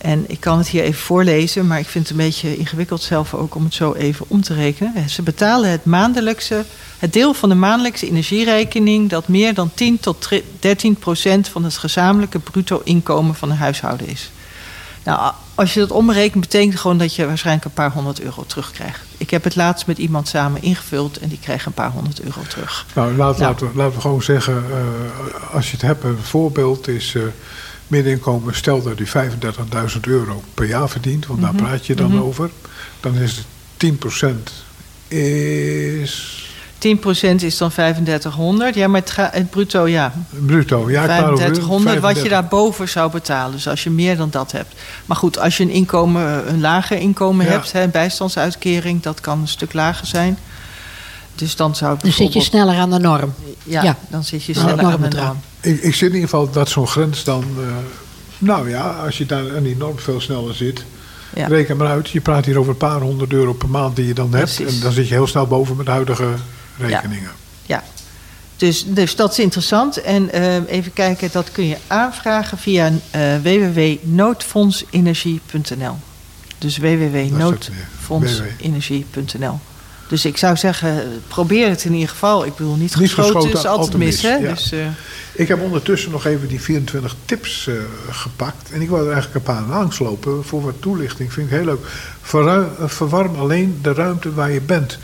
En 0.00 0.24
ik 0.28 0.40
kan 0.40 0.58
het 0.58 0.68
hier 0.68 0.82
even 0.82 1.00
voorlezen, 1.00 1.66
maar 1.66 1.78
ik 1.78 1.86
vind 1.86 2.08
het 2.08 2.18
een 2.18 2.24
beetje 2.24 2.56
ingewikkeld 2.56 3.02
zelf 3.02 3.34
ook 3.34 3.54
om 3.54 3.64
het 3.64 3.74
zo 3.74 3.92
even 3.92 4.26
om 4.28 4.42
te 4.42 4.54
rekenen. 4.54 5.10
Ze 5.10 5.22
betalen 5.22 5.70
het 5.70 5.84
maandelijkse, 5.84 6.64
het 6.98 7.12
deel 7.12 7.34
van 7.34 7.48
de 7.48 7.54
maandelijkse 7.54 8.06
energierekening 8.06 9.10
dat 9.10 9.28
meer 9.28 9.54
dan 9.54 9.70
10 9.74 10.00
tot 10.00 10.28
13 10.58 10.94
procent 10.94 11.48
van 11.48 11.64
het 11.64 11.76
gezamenlijke 11.76 12.38
bruto 12.38 12.80
inkomen 12.84 13.34
van 13.34 13.50
een 13.50 13.56
huishouden 13.56 14.08
is. 14.08 14.30
Nou, 15.04 15.32
als 15.54 15.74
je 15.74 15.80
dat 15.80 15.90
omrekent, 15.90 16.40
betekent 16.40 16.72
het 16.72 16.80
gewoon 16.80 16.98
dat 16.98 17.14
je 17.14 17.26
waarschijnlijk 17.26 17.64
een 17.64 17.72
paar 17.72 17.92
honderd 17.92 18.20
euro 18.20 18.44
terugkrijgt. 18.46 19.00
Ik 19.16 19.30
heb 19.30 19.44
het 19.44 19.56
laatst 19.56 19.86
met 19.86 19.98
iemand 19.98 20.28
samen 20.28 20.62
ingevuld 20.62 21.18
en 21.18 21.28
die 21.28 21.38
kreeg 21.38 21.66
een 21.66 21.72
paar 21.72 21.90
honderd 21.90 22.20
euro 22.20 22.40
terug. 22.48 22.86
Nou, 22.94 23.16
laat, 23.16 23.38
Nou. 23.38 23.50
Laten, 23.50 23.70
we, 23.70 23.76
laten 23.76 23.94
we 23.94 24.00
gewoon 24.00 24.22
zeggen, 24.22 24.64
eh, 24.70 25.54
als 25.54 25.66
je 25.66 25.72
het 25.72 25.82
hebt, 25.82 26.04
een 26.04 26.18
voorbeeld 26.18 26.88
is 26.88 27.14
eh, 27.14 27.22
middeninkomen, 27.90 28.54
stel 28.54 28.82
dat 28.82 28.98
hij 29.12 29.30
35.000 29.94 30.00
euro 30.00 30.42
per 30.54 30.66
jaar 30.66 30.88
verdient, 30.88 31.26
want 31.26 31.40
daar 31.40 31.54
praat 31.54 31.86
je 31.86 31.94
dan 31.94 32.22
over, 32.22 32.50
dan 33.00 33.14
is 33.14 33.36
het 33.36 33.46
10% 35.08 35.16
is 35.18 36.44
10% 36.80 37.34
is 37.40 37.56
dan 37.58 37.70
3500. 37.70 38.74
Ja, 38.74 38.88
maar 38.88 39.00
het, 39.00 39.16
het 39.16 39.50
bruto, 39.50 39.88
ja. 39.88 40.12
bruto. 40.46 40.90
Ja, 40.90 41.04
klaar, 41.04 41.22
hoor. 41.22 41.36
3500 41.36 42.00
wat 42.00 42.10
je 42.10 42.20
35. 42.20 42.30
daarboven 42.30 42.88
zou 42.88 43.10
betalen. 43.10 43.52
Dus 43.52 43.68
als 43.68 43.84
je 43.84 43.90
meer 43.90 44.16
dan 44.16 44.30
dat 44.30 44.52
hebt. 44.52 44.74
Maar 45.06 45.16
goed, 45.16 45.38
als 45.38 45.56
je 45.56 45.62
een 45.62 45.70
inkomen, 45.70 46.48
een 46.52 46.60
lager 46.60 46.98
inkomen 46.98 47.44
Ja. 47.46 47.50
hebt, 47.52 47.72
hè, 47.72 47.82
een 47.82 47.90
bijstandsuitkering, 47.90 49.02
dat 49.02 49.20
kan 49.20 49.40
een 49.40 49.48
stuk 49.48 49.72
lager 49.72 50.06
zijn. 50.06 50.38
Dus 51.40 51.56
dan 51.56 51.76
zou 51.76 51.92
het 51.92 52.02
Dan 52.02 52.12
zit 52.12 52.32
je 52.32 52.40
sneller 52.40 52.76
aan 52.76 52.90
de 52.90 52.98
norm. 52.98 53.34
Ja, 53.64 53.82
ja. 53.82 53.96
dan 54.08 54.24
zit 54.24 54.44
je 54.44 54.52
sneller 54.54 54.84
aan 54.84 55.00
de 55.00 55.08
norm. 55.16 55.40
Ik, 55.60 55.80
ik 55.80 55.94
zit 55.94 56.08
in 56.08 56.14
ieder 56.14 56.28
geval 56.28 56.50
dat 56.50 56.68
zo'n 56.68 56.86
grens 56.86 57.24
dan, 57.24 57.44
eh, 57.58 57.64
nou 58.38 58.68
ja, 58.68 58.90
als 58.90 59.18
je 59.18 59.26
daar 59.26 59.56
aan 59.56 59.62
die 59.62 59.76
norm 59.76 59.98
veel 59.98 60.20
sneller 60.20 60.54
zit, 60.54 60.84
Ja. 61.34 61.46
reken 61.46 61.76
maar 61.76 61.86
uit. 61.88 62.10
Je 62.10 62.20
praat 62.20 62.44
hier 62.44 62.58
over 62.58 62.70
een 62.70 62.76
paar 62.76 63.00
honderd 63.00 63.32
euro 63.32 63.52
per 63.52 63.68
maand 63.68 63.96
die 63.96 64.06
je 64.06 64.14
dan 64.14 64.34
hebt. 64.34 64.54
Precies. 64.54 64.74
En 64.74 64.80
dan 64.82 64.92
zit 64.92 65.08
je 65.08 65.14
heel 65.14 65.26
snel 65.26 65.46
boven 65.46 65.76
met 65.76 65.86
de 65.86 65.92
huidige 65.92 66.28
rekeningen. 66.78 67.30
Ja, 67.66 67.82
dus, 68.56 68.84
dus 68.86 69.16
dat 69.16 69.30
is 69.32 69.38
interessant. 69.38 70.00
En 70.00 70.30
eh, 70.32 70.54
even 70.68 70.92
kijken, 70.92 71.28
dat 71.32 71.52
kun 71.52 71.66
je 71.66 71.76
aanvragen 71.86 72.58
via 72.58 72.92
eh 73.10 73.22
www.noodfondsenergie.nl. 73.42 75.96
Dus 76.58 76.76
www.noodfondsenergie.nl. 76.78 79.58
Dus 80.10 80.24
ik 80.24 80.36
zou 80.36 80.56
zeggen, 80.56 81.22
probeer 81.28 81.68
het 81.68 81.84
in 81.84 81.92
ieder 81.92 82.08
geval. 82.08 82.46
Ik 82.46 82.56
bedoel, 82.56 82.76
niet, 82.76 82.96
niet 82.96 83.14
geschoten, 83.14 83.52
is 83.52 83.66
altijd 83.66 83.96
mis. 83.96 84.22
Hè? 84.22 84.40
Dus, 84.40 84.72
uh... 84.72 84.86
Ik 85.32 85.48
heb 85.48 85.60
ondertussen 85.60 86.10
nog 86.10 86.26
even 86.26 86.48
die 86.48 86.60
24 86.60 87.14
tips 87.24 87.66
uh, 87.66 87.74
gepakt. 88.10 88.70
En 88.70 88.80
ik 88.80 88.88
wil 88.88 88.98
er 88.98 89.12
eigenlijk 89.12 89.34
een 89.34 89.54
paar 89.54 89.62
langs 89.68 89.98
lopen 89.98 90.44
voor 90.44 90.62
wat 90.62 90.74
toelichting. 90.80 91.32
Vind 91.32 91.46
ik 91.46 91.52
heel 91.52 91.64
leuk. 91.64 91.86
Verruim, 92.20 92.68
verwarm 92.78 93.34
alleen 93.36 93.78
de 93.82 93.92
ruimte 93.92 94.34
waar 94.34 94.50
je 94.50 94.60
bent. 94.60 94.98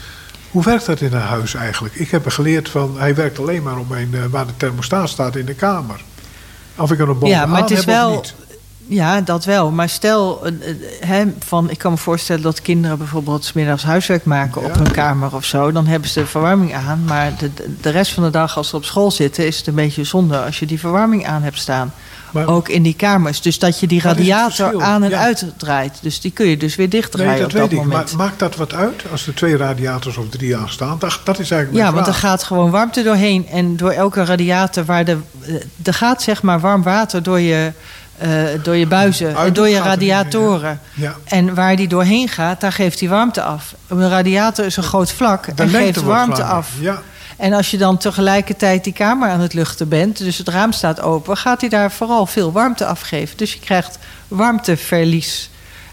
Hoe 0.50 0.64
werkt 0.64 0.86
dat 0.86 1.00
in 1.00 1.12
een 1.12 1.20
huis 1.20 1.54
eigenlijk? 1.54 1.94
Ik 1.94 2.10
heb 2.10 2.28
geleerd 2.28 2.68
van, 2.68 2.94
hij 2.98 3.14
werkt 3.14 3.38
alleen 3.38 3.62
maar 3.62 3.78
om 3.78 3.92
een, 3.92 4.30
waar 4.30 4.46
de 4.46 4.56
thermostaat 4.56 5.08
staat 5.08 5.36
in 5.36 5.46
de 5.46 5.54
kamer. 5.54 6.00
Of 6.76 6.92
ik 6.92 6.98
er 6.98 7.06
bovenaan 7.06 7.30
ja, 7.30 7.46
maar 7.46 7.60
het 7.60 7.70
is 7.70 7.76
heb 7.76 7.86
wel, 7.86 8.10
of 8.10 8.16
niet. 8.16 8.34
Ja, 8.88 9.20
dat 9.20 9.44
wel. 9.44 9.70
Maar 9.70 9.88
stel, 9.88 10.42
he, 11.00 11.24
van, 11.38 11.70
ik 11.70 11.78
kan 11.78 11.90
me 11.90 11.98
voorstellen 11.98 12.42
dat 12.42 12.62
kinderen 12.62 12.98
bijvoorbeeld 12.98 13.44
smiddags 13.44 13.82
huiswerk 13.82 14.24
maken 14.24 14.64
op 14.64 14.74
hun 14.74 14.90
kamer 14.90 15.34
of 15.34 15.44
zo. 15.44 15.72
Dan 15.72 15.86
hebben 15.86 16.08
ze 16.08 16.20
de 16.20 16.26
verwarming 16.26 16.74
aan. 16.74 17.04
Maar 17.04 17.32
de, 17.38 17.50
de 17.80 17.90
rest 17.90 18.12
van 18.12 18.22
de 18.22 18.30
dag 18.30 18.56
als 18.56 18.68
ze 18.68 18.76
op 18.76 18.84
school 18.84 19.10
zitten, 19.10 19.46
is 19.46 19.58
het 19.58 19.66
een 19.66 19.74
beetje 19.74 20.04
zonde 20.04 20.38
als 20.38 20.58
je 20.58 20.66
die 20.66 20.80
verwarming 20.80 21.26
aan 21.26 21.42
hebt 21.42 21.58
staan. 21.58 21.92
Maar, 22.30 22.48
ook 22.48 22.68
in 22.68 22.82
die 22.82 22.94
kamers. 22.94 23.40
Dus 23.40 23.58
dat 23.58 23.80
je 23.80 23.86
die 23.86 24.00
radiator 24.00 24.82
aan 24.82 25.02
en 25.02 25.10
ja. 25.10 25.18
uit 25.18 25.44
draait. 25.56 25.98
Dus 26.02 26.20
die 26.20 26.30
kun 26.30 26.46
je 26.46 26.56
dus 26.56 26.76
weer 26.76 26.88
dichtdraaien 26.88 27.32
nee, 27.32 27.40
dat 27.40 27.46
op 27.46 27.52
weet 27.52 27.62
dat 27.62 27.72
ik. 27.72 27.84
moment. 27.84 28.12
Maar 28.12 28.26
maakt 28.26 28.38
dat 28.38 28.56
wat 28.56 28.74
uit 28.74 29.02
als 29.10 29.26
er 29.26 29.34
twee 29.34 29.56
radiators 29.56 30.16
of 30.16 30.28
drie 30.28 30.56
aan 30.56 30.68
staan? 30.68 30.96
Dat, 30.98 31.20
dat 31.24 31.38
is 31.38 31.50
eigenlijk 31.50 31.84
Ja, 31.84 31.92
want 31.92 32.06
er 32.06 32.14
gaat 32.14 32.42
gewoon 32.42 32.70
warmte 32.70 33.02
doorheen. 33.02 33.46
En 33.48 33.76
door 33.76 33.90
elke 33.90 34.24
radiator 34.24 34.84
waar 34.84 35.04
de... 35.04 35.18
Er 35.82 35.94
gaat 35.94 36.22
zeg 36.22 36.42
maar 36.42 36.60
warm 36.60 36.82
water 36.82 37.22
door 37.22 37.40
je... 37.40 37.72
Uh, 38.24 38.62
door 38.62 38.76
je 38.76 38.86
buizen, 38.86 39.36
Uit 39.36 39.54
door 39.54 39.68
je 39.68 39.78
radiatoren. 39.78 40.80
Ja. 40.94 41.16
En 41.24 41.54
waar 41.54 41.76
die 41.76 41.88
doorheen 41.88 42.28
gaat, 42.28 42.60
daar 42.60 42.72
geeft 42.72 43.00
hij 43.00 43.08
warmte 43.08 43.42
af. 43.42 43.74
Een 43.86 44.08
radiator 44.08 44.64
is 44.64 44.76
een 44.76 44.82
groot 44.82 45.12
vlak 45.12 45.56
De 45.56 45.62
en 45.62 45.68
geeft 45.68 46.02
warmte 46.02 46.42
af. 46.42 46.70
Ja. 46.80 47.02
En 47.36 47.52
als 47.52 47.70
je 47.70 47.76
dan 47.76 47.96
tegelijkertijd 47.98 48.84
die 48.84 48.92
kamer 48.92 49.28
aan 49.28 49.40
het 49.40 49.54
luchten 49.54 49.88
bent, 49.88 50.18
dus 50.18 50.38
het 50.38 50.48
raam 50.48 50.72
staat 50.72 51.00
open, 51.00 51.36
gaat 51.36 51.60
hij 51.60 51.70
daar 51.70 51.92
vooral 51.92 52.26
veel 52.26 52.52
warmte 52.52 52.86
afgeven. 52.86 53.36
Dus 53.36 53.52
je 53.52 53.60
krijgt 53.60 53.98
warmteverlies. 54.28 55.50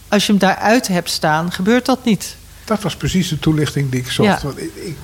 Als 0.08 0.26
je 0.26 0.32
hem 0.32 0.42
daaruit 0.42 0.88
hebt 0.88 1.10
staan, 1.10 1.52
gebeurt 1.52 1.86
dat 1.86 2.04
niet. 2.04 2.36
Dat 2.66 2.82
was 2.82 2.96
precies 2.96 3.30
de 3.30 3.40
toelichting 3.40 3.92
die 3.92 4.00
ik 4.00 4.12
zocht. 4.12 4.30
Ja. 4.30 4.40
Want 4.48 4.60
ik, 4.60 4.96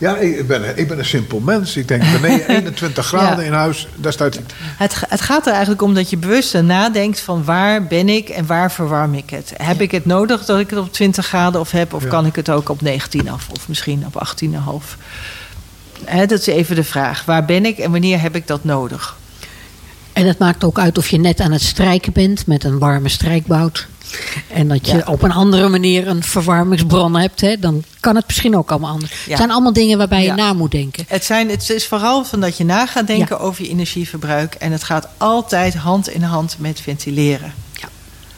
ja, 0.00 0.16
ik 0.16 0.46
ben, 0.46 0.78
ik 0.78 0.88
ben 0.88 0.98
een 0.98 1.04
simpel 1.04 1.40
mens. 1.40 1.76
Ik 1.76 1.88
denk, 1.88 2.02
beneden 2.20 2.48
21 2.56 3.06
graden 3.06 3.38
Ja. 3.44 3.50
in 3.50 3.52
huis, 3.52 3.88
daar 3.96 4.12
staat 4.12 4.34
hij. 4.34 4.44
Het, 4.76 5.02
het 5.08 5.20
gaat 5.20 5.46
er 5.46 5.52
eigenlijk 5.52 5.82
om 5.82 5.94
dat 5.94 6.10
je 6.10 6.16
bewust 6.16 6.54
nadenkt 6.62 7.20
van 7.20 7.44
waar 7.44 7.84
ben 7.86 8.08
ik 8.08 8.28
en 8.28 8.46
waar 8.46 8.72
verwarm 8.72 9.14
ik 9.14 9.30
het. 9.30 9.52
Heb 9.56 9.80
ik 9.80 9.90
het 9.90 10.06
nodig 10.06 10.44
dat 10.44 10.58
ik 10.58 10.70
het 10.70 10.78
op 10.78 10.92
20 10.92 11.26
graden 11.26 11.60
of 11.60 11.70
heb, 11.70 11.94
of 11.94 12.02
Ja. 12.02 12.08
kan 12.08 12.26
ik 12.26 12.36
het 12.36 12.50
ook 12.50 12.68
op 12.68 12.82
19 12.82 13.28
af 13.30 13.48
of 13.48 13.68
misschien 13.68 14.04
op 14.06 14.26
18,5? 14.42 14.96
Hè, 16.04 16.26
dat 16.26 16.38
is 16.40 16.46
even 16.46 16.76
de 16.76 16.84
vraag. 16.84 17.24
Waar 17.24 17.44
ben 17.44 17.64
ik 17.64 17.78
en 17.78 17.90
wanneer 17.90 18.20
heb 18.20 18.34
ik 18.36 18.46
dat 18.46 18.64
nodig? 18.64 19.16
En 20.12 20.26
het 20.26 20.38
maakt 20.38 20.64
ook 20.64 20.78
uit 20.78 20.98
of 20.98 21.08
je 21.08 21.18
net 21.18 21.40
aan 21.40 21.52
het 21.52 21.62
strijken 21.62 22.12
bent 22.12 22.46
met 22.46 22.64
een 22.64 22.78
warme 22.78 23.08
strijkbout. 23.08 23.86
En 24.48 24.68
dat 24.68 24.86
je 24.88 24.96
Ja. 24.96 25.02
op 25.06 25.22
een 25.22 25.32
andere 25.32 25.68
manier 25.68 26.08
een 26.08 26.22
verwarmingsbron 26.22 27.16
hebt. 27.16 27.40
Hè, 27.40 27.58
dan 27.58 27.84
kan 28.00 28.16
het 28.16 28.26
misschien 28.26 28.56
ook 28.56 28.70
allemaal 28.70 28.90
anders. 28.90 29.12
Het 29.28 29.36
zijn 29.36 29.50
allemaal 29.50 29.72
dingen 29.72 29.98
waarbij 29.98 30.20
je 30.20 30.26
Ja. 30.26 30.34
na 30.34 30.52
moet 30.52 30.70
denken. 30.70 31.04
Het, 31.08 31.24
zijn, 31.24 31.50
het 31.50 31.70
is 31.70 31.86
vooral 31.86 32.24
van 32.24 32.40
dat 32.40 32.56
je 32.56 32.64
na 32.64 32.86
gaat 32.86 33.06
denken 33.06 33.40
over 33.40 33.64
je 33.64 33.70
energieverbruik. 33.70 34.54
En 34.54 34.72
het 34.72 34.82
gaat 34.84 35.08
altijd 35.16 35.74
hand 35.74 36.08
in 36.08 36.22
hand 36.22 36.56
met 36.58 36.80
ventileren. 36.80 37.52
Ja. 37.72 37.88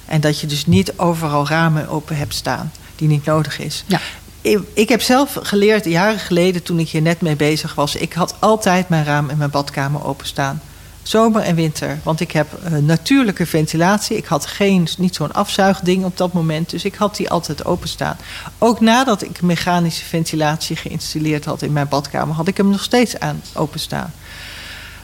En 0.07 0.20
dat 0.20 0.41
je 0.41 0.47
dus 0.47 0.66
niet 0.66 0.93
overal 0.97 1.49
ramen 1.49 1.89
open 1.89 2.16
hebt 2.16 2.35
staan 2.35 2.73
die 2.97 3.09
niet 3.09 3.25
nodig 3.25 3.59
is. 3.59 3.85
Ja. 3.87 4.01
Ik, 4.41 4.59
ik 4.75 4.89
heb 4.89 5.03
zelf 5.03 5.39
geleerd, 5.43 5.85
jaren 5.85 6.18
geleden 6.18 6.62
toen 6.62 6.79
ik 6.79 6.89
hier 6.89 7.03
net 7.03 7.20
mee 7.20 7.37
bezig 7.37 7.75
was... 7.75 7.97
ik 7.97 8.12
had 8.12 8.35
altijd 8.39 8.89
mijn 8.89 9.05
raam 9.05 9.31
en 9.31 9.37
mijn 9.37 9.51
badkamer 9.51 10.05
openstaan. 10.05 10.62
Zomer 11.03 11.43
en 11.43 11.55
winter. 11.55 11.99
Want 12.03 12.21
ik 12.21 12.31
heb 12.33 12.47
eh, 12.65 12.73
natuurlijke 12.73 13.47
ventilatie. 13.47 14.17
Ik 14.17 14.25
had 14.25 14.47
geen, 14.47 14.89
niet 14.99 15.15
zo'n 15.15 15.33
afzuigding 15.33 16.05
op 16.05 16.17
dat 16.17 16.33
moment. 16.33 16.71
Dus 16.71 16.85
ik 16.85 16.95
had 16.95 17.17
die 17.17 17.31
altijd 17.31 17.65
openstaan. 17.65 18.17
Ook 18.59 18.81
nadat 18.81 19.23
ik 19.23 19.43
mechanische 19.43 20.05
ventilatie 20.05 20.77
geïnstalleerd 20.77 21.45
had 21.45 21.63
in 21.63 21.73
mijn 21.73 21.89
badkamer... 21.89 22.35
had 22.35 22.49
ik 22.49 22.57
hem 22.57 22.69
nog 22.71 22.83
steeds 22.83 23.19
aan 23.19 23.43
openstaan. 23.55 24.13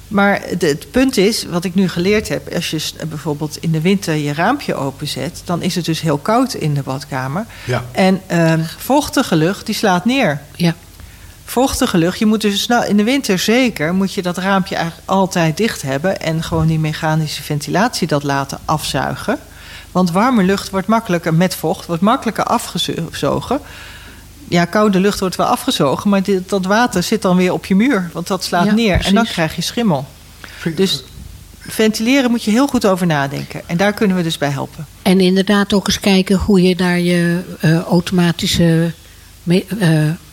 Maar 0.08 0.40
de- 0.58 0.66
het 0.66 0.90
punt 0.90 1.16
is, 1.16 1.44
wat 1.44 1.64
ik 1.64 1.74
nu 1.74 1.88
geleerd 1.88 2.28
heb... 2.28 2.54
als 2.54 2.70
je 2.70 2.78
s- 2.78 2.94
bijvoorbeeld 3.08 3.56
in 3.60 3.70
de 3.72 3.80
winter 3.80 4.14
je 4.14 4.32
raampje 4.32 4.74
openzet... 4.74 5.42
dan 5.44 5.62
is 5.62 5.74
het 5.74 5.84
dus 5.84 6.00
heel 6.00 6.18
koud 6.18 6.54
in 6.54 6.74
de 6.74 6.82
badkamer. 6.82 7.46
Ja. 7.64 7.84
En 7.92 8.20
ehm, 8.26 8.60
vochtige 8.78 9.36
lucht, 9.36 9.66
die 9.66 9.74
slaat 9.74 10.04
neer. 10.04 10.40
Ja. 10.56 10.74
Vochtige 11.48 11.98
lucht, 11.98 12.18
je 12.18 12.26
moet 12.26 12.40
dus 12.40 12.62
snel 12.62 12.84
in 12.84 12.96
de 12.96 13.04
winter 13.04 13.38
zeker... 13.38 13.94
moet 13.94 14.12
je 14.12 14.22
dat 14.22 14.38
raampje 14.38 14.74
eigenlijk 14.74 15.08
altijd 15.08 15.56
dicht 15.56 15.82
hebben... 15.82 16.20
en 16.20 16.42
gewoon 16.42 16.66
die 16.66 16.78
mechanische 16.78 17.42
ventilatie 17.42 18.06
dat 18.06 18.22
laten 18.22 18.58
afzuigen. 18.64 19.38
Want 19.92 20.10
warme 20.10 20.42
lucht 20.42 20.70
wordt 20.70 20.86
makkelijker 20.86 21.34
met 21.34 21.54
vocht... 21.54 21.86
wordt 21.86 22.02
makkelijker 22.02 22.44
afgezogen. 22.44 23.60
Ja, 24.48 24.64
koude 24.64 25.00
lucht 25.00 25.20
wordt 25.20 25.36
wel 25.36 25.46
afgezogen... 25.46 26.10
maar 26.10 26.22
dit, 26.22 26.48
dat 26.48 26.64
water 26.64 27.02
zit 27.02 27.22
dan 27.22 27.36
weer 27.36 27.52
op 27.52 27.66
je 27.66 27.74
muur. 27.74 28.10
Want 28.12 28.26
dat 28.26 28.44
slaat 28.44 28.66
Ja, 28.66 28.72
neer 28.72 29.04
en 29.04 29.14
dan 29.14 29.24
krijg 29.24 29.56
je 29.56 29.62
schimmel. 29.62 30.06
Dus 30.74 31.04
ventileren 31.58 32.30
moet 32.30 32.44
je 32.44 32.50
heel 32.50 32.66
goed 32.66 32.86
over 32.86 33.06
nadenken. 33.06 33.62
En 33.66 33.76
daar 33.76 33.92
kunnen 33.92 34.16
we 34.16 34.22
dus 34.22 34.38
bij 34.38 34.50
helpen. 34.50 34.86
En 35.02 35.20
inderdaad 35.20 35.72
ook 35.72 35.86
eens 35.86 36.00
kijken 36.00 36.36
hoe 36.36 36.62
je 36.62 36.76
daar 36.76 36.98
je 36.98 37.40
eh, 37.60 37.80
automatische 37.80 38.92
me- 39.42 39.64
eh, 39.78 40.27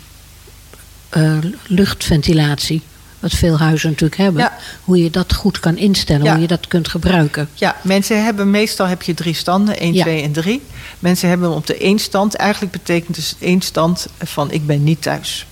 eh, 1.16 1.38
luchtventilatie, 1.68 2.82
wat 3.20 3.32
veel 3.34 3.57
huizen 3.59 3.89
natuurlijk 3.89 4.22
hebben, 4.22 4.41
Ja. 4.41 4.57
hoe 4.84 5.03
je 5.03 5.09
dat 5.09 5.34
goed 5.34 5.59
kan 5.59 5.78
instellen, 5.78 6.24
Ja. 6.24 6.32
hoe 6.32 6.41
je 6.41 6.47
dat 6.47 6.68
kunt 6.68 6.88
gebruiken. 6.88 7.49
Ja, 7.53 7.76
mensen 7.84 8.24
hebben 8.24 8.49
meestal 8.51 8.88
heb 8.88 9.01
je 9.01 9.13
drie 9.13 9.34
standen, 9.34 9.82
1, 9.84 9.93
Ja. 9.93 10.01
2 10.03 10.22
en 10.22 10.32
3. 10.32 10.61
Mensen 10.99 11.30
hebben 11.30 11.47
hem 11.47 11.57
op 11.57 11.68
de 11.68 11.78
één 11.78 11.99
stand. 11.99 12.36
Eigenlijk 12.36 12.72
betekent 12.72 13.16
dus 13.16 13.36
één 13.39 13.61
stand 13.61 14.07
van 14.24 14.51
ik 14.51 14.66
ben 14.66 14.84
niet 14.84 15.01
thuis. 15.01 15.45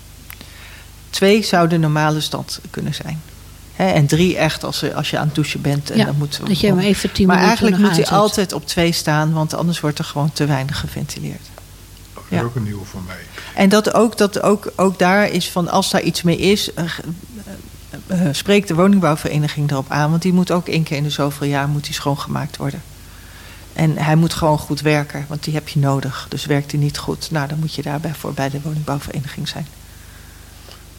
Twee 1.09 1.43
zou 1.43 1.67
de 1.67 1.77
normale 1.77 2.21
stand 2.21 2.59
kunnen 2.69 2.93
zijn. 2.93 3.21
En 3.75 4.05
drie 4.07 4.37
echt 4.37 4.63
als, 4.63 4.79
je- 4.79 4.93
als 4.93 5.09
je 5.09 5.17
aan 5.17 5.25
het 5.25 5.35
douchen 5.35 5.61
bent. 5.61 5.91
En 5.91 5.97
Ja, 5.97 6.05
dan 6.05 6.15
moet, 6.17 6.39
dat 6.47 6.59
je 6.59 6.67
hem 6.67 6.79
even 6.79 7.11
tien 7.11 7.27
maar 7.27 7.35
minuten 7.39 7.57
eigenlijk 7.59 7.77
moet 7.97 8.07
hij 8.09 8.17
altijd 8.19 8.53
op 8.53 8.67
twee 8.67 8.91
staan, 8.91 9.33
want 9.33 9.53
anders 9.53 9.79
wordt 9.79 9.99
er 9.99 10.05
gewoon 10.05 10.31
te 10.33 10.45
weinig 10.45 10.79
geventileerd. 10.79 11.47
Dat 12.35 12.43
is 12.43 12.49
ook 12.49 12.55
een 12.55 12.63
nieuwe 12.63 12.85
voor 12.85 13.01
mij. 13.07 13.19
En 13.55 13.69
dat 13.69 13.93
ook, 13.93 14.17
dat 14.17 14.41
ook, 14.41 14.71
ook 14.75 14.99
daar 14.99 15.29
is 15.29 15.51
van 15.51 15.67
als 15.67 15.91
daar 15.91 16.01
iets 16.01 16.21
mee 16.21 16.37
is, 16.37 16.73
eh, 18.07 18.19
spreekt 18.31 18.67
de 18.67 18.73
woningbouwvereniging 18.75 19.71
erop 19.71 19.91
aan. 19.91 20.09
Want 20.09 20.21
die 20.21 20.33
moet 20.33 20.51
ook 20.51 20.67
één 20.67 20.83
keer 20.83 20.97
in 20.97 21.03
de 21.03 21.09
zoveel 21.09 21.47
jaar 21.47 21.67
moet 21.67 21.83
die 21.83 21.93
schoongemaakt 21.93 22.57
worden. 22.57 22.81
En 23.73 23.97
hij 23.97 24.15
moet 24.15 24.33
gewoon 24.33 24.57
goed 24.57 24.81
werken, 24.81 25.25
want 25.27 25.43
die 25.43 25.53
heb 25.53 25.69
je 25.69 25.79
nodig. 25.79 26.25
Dus 26.29 26.45
werkt 26.45 26.71
hij 26.71 26.79
niet 26.79 26.97
goed, 26.97 27.31
nou 27.31 27.47
dan 27.47 27.59
moet 27.59 27.73
je 27.75 27.81
daarbij 27.81 28.13
voor 28.13 28.33
bij 28.33 28.49
de 28.49 28.61
woningbouwvereniging 28.61 29.47
zijn. 29.47 29.67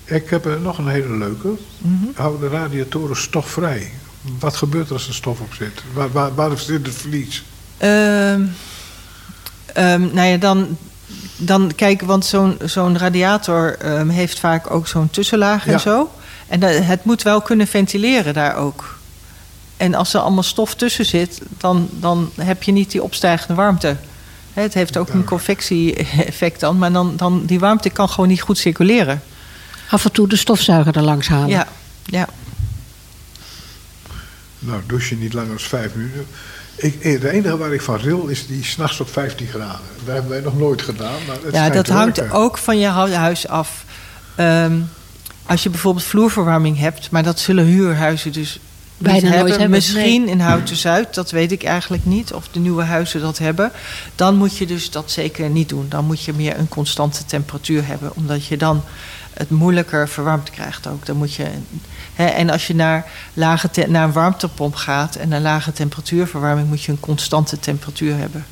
Ik 0.05 0.30
heb 0.30 0.61
nog 0.62 0.78
een 0.78 0.89
hele 0.89 1.16
leuke. 1.16 1.49
Mhm. 1.78 2.05
Hou 2.14 2.41
de 2.41 2.49
radiatoren 2.49 3.16
stofvrij. 3.16 3.93
Wat 4.39 4.57
gebeurt 4.57 4.87
er 4.87 4.93
als 4.93 5.09
er 5.09 5.14
stof 5.14 5.41
op 5.41 5.55
zit? 5.55 5.82
Waar, 5.93 6.12
waar, 6.12 6.35
waar 6.35 6.59
zit 6.59 6.87
het 6.87 6.95
verlies? 6.95 7.45
Ehm, 7.78 8.41
nou 10.14 10.22
ja, 10.22 10.37
dan, 10.37 10.76
dan 11.37 11.72
kijk, 11.76 12.01
want 12.03 12.24
zo'n 12.24 12.59
zo'n 12.64 12.99
radiator 12.99 13.76
ehm, 13.78 14.09
heeft 14.09 14.39
vaak 14.39 14.70
ook 14.70 14.87
zo'n 14.89 15.11
tussenlaag 15.11 15.66
Ja. 15.66 15.72
en 15.72 15.80
zo. 15.80 16.11
En 16.49 16.61
dat, 16.61 16.70
het 16.85 17.05
moet 17.05 17.22
wel 17.22 17.41
kunnen 17.41 17.66
ventileren 17.66 18.35
daar 18.35 18.57
ook. 18.57 18.99
En 19.76 19.95
als 19.95 20.14
er 20.14 20.20
allemaal 20.20 20.43
stof 20.43 20.74
tussen 20.74 21.07
zit, 21.07 21.41
dan, 21.59 21.89
dan 21.93 22.30
heb 22.41 22.62
je 22.62 22.72
niet 22.72 22.91
die 22.91 23.03
opstijgende 23.03 23.55
warmte. 23.55 23.97
Hè, 24.53 24.62
Het 24.62 24.74
heeft 24.74 24.97
ook 24.97 25.09
een 25.09 25.24
convectie-effect 25.24 26.61
dan, 26.61 26.78
maar 26.78 26.93
dan, 26.93 27.16
dan 27.16 27.45
die 27.45 27.59
warmte 27.59 27.91
kan 27.91 28.09
gewoon 28.09 28.28
niet 28.28 28.41
goed 28.43 28.59
circuleren. 28.59 29.22
Af 29.91 30.05
en 30.05 30.12
toe 30.12 30.28
de 30.28 30.37
stofzuiger 30.37 30.97
er 30.97 31.03
langs 31.03 31.28
halen. 31.28 31.49
Ja, 31.49 31.68
ja. 32.05 32.28
Nou, 34.59 34.80
douche 34.87 35.14
niet 35.14 35.32
langer 35.32 35.49
dan 35.49 35.59
vijf 35.59 35.95
minuten. 35.95 36.26
Ik, 36.77 37.03
eh, 37.05 37.20
de 37.20 37.31
enige 37.31 37.57
waar 37.57 37.72
ik 37.72 37.81
van 37.83 37.97
ril 37.97 38.27
is 38.27 38.47
die 38.47 38.64
s'nachts 38.64 39.01
op 39.01 39.11
15 39.12 39.47
graden. 39.47 39.81
Dat 40.05 40.14
hebben 40.14 40.31
wij 40.31 40.41
nog 40.41 40.59
nooit 40.59 40.83
gedaan. 40.83 41.18
Maar 41.27 41.37
het 41.45 41.55
ja, 41.55 41.68
dat 41.70 41.89
hangt 41.89 42.16
werken. 42.18 42.37
ook 42.37 42.59
van 42.59 42.79
je 42.79 42.93
hu- 42.93 43.12
huis 43.12 43.49
af. 43.49 43.85
Ehm, 44.35 44.75
als 45.47 45.62
je 45.62 45.70
bijvoorbeeld 45.70 46.05
vloerverwarming 46.05 46.79
hebt, 46.79 47.11
maar 47.11 47.22
dat 47.22 47.39
zullen 47.39 47.64
huurhuizen 47.64 48.33
dus 48.33 48.59
Bijna 48.99 49.14
niet 49.14 49.22
nooit 49.25 49.35
hebben. 49.39 49.51
hebben, 49.61 49.70
Misschien 49.79 50.29
in 50.29 50.41
Houten 50.41 50.77
Zuid, 50.77 51.14
dat 51.14 51.31
weet 51.31 51.53
ik 51.53 51.62
eigenlijk 51.64 52.05
niet. 52.05 52.33
Of 52.33 52.49
de 52.49 52.59
nieuwe 52.61 52.83
huizen 52.83 53.20
dat 53.20 53.39
hebben. 53.39 53.70
Dan 54.14 54.37
moet 54.37 54.57
je 54.57 54.66
dus 54.66 54.91
dat 54.91 55.11
zeker 55.11 55.49
niet 55.51 55.68
doen. 55.68 55.87
Dan 55.89 56.05
moet 56.05 56.22
je 56.22 56.33
meer 56.33 56.59
een 56.59 56.68
constante 56.68 57.25
temperatuur 57.25 57.87
hebben. 57.87 58.11
Omdat 58.14 58.47
je 58.47 58.57
dan 58.57 58.83
het 59.35 59.51
moeilijker 59.51 60.09
verwarmd 60.09 60.51
krijgt 60.51 60.87
ook. 60.87 61.07
Dan 61.07 61.16
moet 61.16 61.35
je, 61.35 61.47
hè, 62.14 62.26
en 62.26 62.51
als 62.51 62.66
je 62.66 62.74
naar, 62.74 63.11
lage 63.35 63.68
naar 63.89 64.05
een 64.05 64.12
warmtepomp 64.12 64.74
gaat... 64.74 65.16
en 65.16 65.28
naar 65.28 65.41
lage 65.41 65.72
temperatuurverwarming... 65.72 66.68
moet 66.68 66.82
je 66.82 66.93
een 66.93 67.01
constante 67.01 67.59
temperatuur 67.59 68.16
hebben. 68.16 68.45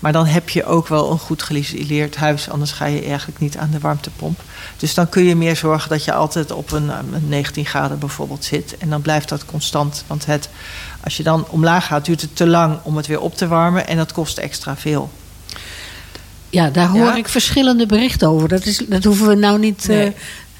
Maar 0.00 0.12
dan 0.12 0.26
heb 0.26 0.48
je 0.48 0.64
ook 0.64 0.88
wel 0.88 1.10
een 1.10 1.18
goed 1.18 1.42
geïsoleerd 1.42 2.16
huis, 2.16 2.50
anders 2.50 2.72
ga 2.72 2.84
je 2.84 3.04
eigenlijk 3.04 3.38
niet 3.38 3.56
aan 3.56 3.70
de 3.70 3.78
warmtepomp. 3.78 4.42
Dus 4.76 4.94
dan 4.94 5.08
kun 5.08 5.22
je 5.22 5.36
meer 5.36 5.56
zorgen 5.56 5.88
dat 5.88 6.04
je 6.04 6.12
altijd 6.12 6.50
op 6.50 6.72
een, 6.72 6.88
een 6.88 7.28
19 7.28 7.66
graden 7.66 7.98
bijvoorbeeld 7.98 8.44
zit. 8.44 8.76
En 8.78 8.90
dan 8.90 9.02
blijft 9.02 9.28
dat 9.28 9.44
constant. 9.44 10.04
Want 10.06 10.26
het, 10.26 10.48
als 11.04 11.16
je 11.16 11.22
dan 11.22 11.48
omlaag 11.48 11.86
gaat, 11.86 12.04
duurt 12.04 12.20
het 12.20 12.36
te 12.36 12.46
lang 12.46 12.78
om 12.82 12.96
het 12.96 13.06
weer 13.06 13.20
op 13.20 13.36
te 13.36 13.48
warmen 13.48 13.86
en 13.86 13.96
dat 13.96 14.12
kost 14.12 14.38
extra 14.38 14.76
veel. 14.76 15.10
Ja, 16.50 16.70
daar 16.70 16.88
hoor 16.88 17.16
ik 17.16 17.28
verschillende 17.28 17.86
berichten 17.86 18.28
over. 18.28 18.48
Dat, 18.48 18.64
is, 18.64 18.82
dat 18.88 19.04
hoeven 19.04 19.28
we 19.28 19.34
nou 19.34 19.58
niet 19.58 19.88
eh, 19.88 20.08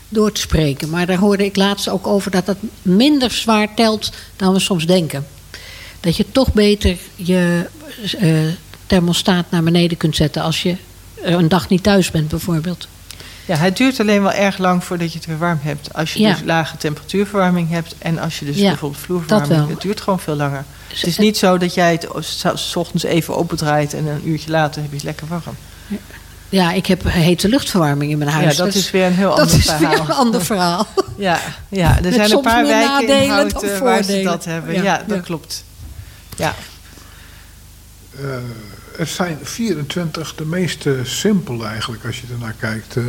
door 0.08 0.32
te 0.32 0.40
spreken. 0.40 0.90
Maar 0.90 1.06
daar 1.06 1.18
hoorde 1.18 1.44
ik 1.44 1.56
laatst 1.56 1.88
ook 1.88 2.06
over 2.06 2.30
dat 2.30 2.46
het 2.46 2.58
minder 2.82 3.30
zwaar 3.30 3.74
telt 3.74 4.12
dan 4.36 4.52
we 4.52 4.60
soms 4.60 4.86
denken. 4.86 5.26
Dat 6.00 6.16
je 6.16 6.26
toch 6.32 6.52
beter 6.52 6.96
je 7.16 7.66
uh, 8.20 8.38
thermostaat 8.86 9.50
naar 9.50 9.62
beneden 9.62 9.96
kunt 9.96 10.16
zetten 10.16 10.42
als 10.42 10.62
je 10.62 10.76
een 11.22 11.48
dag 11.48 11.68
niet 11.68 11.82
thuis 11.82 12.10
bent, 12.10 12.28
bijvoorbeeld. 12.28 12.88
Ja, 13.46 13.56
het 13.56 13.76
duurt 13.76 14.00
alleen 14.00 14.22
wel 14.22 14.32
erg 14.32 14.58
lang 14.58 14.84
voordat 14.84 15.12
je 15.12 15.18
het 15.18 15.26
weer 15.26 15.38
warm 15.38 15.58
hebt. 15.62 15.94
Als 15.94 16.12
je 16.12 16.26
dus 16.26 16.42
lage 16.44 16.76
temperatuurverwarming 16.76 17.70
hebt 17.70 17.94
en 17.98 18.18
als 18.18 18.38
je 18.38 18.44
dus 18.44 18.56
bijvoorbeeld 18.60 19.02
vloerverwarming... 19.02 19.68
Het 19.68 19.80
duurt 19.80 20.00
gewoon 20.00 20.20
veel 20.20 20.34
langer. 20.34 20.64
het 20.88 21.06
is 21.06 21.18
niet 21.18 21.36
zo 21.36 21.58
dat 21.58 21.74
jij 21.74 21.92
het 21.92 22.08
s 22.54 22.76
ochtends 22.76 23.04
even 23.04 23.36
opendraait... 23.36 23.94
en 23.94 24.06
een 24.06 24.28
uurtje 24.28 24.50
later 24.50 24.80
heb 24.82 24.90
je 24.90 24.96
het 24.96 25.04
lekker 25.04 25.26
warm. 25.26 25.56
Ja, 26.48 26.72
ik 26.72 26.86
heb 26.86 27.02
hete 27.04 27.48
luchtverwarming 27.48 28.10
in 28.10 28.18
mijn 28.18 28.30
huis. 28.30 28.56
Ja, 28.56 28.64
dat 28.64 28.74
is 28.74 28.90
weer 28.90 29.06
een 29.06 29.12
heel 29.12 29.38
ander 29.38 29.60
verhaal. 29.60 29.80
Dat 29.80 29.90
is 29.90 29.98
weer 29.98 30.08
een 30.08 30.14
ander 30.14 30.44
verhaal. 30.44 30.86
Ja, 31.16 31.40
ja 31.68 32.02
er 32.02 32.12
zijn 32.12 32.32
een 32.32 32.40
paar 32.40 32.66
wijken 32.66 33.22
in 33.22 33.30
Houten 33.30 33.82
waar 33.82 34.02
ze 34.02 34.22
dat 34.22 34.44
hebben. 34.44 34.82
Ja, 34.82 35.04
dat 35.06 35.20
klopt. 35.20 35.64
Ja. 36.36 36.54
Uh, 38.20 38.34
er 38.98 39.06
zijn 39.06 39.38
24, 39.42 40.34
de 40.34 40.44
meest 40.44 40.86
simpel 41.02 41.66
eigenlijk 41.66 42.04
als 42.04 42.20
je 42.20 42.26
ernaar 42.32 42.54
kijkt. 42.58 42.96
Uh, 42.96 43.04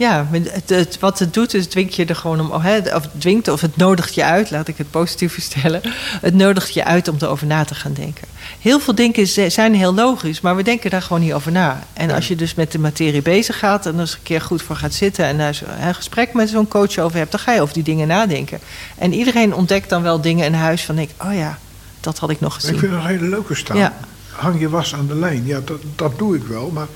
ja, 0.00 0.26
het, 0.30 0.68
het, 0.68 0.98
wat 0.98 1.18
het 1.18 1.34
doet, 1.34 1.54
is 1.54 1.66
dwingt 1.66 1.94
je 1.94 2.04
er 2.04 2.16
gewoon 2.16 2.40
om. 2.40 2.60
Hè, 2.60 2.78
of 2.78 3.02
het 3.02 3.20
dwingt 3.20 3.48
of 3.48 3.60
het 3.60 3.76
nodigt 3.76 4.14
je 4.14 4.24
uit, 4.24 4.50
laat 4.50 4.68
ik 4.68 4.78
het 4.78 4.90
positief 4.90 5.36
stellen. 5.50 5.80
Het 6.20 6.34
nodigt 6.34 6.74
je 6.74 6.84
uit 6.84 7.08
om 7.08 7.16
erover 7.20 7.46
na 7.46 7.64
te 7.64 7.74
gaan 7.74 7.92
denken. 7.92 8.28
Heel 8.60 8.80
veel 8.80 8.94
dingen 8.94 9.50
zijn 9.50 9.74
heel 9.74 9.94
logisch, 9.94 10.40
maar 10.40 10.56
we 10.56 10.62
denken 10.62 10.90
daar 10.90 11.02
gewoon 11.02 11.22
niet 11.22 11.32
over 11.32 11.52
na. 11.52 11.82
En 11.92 12.10
als 12.10 12.28
je 12.28 12.36
dus 12.36 12.54
met 12.54 12.72
de 12.72 12.78
materie 12.78 13.22
bezig 13.22 13.58
gaat 13.58 13.86
en 13.86 13.94
er 13.94 14.00
eens 14.00 14.14
een 14.14 14.22
keer 14.22 14.40
goed 14.40 14.62
voor 14.62 14.76
gaat 14.76 14.94
zitten 14.94 15.24
en 15.24 15.38
daar 15.38 15.60
een 15.80 15.94
gesprek 15.94 16.32
met 16.32 16.48
zo'n 16.48 16.68
coach 16.68 16.98
over 16.98 17.18
hebt, 17.18 17.30
dan 17.30 17.40
ga 17.40 17.52
je 17.52 17.60
over 17.60 17.74
die 17.74 17.82
dingen 17.82 18.08
nadenken. 18.08 18.60
En 18.98 19.12
iedereen 19.12 19.54
ontdekt 19.54 19.88
dan 19.88 20.02
wel 20.02 20.20
dingen 20.20 20.46
in 20.46 20.54
huis 20.54 20.84
van 20.84 20.98
ik, 20.98 21.10
oh 21.22 21.34
ja, 21.34 21.58
dat 22.00 22.18
had 22.18 22.30
ik 22.30 22.40
nog 22.40 22.54
gezien. 22.54 22.72
Ik 22.72 22.78
vind 22.78 22.92
het 22.92 23.00
een 23.00 23.06
hele 23.06 23.28
leuke 23.28 23.54
staan. 23.54 23.76
Ja. 23.76 23.96
Hang 24.30 24.60
je 24.60 24.68
was 24.68 24.94
aan 24.94 25.06
de 25.06 25.14
lijn. 25.14 25.46
Ja, 25.46 25.60
dat, 25.64 25.80
dat 25.96 26.18
doe 26.18 26.36
ik 26.36 26.42
wel, 26.42 26.70
maar 26.70 26.86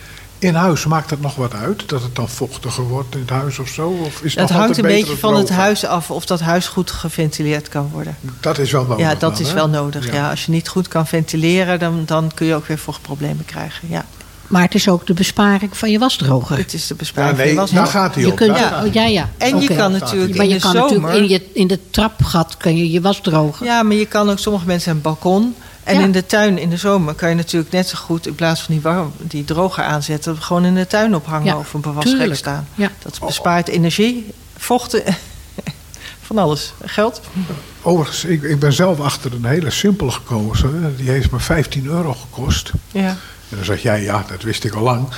in 0.44 0.54
huis 0.54 0.86
maakt 0.86 1.10
het 1.10 1.20
nog 1.20 1.34
wat 1.34 1.54
uit? 1.54 1.88
Dat 1.88 2.02
het 2.02 2.16
dan 2.16 2.28
vochtiger 2.28 2.84
wordt 2.84 3.14
in 3.14 3.20
het 3.20 3.30
huis 3.30 3.58
of 3.58 3.68
zo? 3.68 3.88
Of 3.88 4.22
is 4.22 4.34
het 4.34 4.50
hangt 4.50 4.76
een 4.76 4.84
beetje 4.84 5.16
van 5.16 5.36
het 5.36 5.50
huis 5.50 5.84
af 5.84 6.10
of 6.10 6.26
dat 6.26 6.40
huis 6.40 6.66
goed 6.66 6.90
geventileerd 6.90 7.68
kan 7.68 7.88
worden. 7.92 8.16
Dat 8.40 8.58
is 8.58 8.70
wel 8.70 8.84
nodig. 8.84 9.06
Ja, 9.06 9.14
dat 9.14 9.40
is 9.40 9.52
wel 9.52 9.68
nodig. 9.68 10.12
Ja. 10.12 10.30
Als 10.30 10.44
je 10.44 10.50
niet 10.50 10.68
goed 10.68 10.88
kan 10.88 11.06
ventileren, 11.06 11.78
dan, 11.78 12.02
dan 12.06 12.30
kun 12.34 12.46
je 12.46 12.54
ook 12.54 12.66
weer 12.66 12.78
vochtproblemen 12.78 13.44
krijgen. 13.44 13.88
Ja. 13.88 14.04
Maar 14.46 14.62
het 14.62 14.74
is 14.74 14.88
ook 14.88 15.06
de 15.06 15.14
besparing 15.14 15.76
van 15.76 15.90
je 15.90 15.98
wasdroger. 15.98 16.56
Het 16.56 16.72
is 16.72 16.86
de 16.86 16.94
besparing 16.94 17.38
ja, 17.38 17.44
nee, 17.44 17.54
van 17.54 17.64
je 17.64 17.72
wasdroger. 17.74 17.92
Daar 17.92 18.02
gaat 18.02 18.14
hij 18.14 18.24
op. 18.24 18.30
Je 18.30 18.36
kunt, 18.36 18.58
ja. 18.58 18.84
ja, 18.92 19.04
ja. 19.04 19.28
En 19.38 19.60
je 19.60 19.74
kan 19.74 19.92
natuurlijk 19.92 20.36
maar 20.36 20.44
in 20.44 20.50
je 20.50 20.56
de 20.56 20.62
kan 20.62 20.72
zomer... 20.72 21.00
natuurlijk 21.00 21.22
in, 21.22 21.28
je, 21.28 21.50
in 21.52 21.66
de 21.66 21.78
trapgat 21.90 22.56
kun 22.56 22.76
je 22.76 22.90
je 22.90 23.00
was 23.00 23.20
drogen. 23.20 23.66
Ja, 23.66 23.82
maar 23.82 23.96
je 23.96 24.06
kan 24.06 24.30
ook... 24.30 24.38
Sommige 24.38 24.66
mensen 24.66 24.92
hebben 24.92 25.12
een 25.12 25.18
balkon. 25.20 25.54
En 25.84 26.00
in 26.00 26.12
de 26.12 26.26
tuin 26.26 26.58
in 26.58 26.70
de 26.70 26.76
zomer 26.76 27.14
kan 27.14 27.28
je 27.28 27.34
natuurlijk 27.34 27.72
net 27.72 27.88
zo 27.88 27.98
goed... 27.98 28.26
in 28.26 28.34
plaats 28.34 28.62
van 28.62 28.74
die, 28.74 28.82
warm, 28.82 29.12
die 29.18 29.44
droger 29.44 29.84
aanzetten... 29.84 30.42
gewoon 30.42 30.64
in 30.64 30.74
de 30.74 30.86
tuin 30.86 31.14
ophangen 31.14 31.58
of 31.58 31.74
een 31.74 31.80
bewasrek 31.80 32.34
staan. 32.34 32.68
Dat 33.02 33.20
bespaart 33.20 33.68
energie, 33.68 34.32
vochten... 34.56 35.02
van 36.26 36.38
alles. 36.38 36.72
Geld. 36.84 37.20
Overigens, 37.82 38.24
ik, 38.24 38.42
ik 38.42 38.58
ben 38.58 38.72
zelf 38.72 39.00
achter 39.00 39.32
een 39.32 39.44
hele 39.44 39.70
simpele 39.70 40.10
gekozen. 40.10 40.96
Die 40.96 41.10
heeft 41.10 41.30
me 41.30 41.40
15 41.40 41.86
euro 41.86 42.14
gekost. 42.14 42.70
Ja. 42.92 43.16
En 43.48 43.56
dan 43.56 43.64
zeg 43.64 43.82
jij, 43.82 44.02
ja, 44.02 44.24
dat 44.28 44.42
wist 44.42 44.64
ik 44.64 44.74
al 44.74 44.82
lang. 44.82 45.08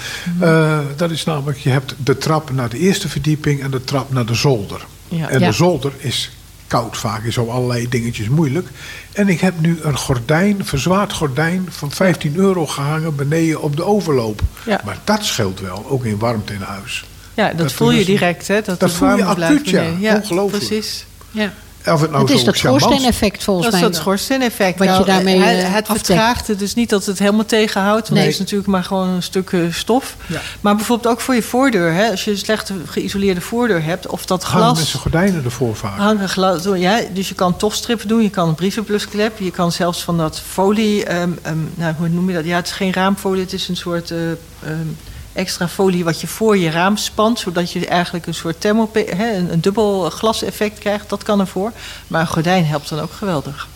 Uh, 0.41 0.79
dat 0.97 1.11
is 1.11 1.25
namelijk, 1.25 1.59
je 1.59 1.71
hebt 1.71 1.95
de 2.05 2.19
trap 2.19 2.51
naar 2.51 2.69
de 2.69 2.79
eerste 2.79 3.09
verdieping 3.09 3.63
en 3.63 3.71
de 3.71 3.85
trap 3.85 4.13
naar 4.13 4.27
de 4.27 4.35
zolder. 4.35 4.87
Ja. 5.09 5.29
En 5.29 5.39
de 5.39 5.53
zolder 5.53 5.93
is 5.97 6.31
koud 6.67 6.97
vaak, 6.97 7.25
is 7.25 7.35
zo 7.35 7.49
allerlei 7.49 7.89
dingetjes 7.89 8.29
moeilijk. 8.29 8.69
En 9.13 9.29
ik 9.29 9.41
heb 9.41 9.61
nu 9.61 9.79
een 9.83 9.97
gordijn, 9.97 10.65
verzwaard 10.65 11.13
gordijn 11.13 11.67
van 11.71 11.91
15 11.91 12.37
euro 12.37 12.67
gehangen 12.67 13.17
beneden 13.17 13.63
op 13.63 13.77
de 13.77 13.85
overloop. 13.85 14.41
Ja. 14.65 14.81
Maar 14.85 14.99
dat 15.05 15.25
scheelt 15.25 15.61
wel, 15.61 15.87
ook 15.89 16.05
in 16.05 16.19
warmte 16.19 16.53
in 16.53 16.61
huis. 16.61 17.05
Ja, 17.35 17.53
dat, 17.53 17.73
voel 17.73 17.91
je 17.91 18.05
direct, 18.05 18.49
hè? 18.49 18.63
Dat, 18.63 18.81
dat 18.81 18.93
voel 18.93 19.17
je 19.17 19.25
acuut, 19.25 19.69
ja. 19.69 19.83
ja. 19.99 20.15
Ongelooflijk. 20.15 20.65
Precies. 20.65 21.07
Ja. 21.31 21.53
Of 21.93 22.01
het, 22.01 22.11
nou 22.11 22.23
het 22.23 22.31
is 22.33 22.45
dat 22.45 22.57
schoorsteen-effect 22.57 23.45
volgens 23.45 23.71
mij. 23.71 23.81
Dat 23.81 23.91
is 23.91 23.97
dat 23.97 24.05
schoorsteen-effect. 24.05 24.79
Wat 24.79 24.89
je 24.89 24.93
Nou, 24.93 25.05
daarmee 25.05 25.41
het, 25.41 25.65
eh, 25.65 25.73
het 25.75 25.89
afdekt. 25.89 26.07
vertraagt 26.07 26.47
het 26.47 26.59
dus 26.59 26.75
niet 26.75 26.91
dat 26.91 27.07
het 27.07 27.19
helemaal 27.19 27.45
tegenhoudt. 27.45 28.09
Want 28.09 28.13
Nee. 28.13 28.23
het 28.23 28.33
is 28.33 28.39
natuurlijk 28.39 28.69
maar 28.69 28.85
gewoon 28.85 29.09
een 29.09 29.23
stuk 29.23 29.53
eh, 29.53 29.61
stof. 29.71 30.17
Ja. 30.27 30.41
Maar 30.61 30.77
bijvoorbeeld 30.77 31.13
ook 31.13 31.21
voor 31.21 31.35
je 31.35 31.43
voordeur. 31.43 31.93
Hè, 31.93 32.11
als 32.11 32.25
je 32.25 32.31
een 32.31 32.39
slecht 32.39 32.73
geïsoleerde 32.87 33.41
voordeur 33.41 33.83
hebt. 33.85 34.07
Of 34.07 34.27
dat 34.27 34.45
Hangen 34.45 34.65
glas... 34.65 34.79
mensen 34.79 34.99
gordijnen 34.99 35.45
ervoor 35.45 35.77
vaak. 35.77 35.99
Hangen 35.99 36.29
glas, 36.29 36.65
ja, 36.75 37.01
dus 37.13 37.29
je 37.29 37.35
kan 37.35 37.57
tochtstrippen 37.57 38.09
doen, 38.09 38.23
je 38.23 38.31
kan 38.31 38.49
een 38.49 38.55
brievenblusklep, 38.55 39.39
je 39.39 39.51
kan 39.51 39.73
zelfs 39.73 40.03
van 40.03 40.17
dat 40.17 40.41
folie, 40.41 41.05
ehm, 41.05 41.31
ehm, 41.43 41.57
nou, 41.75 41.95
hoe 41.99 42.09
noem 42.09 42.29
je 42.29 42.35
dat? 42.35 42.45
Ja, 42.45 42.57
het 42.57 42.67
is 42.67 42.73
geen 42.73 42.93
raamfolie, 42.93 43.43
het 43.43 43.53
is 43.53 43.69
een 43.69 43.77
soort 43.77 44.11
eh, 44.11 44.31
ehm, 44.31 44.89
extra 45.37 45.69
folie 45.69 46.05
wat 46.05 46.21
je 46.21 46.27
voor 46.27 46.57
je 46.57 46.71
raam 46.71 46.97
spant, 46.97 47.39
zodat 47.39 47.73
je 47.73 47.87
eigenlijk 47.87 48.27
een 48.27 48.35
soort 48.35 48.61
thermo, 48.61 48.91
hè, 48.93 49.35
een, 49.37 49.53
een 49.53 49.61
dubbel 49.61 50.11
glaseffect 50.11 50.79
krijgt. 50.79 51.09
Dat 51.09 51.23
kan 51.23 51.41
ervoor, 51.41 51.73
maar 52.07 52.21
een 52.21 52.27
gordijn 52.27 52.65
helpt 52.67 52.89
dan 52.89 53.01
ook 53.01 53.13
geweldig. 53.13 53.69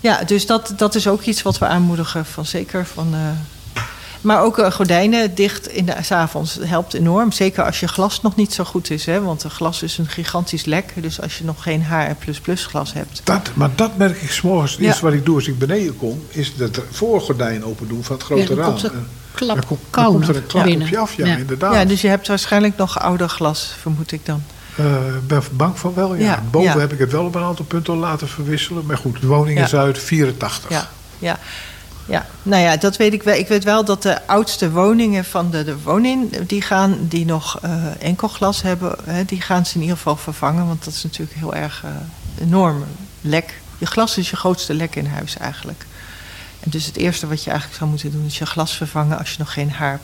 Ja, 0.00 0.24
dus 0.24 0.46
dat, 0.46 0.72
dat 0.76 0.94
is 0.94 1.08
ook 1.08 1.22
iets 1.22 1.42
wat 1.42 1.58
we 1.58 1.66
aanmoedigen 1.66 2.26
van 2.26 2.46
zeker 2.46 2.86
van. 2.86 3.14
eh, 3.14 3.20
maar 4.20 4.42
ook 4.42 4.58
eh, 4.58 4.70
gordijnen 4.72 5.34
dicht 5.34 5.68
in 5.68 5.84
de 5.86 5.94
s 6.02 6.10
avonds 6.10 6.58
helpt 6.62 6.94
enorm. 6.94 7.32
Zeker 7.32 7.64
als 7.64 7.80
je 7.80 7.88
glas 7.88 8.22
nog 8.22 8.36
niet 8.36 8.52
zo 8.54 8.64
goed 8.64 8.90
is. 8.90 9.06
Hè? 9.06 9.20
Want 9.22 9.44
een 9.44 9.50
glas 9.50 9.82
is 9.82 9.98
een 9.98 10.06
gigantisch 10.06 10.64
lek. 10.64 10.92
Dus 10.96 11.20
als 11.20 11.38
je 11.38 11.44
nog 11.44 11.62
geen 11.62 11.84
HR++ 11.84 12.54
glas 12.54 12.92
hebt. 12.92 13.20
Dat, 13.24 13.50
maar 13.54 13.70
dat 13.74 13.96
merk 13.96 14.22
ik 14.22 14.30
s'morgens. 14.30 14.70
Het 14.72 14.80
Ja. 14.80 14.86
eerste 14.86 15.04
wat 15.04 15.12
ik 15.12 15.24
doe 15.24 15.34
als 15.34 15.46
ik 15.46 15.58
beneden 15.58 15.96
kom... 15.96 16.22
is 16.28 16.52
het 16.56 16.80
voorgordijn 16.90 17.64
open 17.64 17.88
doen 17.88 18.04
van 18.04 18.16
het 18.16 18.24
grote 18.24 18.54
raam. 18.54 18.76
Er 19.32 19.38
klap 19.38 19.66
komt- 19.66 19.80
kou 19.90 20.04
dan 20.04 20.12
komt 20.12 20.52
er 20.54 20.66
een 20.66 20.82
op 20.82 20.88
je 20.88 20.98
af, 20.98 21.14
ja, 21.14 21.26
Ja. 21.26 21.36
inderdaad. 21.36 21.74
Ja, 21.74 21.84
dus 21.84 22.00
je 22.00 22.08
hebt 22.08 22.28
waarschijnlijk 22.28 22.76
nog 22.76 22.98
ouder 23.00 23.28
glas, 23.28 23.74
vermoed 23.80 24.12
ik 24.12 24.26
dan. 24.26 24.42
Eh, 24.76 24.84
Ik 25.06 25.26
ben 25.26 25.42
bang 25.52 25.78
van 25.78 25.94
wel, 25.94 26.14
ja. 26.14 26.24
Ja, 26.24 26.42
Boven 26.50 26.72
ja. 26.72 26.78
heb 26.78 26.92
ik 26.92 26.98
het 26.98 27.12
wel 27.12 27.24
op 27.24 27.34
een 27.34 27.42
aantal 27.42 27.64
punten 27.64 27.96
laten 27.96 28.28
verwisselen. 28.28 28.86
Maar 28.86 28.96
goed, 28.98 29.20
de 29.20 29.26
woning 29.26 29.58
Ja. 29.58 29.64
is 29.64 29.74
uit 29.74 29.98
84. 29.98 30.70
Ja, 30.70 30.88
ja. 31.18 31.38
Ja, 32.06 32.26
nou 32.42 32.62
ja, 32.62 32.76
dat 32.76 32.96
weet 32.96 33.12
ik 33.12 33.22
wel. 33.22 33.34
Ik 33.34 33.48
weet 33.48 33.64
wel 33.64 33.84
dat 33.84 34.02
de 34.02 34.26
oudste 34.26 34.70
woningen 34.70 35.24
van 35.24 35.50
de, 35.50 35.64
de 35.64 35.76
woning, 35.82 36.46
die 36.46 36.62
gaan, 36.62 36.96
die 37.00 37.24
nog 37.24 37.58
eh, 37.62 37.72
enkel 37.98 38.28
glas 38.28 38.62
hebben, 38.62 38.94
hè, 39.04 39.24
die 39.24 39.40
gaan 39.40 39.66
ze 39.66 39.74
in 39.74 39.80
ieder 39.80 39.96
geval 39.96 40.16
vervangen. 40.16 40.66
Want 40.66 40.84
dat 40.84 40.94
is 40.94 41.02
natuurlijk 41.02 41.38
heel 41.38 41.54
erg 41.54 41.82
eh, 41.84 41.90
enorm 42.46 42.84
lek. 43.20 43.60
Je 43.78 43.86
glas 43.86 44.18
is 44.18 44.30
je 44.30 44.36
grootste 44.36 44.74
lek 44.74 44.96
in 44.96 45.06
huis 45.06 45.36
eigenlijk. 45.36 45.86
En 46.60 46.70
dus 46.70 46.86
het 46.86 46.96
eerste 46.96 47.26
wat 47.26 47.44
je 47.44 47.50
eigenlijk 47.50 47.78
zou 47.78 47.90
moeten 47.90 48.12
doen, 48.12 48.24
is 48.24 48.38
je 48.38 48.46
glas 48.46 48.76
vervangen 48.76 49.18
als 49.18 49.30
je 49.30 49.38
nog 49.38 49.52
geen 49.52 49.70
H++ 49.70 49.98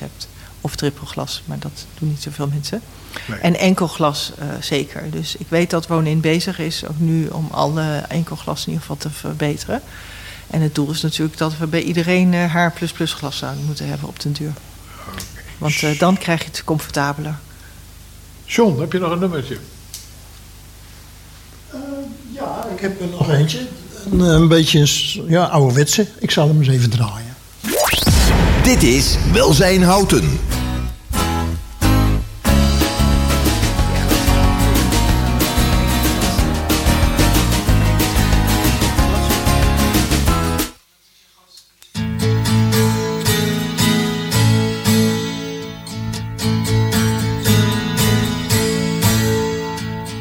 hebt. 0.00 0.28
Of 0.60 0.76
trippelglas, 0.76 1.42
maar 1.44 1.58
dat 1.58 1.86
doen 1.98 2.08
niet 2.08 2.22
zoveel 2.22 2.46
mensen. 2.46 2.82
Nee. 3.26 3.38
En 3.38 3.58
enkelglas 3.58 4.32
eh, 4.38 4.46
zeker. 4.60 5.10
Dus 5.10 5.36
ik 5.36 5.46
weet 5.48 5.70
dat 5.70 5.86
Wonin 5.86 6.20
bezig 6.20 6.58
is, 6.58 6.86
ook 6.86 6.98
nu, 6.98 7.28
om 7.28 7.48
alle 7.50 7.96
enkelglas 8.08 8.60
in 8.60 8.66
ieder 8.66 8.80
geval 8.80 8.96
te 8.96 9.10
verbeteren. 9.10 9.82
En 10.50 10.60
het 10.60 10.74
doel 10.74 10.90
is 10.90 11.00
natuurlijk 11.00 11.38
dat 11.38 11.58
we 11.58 11.66
bij 11.66 11.82
iedereen 11.82 12.34
eh, 12.34 12.52
haar 12.52 12.72
plus 12.72 12.92
plus 12.92 13.12
glas 13.12 13.38
zouden 13.38 13.64
moeten 13.64 13.88
hebben 13.88 14.08
op 14.08 14.20
den 14.20 14.32
duur. 14.32 14.52
Want 15.58 15.82
eh, 15.82 15.98
dan 15.98 16.18
krijg 16.18 16.40
je 16.40 16.46
het 16.46 16.64
comfortabeler. 16.64 17.38
John, 18.44 18.80
heb 18.80 18.92
je 18.92 18.98
nog 18.98 19.12
een 19.12 19.18
nummertje? 19.18 19.58
Ja, 22.32 22.66
ik 22.74 22.80
heb 22.80 23.00
er 23.00 23.08
nog 23.08 23.30
eentje. 23.30 23.66
Een, 24.12 24.20
een 24.20 24.48
beetje 24.48 24.78
een 24.78 24.88
ja, 25.28 25.44
ouderwetse. 25.44 26.06
Ik 26.18 26.30
zal 26.30 26.48
hem 26.48 26.58
eens 26.58 26.68
even 26.68 26.90
draaien. 26.90 27.34
Dit 28.62 28.82
is 28.82 29.16
Welzijn 29.32 29.82
Houten. 29.82 30.38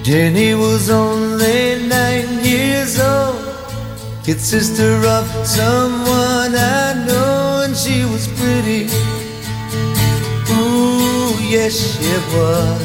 Jenny 0.10 0.56
was 0.56 0.90
only 0.90 1.69
kid 4.30 4.40
sister 4.40 4.94
of 5.08 5.26
someone 5.44 6.54
I 6.54 6.94
know, 7.08 7.64
and 7.66 7.76
she 7.76 8.06
was 8.06 8.28
pretty. 8.40 8.86
Ooh, 10.54 11.34
yes, 11.50 11.74
she 11.74 12.14
was. 12.34 12.82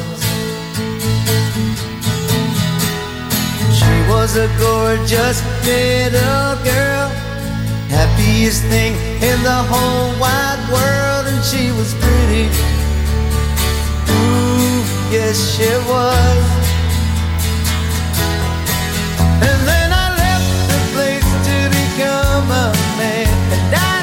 She 3.77 3.95
was 4.09 4.37
a 4.37 4.47
gorgeous 4.57 5.37
little 5.67 6.55
girl, 6.65 7.09
happiest 7.93 8.63
thing 8.63 8.93
in 9.21 9.37
the 9.43 9.61
whole 9.69 10.19
wide 10.19 10.63
world, 10.73 11.25
and 11.31 11.43
she 11.45 11.69
was 11.77 11.93
pretty. 12.05 12.45
Ooh, 14.09 14.81
yes, 15.11 15.37
she 15.55 15.69
was. 15.91 16.55
I'm 22.47 22.51
a 22.51 22.71
man. 22.97 23.94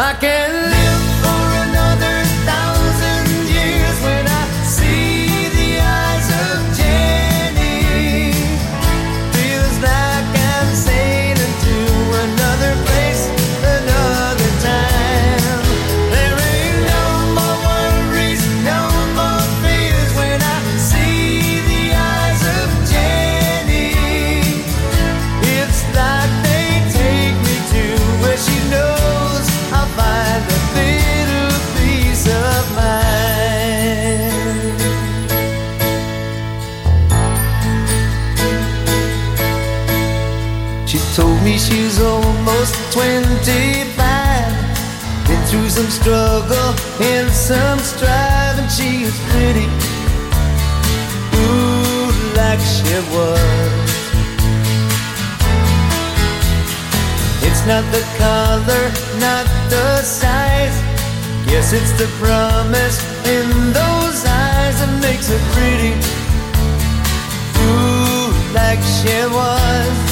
aquel. 0.00 0.79
Struggle 46.00 46.72
and 47.02 47.30
some 47.30 47.78
strive, 47.78 48.58
and 48.58 48.70
she 48.72 49.04
was 49.04 49.18
pretty. 49.30 49.68
Ooh, 51.36 52.08
like 52.40 52.60
she 52.60 52.96
was. 53.12 53.90
It's 57.46 57.66
not 57.66 57.84
the 57.92 58.04
color, 58.16 58.84
not 59.20 59.46
the 59.68 60.02
size. 60.02 60.76
Guess 61.46 61.72
it's 61.72 61.92
the 62.00 62.08
promise 62.22 62.98
in 63.26 63.48
those 63.72 64.24
eyes 64.24 64.76
that 64.80 64.92
makes 65.02 65.28
her 65.28 65.42
pretty. 65.52 65.94
Ooh, 67.60 68.32
like 68.54 68.80
she 68.80 69.16
was. 69.36 70.09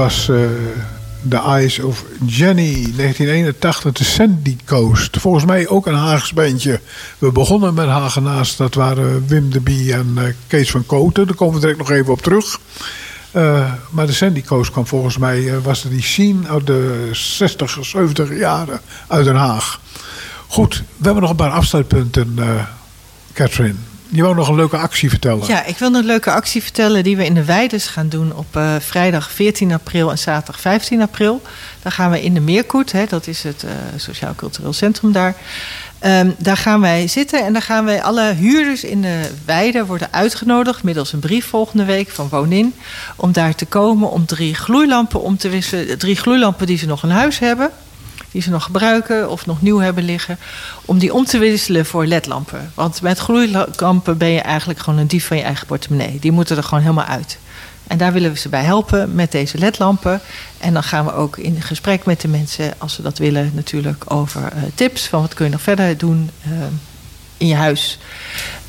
Was 0.00 0.28
eh, 0.28 0.36
The 1.28 1.36
Eyes 1.36 1.78
of 1.78 2.04
Jenny, 2.26 2.72
1981, 2.96 3.92
de 3.92 4.04
Sandy 4.04 4.56
Coast. 4.64 5.16
Volgens 5.20 5.44
mij 5.44 5.68
ook 5.68 5.86
een 5.86 5.94
Haags 5.94 6.32
bandje. 6.32 6.80
We 7.18 7.32
begonnen 7.32 7.74
met 7.74 7.86
Hagenaars, 7.86 8.56
dat 8.56 8.74
waren 8.74 9.26
Wim 9.26 9.50
de 9.50 9.60
Bie 9.60 9.92
en 9.92 10.12
eh, 10.16 10.24
Kees 10.46 10.70
van 10.70 10.86
Koten. 10.86 11.26
Daar 11.26 11.36
komen 11.36 11.54
we 11.54 11.60
direct 11.60 11.78
nog 11.78 11.90
even 11.90 12.12
op 12.12 12.22
terug. 12.22 12.60
Eh, 13.30 13.72
maar 13.90 14.06
de 14.06 14.12
Sandy 14.12 14.42
Coast 14.42 14.70
kwam 14.70 14.86
volgens 14.86 15.18
mij, 15.18 15.60
was 15.60 15.82
die 15.82 16.02
scene 16.02 16.48
uit 16.48 16.66
de 16.66 17.08
60, 17.12 17.78
70 17.80 18.38
jaren 18.38 18.80
uit 19.06 19.24
Den 19.24 19.36
Haag. 19.36 19.80
Goed, 20.46 20.82
we 20.96 21.04
hebben 21.04 21.22
nog 21.22 21.30
een 21.30 21.36
paar 21.36 21.50
afsluitpunten, 21.50 22.38
Catherine. 23.32 23.89
Je 24.12 24.22
wou 24.22 24.34
nog 24.34 24.48
een 24.48 24.54
leuke 24.54 24.76
actie 24.76 25.08
vertellen. 25.08 25.46
Ja, 25.46 25.64
ik 25.64 25.78
wil 25.78 25.94
een 25.94 26.04
leuke 26.04 26.30
actie 26.30 26.62
vertellen 26.62 27.04
die 27.04 27.16
we 27.16 27.24
in 27.24 27.34
de 27.34 27.44
Weides 27.44 27.86
gaan 27.86 28.08
doen 28.08 28.34
op 28.34 28.56
eh, 28.56 28.74
vrijdag 28.78 29.30
14 29.30 29.72
april 29.72 30.10
en 30.10 30.18
zaterdag 30.18 30.60
15 30.60 31.00
april. 31.00 31.42
Dan 31.82 31.92
gaan 31.92 32.10
we 32.10 32.22
in 32.22 32.34
de 32.34 32.40
Meerkoet, 32.40 32.92
hè, 32.92 33.04
dat 33.06 33.26
is 33.26 33.42
het 33.42 33.64
eh, 33.64 33.70
Sociaal 33.96 34.34
Cultureel 34.34 34.72
Centrum 34.72 35.12
daar. 35.12 35.34
Ehm, 35.98 36.30
daar 36.38 36.56
gaan 36.56 36.80
wij 36.80 37.08
zitten 37.08 37.44
en 37.44 37.52
dan 37.52 37.62
gaan 37.62 37.84
wij 37.84 38.02
alle 38.02 38.32
huurders 38.32 38.84
in 38.84 39.00
de 39.02 39.30
weide 39.44 39.86
worden 39.86 40.08
uitgenodigd 40.10 40.82
middels 40.82 41.12
een 41.12 41.18
brief 41.18 41.46
volgende 41.46 41.84
week 41.84 42.08
van 42.08 42.28
Wonin. 42.28 42.74
Om 43.16 43.32
daar 43.32 43.54
te 43.54 43.66
komen 43.66 44.10
om 44.10 44.26
drie 44.26 44.54
gloeilampen 44.54 45.22
om 45.22 45.36
te 45.36 45.48
wisselen. 45.48 45.98
Drie 45.98 46.16
gloeilampen 46.16 46.66
die 46.66 46.78
ze 46.78 46.86
nog 46.86 47.02
in 47.02 47.10
huis 47.10 47.38
hebben. 47.38 47.70
Die 48.32 48.42
ze 48.42 48.50
nog 48.50 48.64
gebruiken 48.64 49.30
of 49.30 49.46
nog 49.46 49.62
nieuw 49.62 49.78
hebben 49.78 50.04
liggen, 50.04 50.38
om 50.84 50.98
die 50.98 51.14
om 51.14 51.24
te 51.24 51.38
wisselen 51.38 51.86
voor 51.86 52.06
ledlampen. 52.06 52.72
Want 52.74 53.02
met 53.02 53.18
gloeilampen 53.18 54.18
ben 54.18 54.28
je 54.28 54.40
eigenlijk 54.40 54.78
gewoon 54.80 54.98
een 54.98 55.06
dief 55.06 55.26
van 55.26 55.36
je 55.36 55.42
eigen 55.42 55.66
portemonnee. 55.66 56.18
Die 56.20 56.32
moeten 56.32 56.56
er 56.56 56.62
gewoon 56.62 56.82
helemaal 56.82 57.04
uit. 57.04 57.38
En 57.86 57.98
daar 57.98 58.12
willen 58.12 58.32
we 58.32 58.38
ze 58.38 58.48
bij 58.48 58.62
helpen 58.62 59.14
met 59.14 59.32
deze 59.32 59.58
ledlampen. 59.58 60.20
En 60.58 60.72
dan 60.72 60.82
gaan 60.82 61.04
we 61.04 61.12
ook 61.12 61.36
in 61.36 61.62
gesprek 61.62 62.04
met 62.04 62.20
de 62.20 62.28
mensen, 62.28 62.74
als 62.78 62.94
ze 62.94 63.02
dat 63.02 63.18
willen, 63.18 63.52
natuurlijk 63.54 64.04
over 64.06 64.40
uh, 64.40 64.62
tips 64.74 65.06
van 65.06 65.20
wat 65.20 65.34
kun 65.34 65.44
je 65.44 65.50
nog 65.50 65.62
verder 65.62 65.98
doen 65.98 66.30
uh, 66.46 66.52
in 67.36 67.46
je 67.46 67.54
huis. 67.54 67.98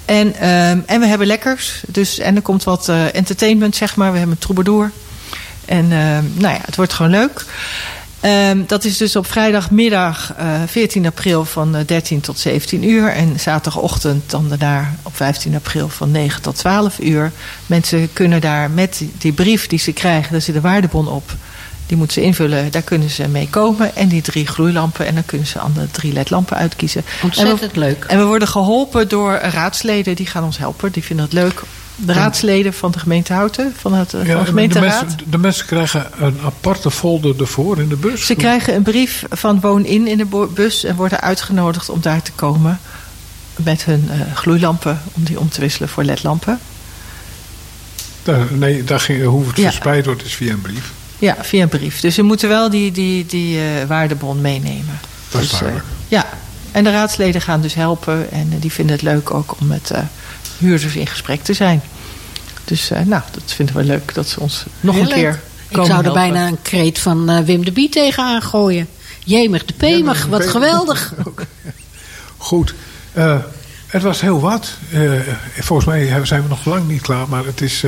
En, 0.06 0.28
uh, 0.28 0.70
en 0.70 1.00
we 1.00 1.06
hebben 1.06 1.28
lekkers. 1.28 1.84
Dus, 1.88 2.20
en 2.20 2.36
er 2.36 2.42
komt 2.42 2.64
wat 2.64 2.90
uh, 2.90 3.16
entertainment, 3.16 3.76
zeg 3.76 3.96
maar. 3.96 4.12
We 4.12 4.18
hebben 4.18 4.36
een 4.36 4.42
troubadour. 4.42 4.92
En 5.66 5.88
nou 6.34 6.54
ja, 6.54 6.60
het 6.66 6.76
wordt 6.76 6.94
gewoon 6.94 7.12
leuk. 7.12 7.46
Um, 8.26 8.64
dat 8.68 8.84
is 8.84 8.98
dus 8.98 9.16
op 9.16 9.26
vrijdagmiddag 9.26 10.34
uh, 10.40 10.62
14 10.66 11.06
april 11.06 11.46
van 11.46 11.84
13 11.86 12.22
tot 12.22 12.40
17 12.40 12.90
uur. 12.90 13.08
En 13.10 13.40
zaterdagochtend 13.40 14.30
dan 14.30 14.50
daarna 14.50 14.96
op 15.04 15.16
15 15.16 15.56
april 15.56 15.90
van 15.90 16.12
9 16.12 16.42
tot 16.42 16.56
12 16.56 17.00
uur. 17.00 17.32
Mensen 17.66 18.14
kunnen 18.14 18.42
daar 18.42 18.72
met 18.72 19.04
die 19.18 19.32
brief 19.32 19.68
die 19.68 19.80
ze 19.80 19.92
krijgen, 19.92 20.32
daar 20.32 20.42
zit 20.42 20.56
een 20.56 20.62
waardebon 20.62 21.08
op. 21.08 21.36
Die 21.86 21.98
moeten 21.98 22.22
ze 22.22 22.28
invullen, 22.28 22.72
daar 22.72 22.82
kunnen 22.82 23.10
ze 23.10 23.28
mee 23.28 23.50
komen. 23.50 23.96
En 23.96 24.08
die 24.08 24.22
drie 24.22 24.48
gloeilampen. 24.48 25.06
En 25.06 25.14
dan 25.14 25.26
kunnen 25.26 25.48
ze 25.48 25.60
aan 25.60 25.74
de 25.76 25.92
drie 25.92 26.14
ledlampen 26.14 26.58
uitkiezen. 26.58 27.04
Ontzettend 27.24 27.76
leuk. 27.76 28.04
En 28.04 28.18
we 28.18 28.26
worden 28.26 28.48
geholpen 28.48 29.08
door 29.08 29.34
raadsleden. 29.34 30.16
Die 30.16 30.26
gaan 30.26 30.44
ons 30.44 30.58
helpen. 30.58 30.92
Die 30.92 31.04
vinden 31.04 31.26
het 31.26 31.34
leuk 31.34 31.64
de 32.06 32.14
raadsleden 32.14 32.74
van 32.74 32.92
de 32.92 33.00
gemeente 33.00 33.34
Houten, 33.34 33.74
van, 33.78 33.94
het, 33.94 34.12
ja, 34.12 34.26
van 34.26 34.40
de 34.40 34.46
gemeenteraad. 34.46 35.00
De 35.00 35.06
mensen, 35.06 35.32
de 35.32 35.38
mensen, 35.38 35.66
krijgen 35.66 36.08
een 36.20 36.40
aparte 36.46 36.92
folder 36.92 37.40
ervoor 37.40 37.80
in 37.80 37.90
de 37.90 37.96
bus? 37.96 38.26
Ze 38.26 38.36
krijgen 38.36 38.76
een 38.76 38.84
brief 38.84 39.24
van 39.30 39.60
Woon-in 39.60 40.08
in 40.08 40.18
de 40.18 40.50
bus 40.54 40.84
en 40.84 40.96
worden 40.96 41.22
uitgenodigd 41.22 41.90
om 41.90 42.02
daar 42.02 42.22
te 42.22 42.32
komen 42.32 42.80
met 43.56 43.86
hun 43.86 44.10
uh, 44.12 44.36
gloeilampen, 44.36 45.02
om 45.12 45.24
die 45.24 45.40
om 45.40 45.50
te 45.50 45.62
wisselen 45.62 45.90
voor 45.90 46.04
ledlampen. 46.04 46.60
Nee, 48.50 48.84
daar 48.84 49.00
ging, 49.00 49.24
hoe 49.24 49.48
het 49.48 49.58
ja. 49.58 49.64
verspreid 49.64 50.06
wordt 50.06 50.26
is 50.26 50.34
via 50.34 50.52
een 50.52 50.62
brief. 50.62 50.92
Ja, 51.20 51.36
via 51.40 51.62
een 51.62 51.70
brief. 51.70 52.00
Dus 52.00 52.16
ze 52.16 52.22
moeten 52.22 52.50
wel 52.50 52.70
die, 52.70 52.92
die, 52.92 53.26
die 53.26 53.56
uh, 53.56 53.64
waardebon 53.88 54.42
meenemen. 54.42 55.00
Dat 55.30 55.42
is 55.42 55.50
dus. 55.50 55.62
Uh, 55.62 55.68
ja, 56.08 56.26
en 56.72 56.84
de 56.84 56.92
raadsleden 56.92 57.42
gaan 57.42 57.62
dus 57.62 57.74
helpen 57.74 58.32
en 58.32 58.60
die 58.60 58.72
vinden 58.72 58.96
het 58.96 59.04
leuk 59.04 59.34
ook 59.34 59.56
om 59.60 59.68
met 59.68 59.92
huurders 60.62 60.96
in 60.96 61.08
gesprek 61.08 61.44
te 61.44 61.54
zijn. 61.54 61.82
Dus 62.64 62.92
uh, 62.92 63.00
nou, 63.00 63.22
dat 63.32 63.44
vinden 63.46 63.76
we 63.76 63.84
leuk 63.84 64.14
dat 64.14 64.28
ze 64.28 64.40
ons 64.40 64.66
nog 64.80 64.96
Heel 64.96 65.04
een 65.04 65.10
keer 65.10 65.40
Ik 65.68 65.86
zou 65.86 66.06
er 66.06 66.14
bijna 66.14 66.48
een 66.48 66.62
kreet 66.62 67.00
van 67.00 67.32
uh, 67.32 67.40
Wim 67.40 67.66
de 67.66 67.72
Bie 67.72 67.90
tegenaan 67.90 68.42
gooien. 68.42 68.88
Jemig 69.24 69.66
de 69.66 69.74
Pemig, 69.74 70.26
wat 70.26 70.48
geweldig. 70.48 71.14
Goed. 72.38 72.74
Uh, 73.14 73.38
het 73.88 74.02
was 74.02 74.22
heel 74.22 74.40
wat. 74.40 74.74
volgens 75.60 75.88
mij 75.88 76.26
zijn 76.26 76.42
we 76.42 76.48
nog 76.48 76.66
lang 76.66 76.88
niet 76.88 77.02
klaar, 77.02 77.30
maar 77.30 77.46
het 77.46 77.62
is, 77.62 77.84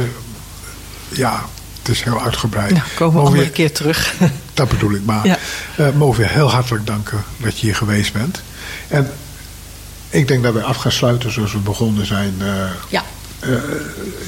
ja, 1.10 1.46
het 1.80 1.90
is 1.90 2.02
heel 2.04 2.22
uitgebreid. 2.22 2.72
Nou, 2.72 2.84
komen 2.96 3.24
we 3.24 3.30
nog 3.30 3.46
een 3.46 3.52
keer 3.52 3.72
terug. 3.72 4.16
Dat 4.54 4.70
bedoel 4.70 4.92
ik 4.92 5.06
maar. 5.06 5.26
Ja. 5.26 5.38
mogen 5.96 6.22
we 6.22 6.28
heel 6.28 6.52
hartelijk 6.52 6.86
danken 6.86 7.24
dat 7.38 7.60
je 7.60 7.66
hier 7.66 7.76
geweest 7.76 8.14
bent. 8.14 8.42
En 8.88 9.12
ik 10.14 10.28
denk 10.28 10.44
dat 10.44 10.54
wij 10.54 10.64
af 10.64 10.78
gaan 10.78 10.92
sluiten 10.92 11.32
zoals 11.32 11.54
we 11.54 11.60
begonnen 11.60 12.06
zijn. 12.06 12.34
Uh, 12.42 12.48
ja. 12.90 13.04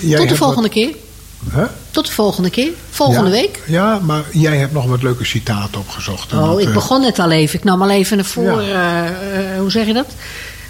Uh, 0.02 0.18
Tot 0.18 0.30
de 0.30 0.36
volgende 0.36 0.62
wat... 0.62 0.72
keer. 0.72 0.96
Huh? 1.54 1.64
Tot 1.92 2.06
de 2.06 2.12
volgende 2.12 2.50
keer. 2.50 2.72
Volgende 2.90 3.30
ja, 3.30 3.36
week. 3.36 3.62
Ja, 3.66 4.00
maar 4.00 4.24
jij 4.32 4.58
hebt 4.58 4.74
nog 4.74 4.86
wat 4.86 5.04
leuke 5.04 5.26
citaten 5.26 5.80
opgezocht. 5.80 6.34
Oh, 6.34 6.50
dat, 6.50 6.60
ik 6.60 6.74
begon 6.74 7.02
net 7.02 7.20
al 7.20 7.32
even. 7.32 7.60
Ik 7.60 7.64
nam 7.64 7.82
al 7.82 7.90
even 7.90 8.20
een 8.20 8.26
voor... 8.26 8.62
Ja. 8.62 9.06
Uh, 9.06 9.60
hoe 9.60 9.72
zeg 9.72 9.86
je 9.86 9.94
dat? 9.94 10.08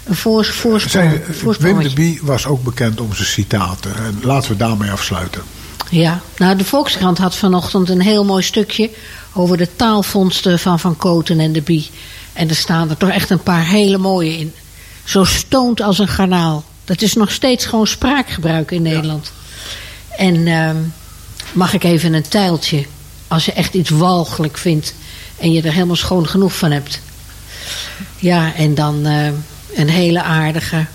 Een 0.04 0.16
voor, 0.16 0.44
voorsprong. 0.44 1.20
Wim 1.58 1.82
de 1.82 1.92
Bie 1.94 2.20
was 2.22 2.46
ook 2.46 2.64
bekend 2.64 3.00
om 3.00 3.14
zijn 3.14 3.28
citaten. 3.28 3.96
En 3.96 4.18
laten 4.22 4.50
we 4.50 4.56
daarmee 4.56 4.90
afsluiten. 4.90 5.42
Ja, 5.90 6.20
nou 6.36 6.56
de 6.56 6.64
Volkskrant 6.64 7.18
had 7.18 7.36
vanochtend 7.36 7.88
een 7.88 8.00
heel 8.00 8.24
mooi 8.24 8.42
stukje... 8.42 8.90
over 9.32 9.56
de 9.56 9.68
taalvondsten 9.76 10.58
van 10.58 10.80
Van 10.80 10.96
Koten 10.96 11.40
en 11.40 11.52
de 11.52 11.62
Bie. 11.62 11.90
En 12.32 12.48
er 12.48 12.56
staan 12.56 12.90
er 12.90 12.96
toch 12.96 13.10
echt 13.10 13.30
een 13.30 13.42
paar 13.42 13.66
hele 13.66 13.98
mooie 13.98 14.38
in 14.38 14.52
zo 15.06 15.24
stoont 15.24 15.80
als 15.80 15.98
een 15.98 16.08
garnaal. 16.08 16.64
Dat 16.84 17.02
is 17.02 17.14
nog 17.14 17.30
steeds 17.30 17.66
gewoon 17.66 17.86
spraakgebruik 17.86 18.70
in 18.70 18.82
Nederland. 18.82 19.32
Ja. 20.10 20.16
En 20.16 20.36
uh, 20.36 20.70
mag 21.52 21.74
ik 21.74 21.84
even 21.84 22.12
een 22.12 22.28
tijltje, 22.28 22.86
als 23.28 23.44
je 23.44 23.52
echt 23.52 23.74
iets 23.74 23.90
walgelijk 23.90 24.58
vindt 24.58 24.94
en 25.38 25.52
je 25.52 25.62
er 25.62 25.72
helemaal 25.72 25.96
schoon 25.96 26.28
genoeg 26.28 26.56
van 26.56 26.70
hebt. 26.70 27.00
Ja, 28.16 28.54
en 28.54 28.74
dan 28.74 29.06
uh, 29.06 29.26
een 29.74 29.88
hele 29.88 30.22
aardige. 30.22 30.86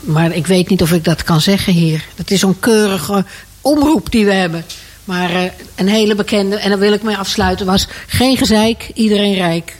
Maar 0.00 0.32
ik 0.32 0.46
weet 0.46 0.68
niet 0.68 0.82
of 0.82 0.92
ik 0.92 1.04
dat 1.04 1.22
kan 1.22 1.40
zeggen 1.40 1.72
hier. 1.72 2.04
Dat 2.14 2.30
is 2.30 2.40
zo'n 2.40 2.60
keurige 2.60 3.24
omroep 3.60 4.10
die 4.10 4.24
we 4.24 4.32
hebben. 4.32 4.64
Maar 5.04 5.30
uh, 5.30 5.42
een 5.74 5.88
hele 5.88 6.14
bekende, 6.14 6.56
en 6.56 6.68
daar 6.68 6.78
wil 6.78 6.92
ik 6.92 7.02
mee 7.02 7.16
afsluiten, 7.16 7.66
was 7.66 7.88
geen 8.06 8.36
gezeik, 8.36 8.90
iedereen 8.94 9.34
rijk. 9.34 9.76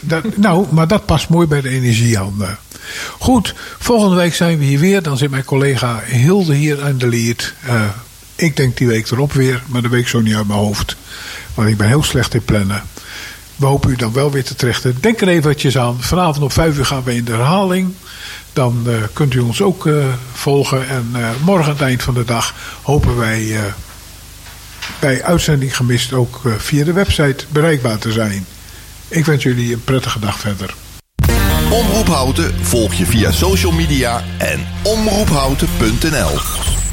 Dat, 0.00 0.36
nou, 0.36 0.66
maar 0.70 0.88
dat 0.88 1.06
past 1.06 1.28
mooi 1.28 1.46
bij 1.46 1.60
de 1.60 1.68
energiehanden. 1.68 2.58
Goed, 3.18 3.54
volgende 3.78 4.16
week 4.16 4.34
zijn 4.34 4.58
we 4.58 4.64
hier 4.64 4.78
weer. 4.78 5.02
Dan 5.02 5.16
zit 5.16 5.30
mijn 5.30 5.44
collega 5.44 6.02
Hilde 6.04 6.54
hier 6.54 6.82
aan 6.82 6.98
de 6.98 7.08
lead. 7.08 7.52
Uh, 7.66 7.82
ik 8.34 8.56
denk 8.56 8.76
die 8.76 8.86
week 8.86 9.10
erop 9.10 9.32
weer, 9.32 9.62
maar 9.66 9.82
dat 9.82 9.90
weet 9.90 10.00
ik 10.00 10.08
zo 10.08 10.20
niet 10.20 10.34
uit 10.34 10.46
mijn 10.46 10.58
hoofd. 10.58 10.96
Want 11.54 11.68
ik 11.68 11.76
ben 11.76 11.86
heel 11.86 12.02
slecht 12.02 12.34
in 12.34 12.44
plannen. 12.44 12.82
We 13.56 13.66
hopen 13.66 13.90
u 13.90 13.96
dan 13.96 14.12
wel 14.12 14.30
weer 14.30 14.44
te 14.44 14.54
trechten. 14.54 14.96
Denk 15.00 15.20
er 15.20 15.28
eventjes 15.28 15.78
aan. 15.78 16.02
Vanavond 16.02 16.44
om 16.44 16.50
5 16.50 16.76
uur 16.76 16.86
gaan 16.86 17.02
we 17.02 17.14
in 17.14 17.24
de 17.24 17.32
herhaling. 17.32 17.94
Dan 18.52 18.84
uh, 18.86 18.94
kunt 19.12 19.34
u 19.34 19.38
ons 19.38 19.62
ook 19.62 19.86
uh, 19.86 20.04
volgen. 20.32 20.88
En 20.88 21.14
morgen 21.44 21.64
aan 21.64 21.70
het 21.70 21.80
eind 21.80 22.02
van 22.02 22.14
de 22.14 22.24
dag 22.24 22.54
hopen 22.82 23.16
wij 23.16 23.56
bij 24.98 25.22
uitzending 25.22 25.76
gemist 25.76 26.12
ook 26.12 26.40
via 26.58 26.84
de 26.84 26.92
website 26.92 27.44
bereikbaar 27.48 27.98
te 27.98 28.12
zijn. 28.12 28.46
Ik 29.08 29.24
wens 29.24 29.42
jullie 29.42 29.72
een 29.72 29.84
prettige 29.84 30.18
dag 30.18 30.38
verder. 30.38 30.74
Omroep 31.70 32.06
Houten 32.06 32.54
volg 32.64 32.94
je 32.94 33.06
via 33.06 33.30
social 33.30 33.72
media 33.72 34.22
en 34.38 34.66
omroephouten.nl 34.82 36.79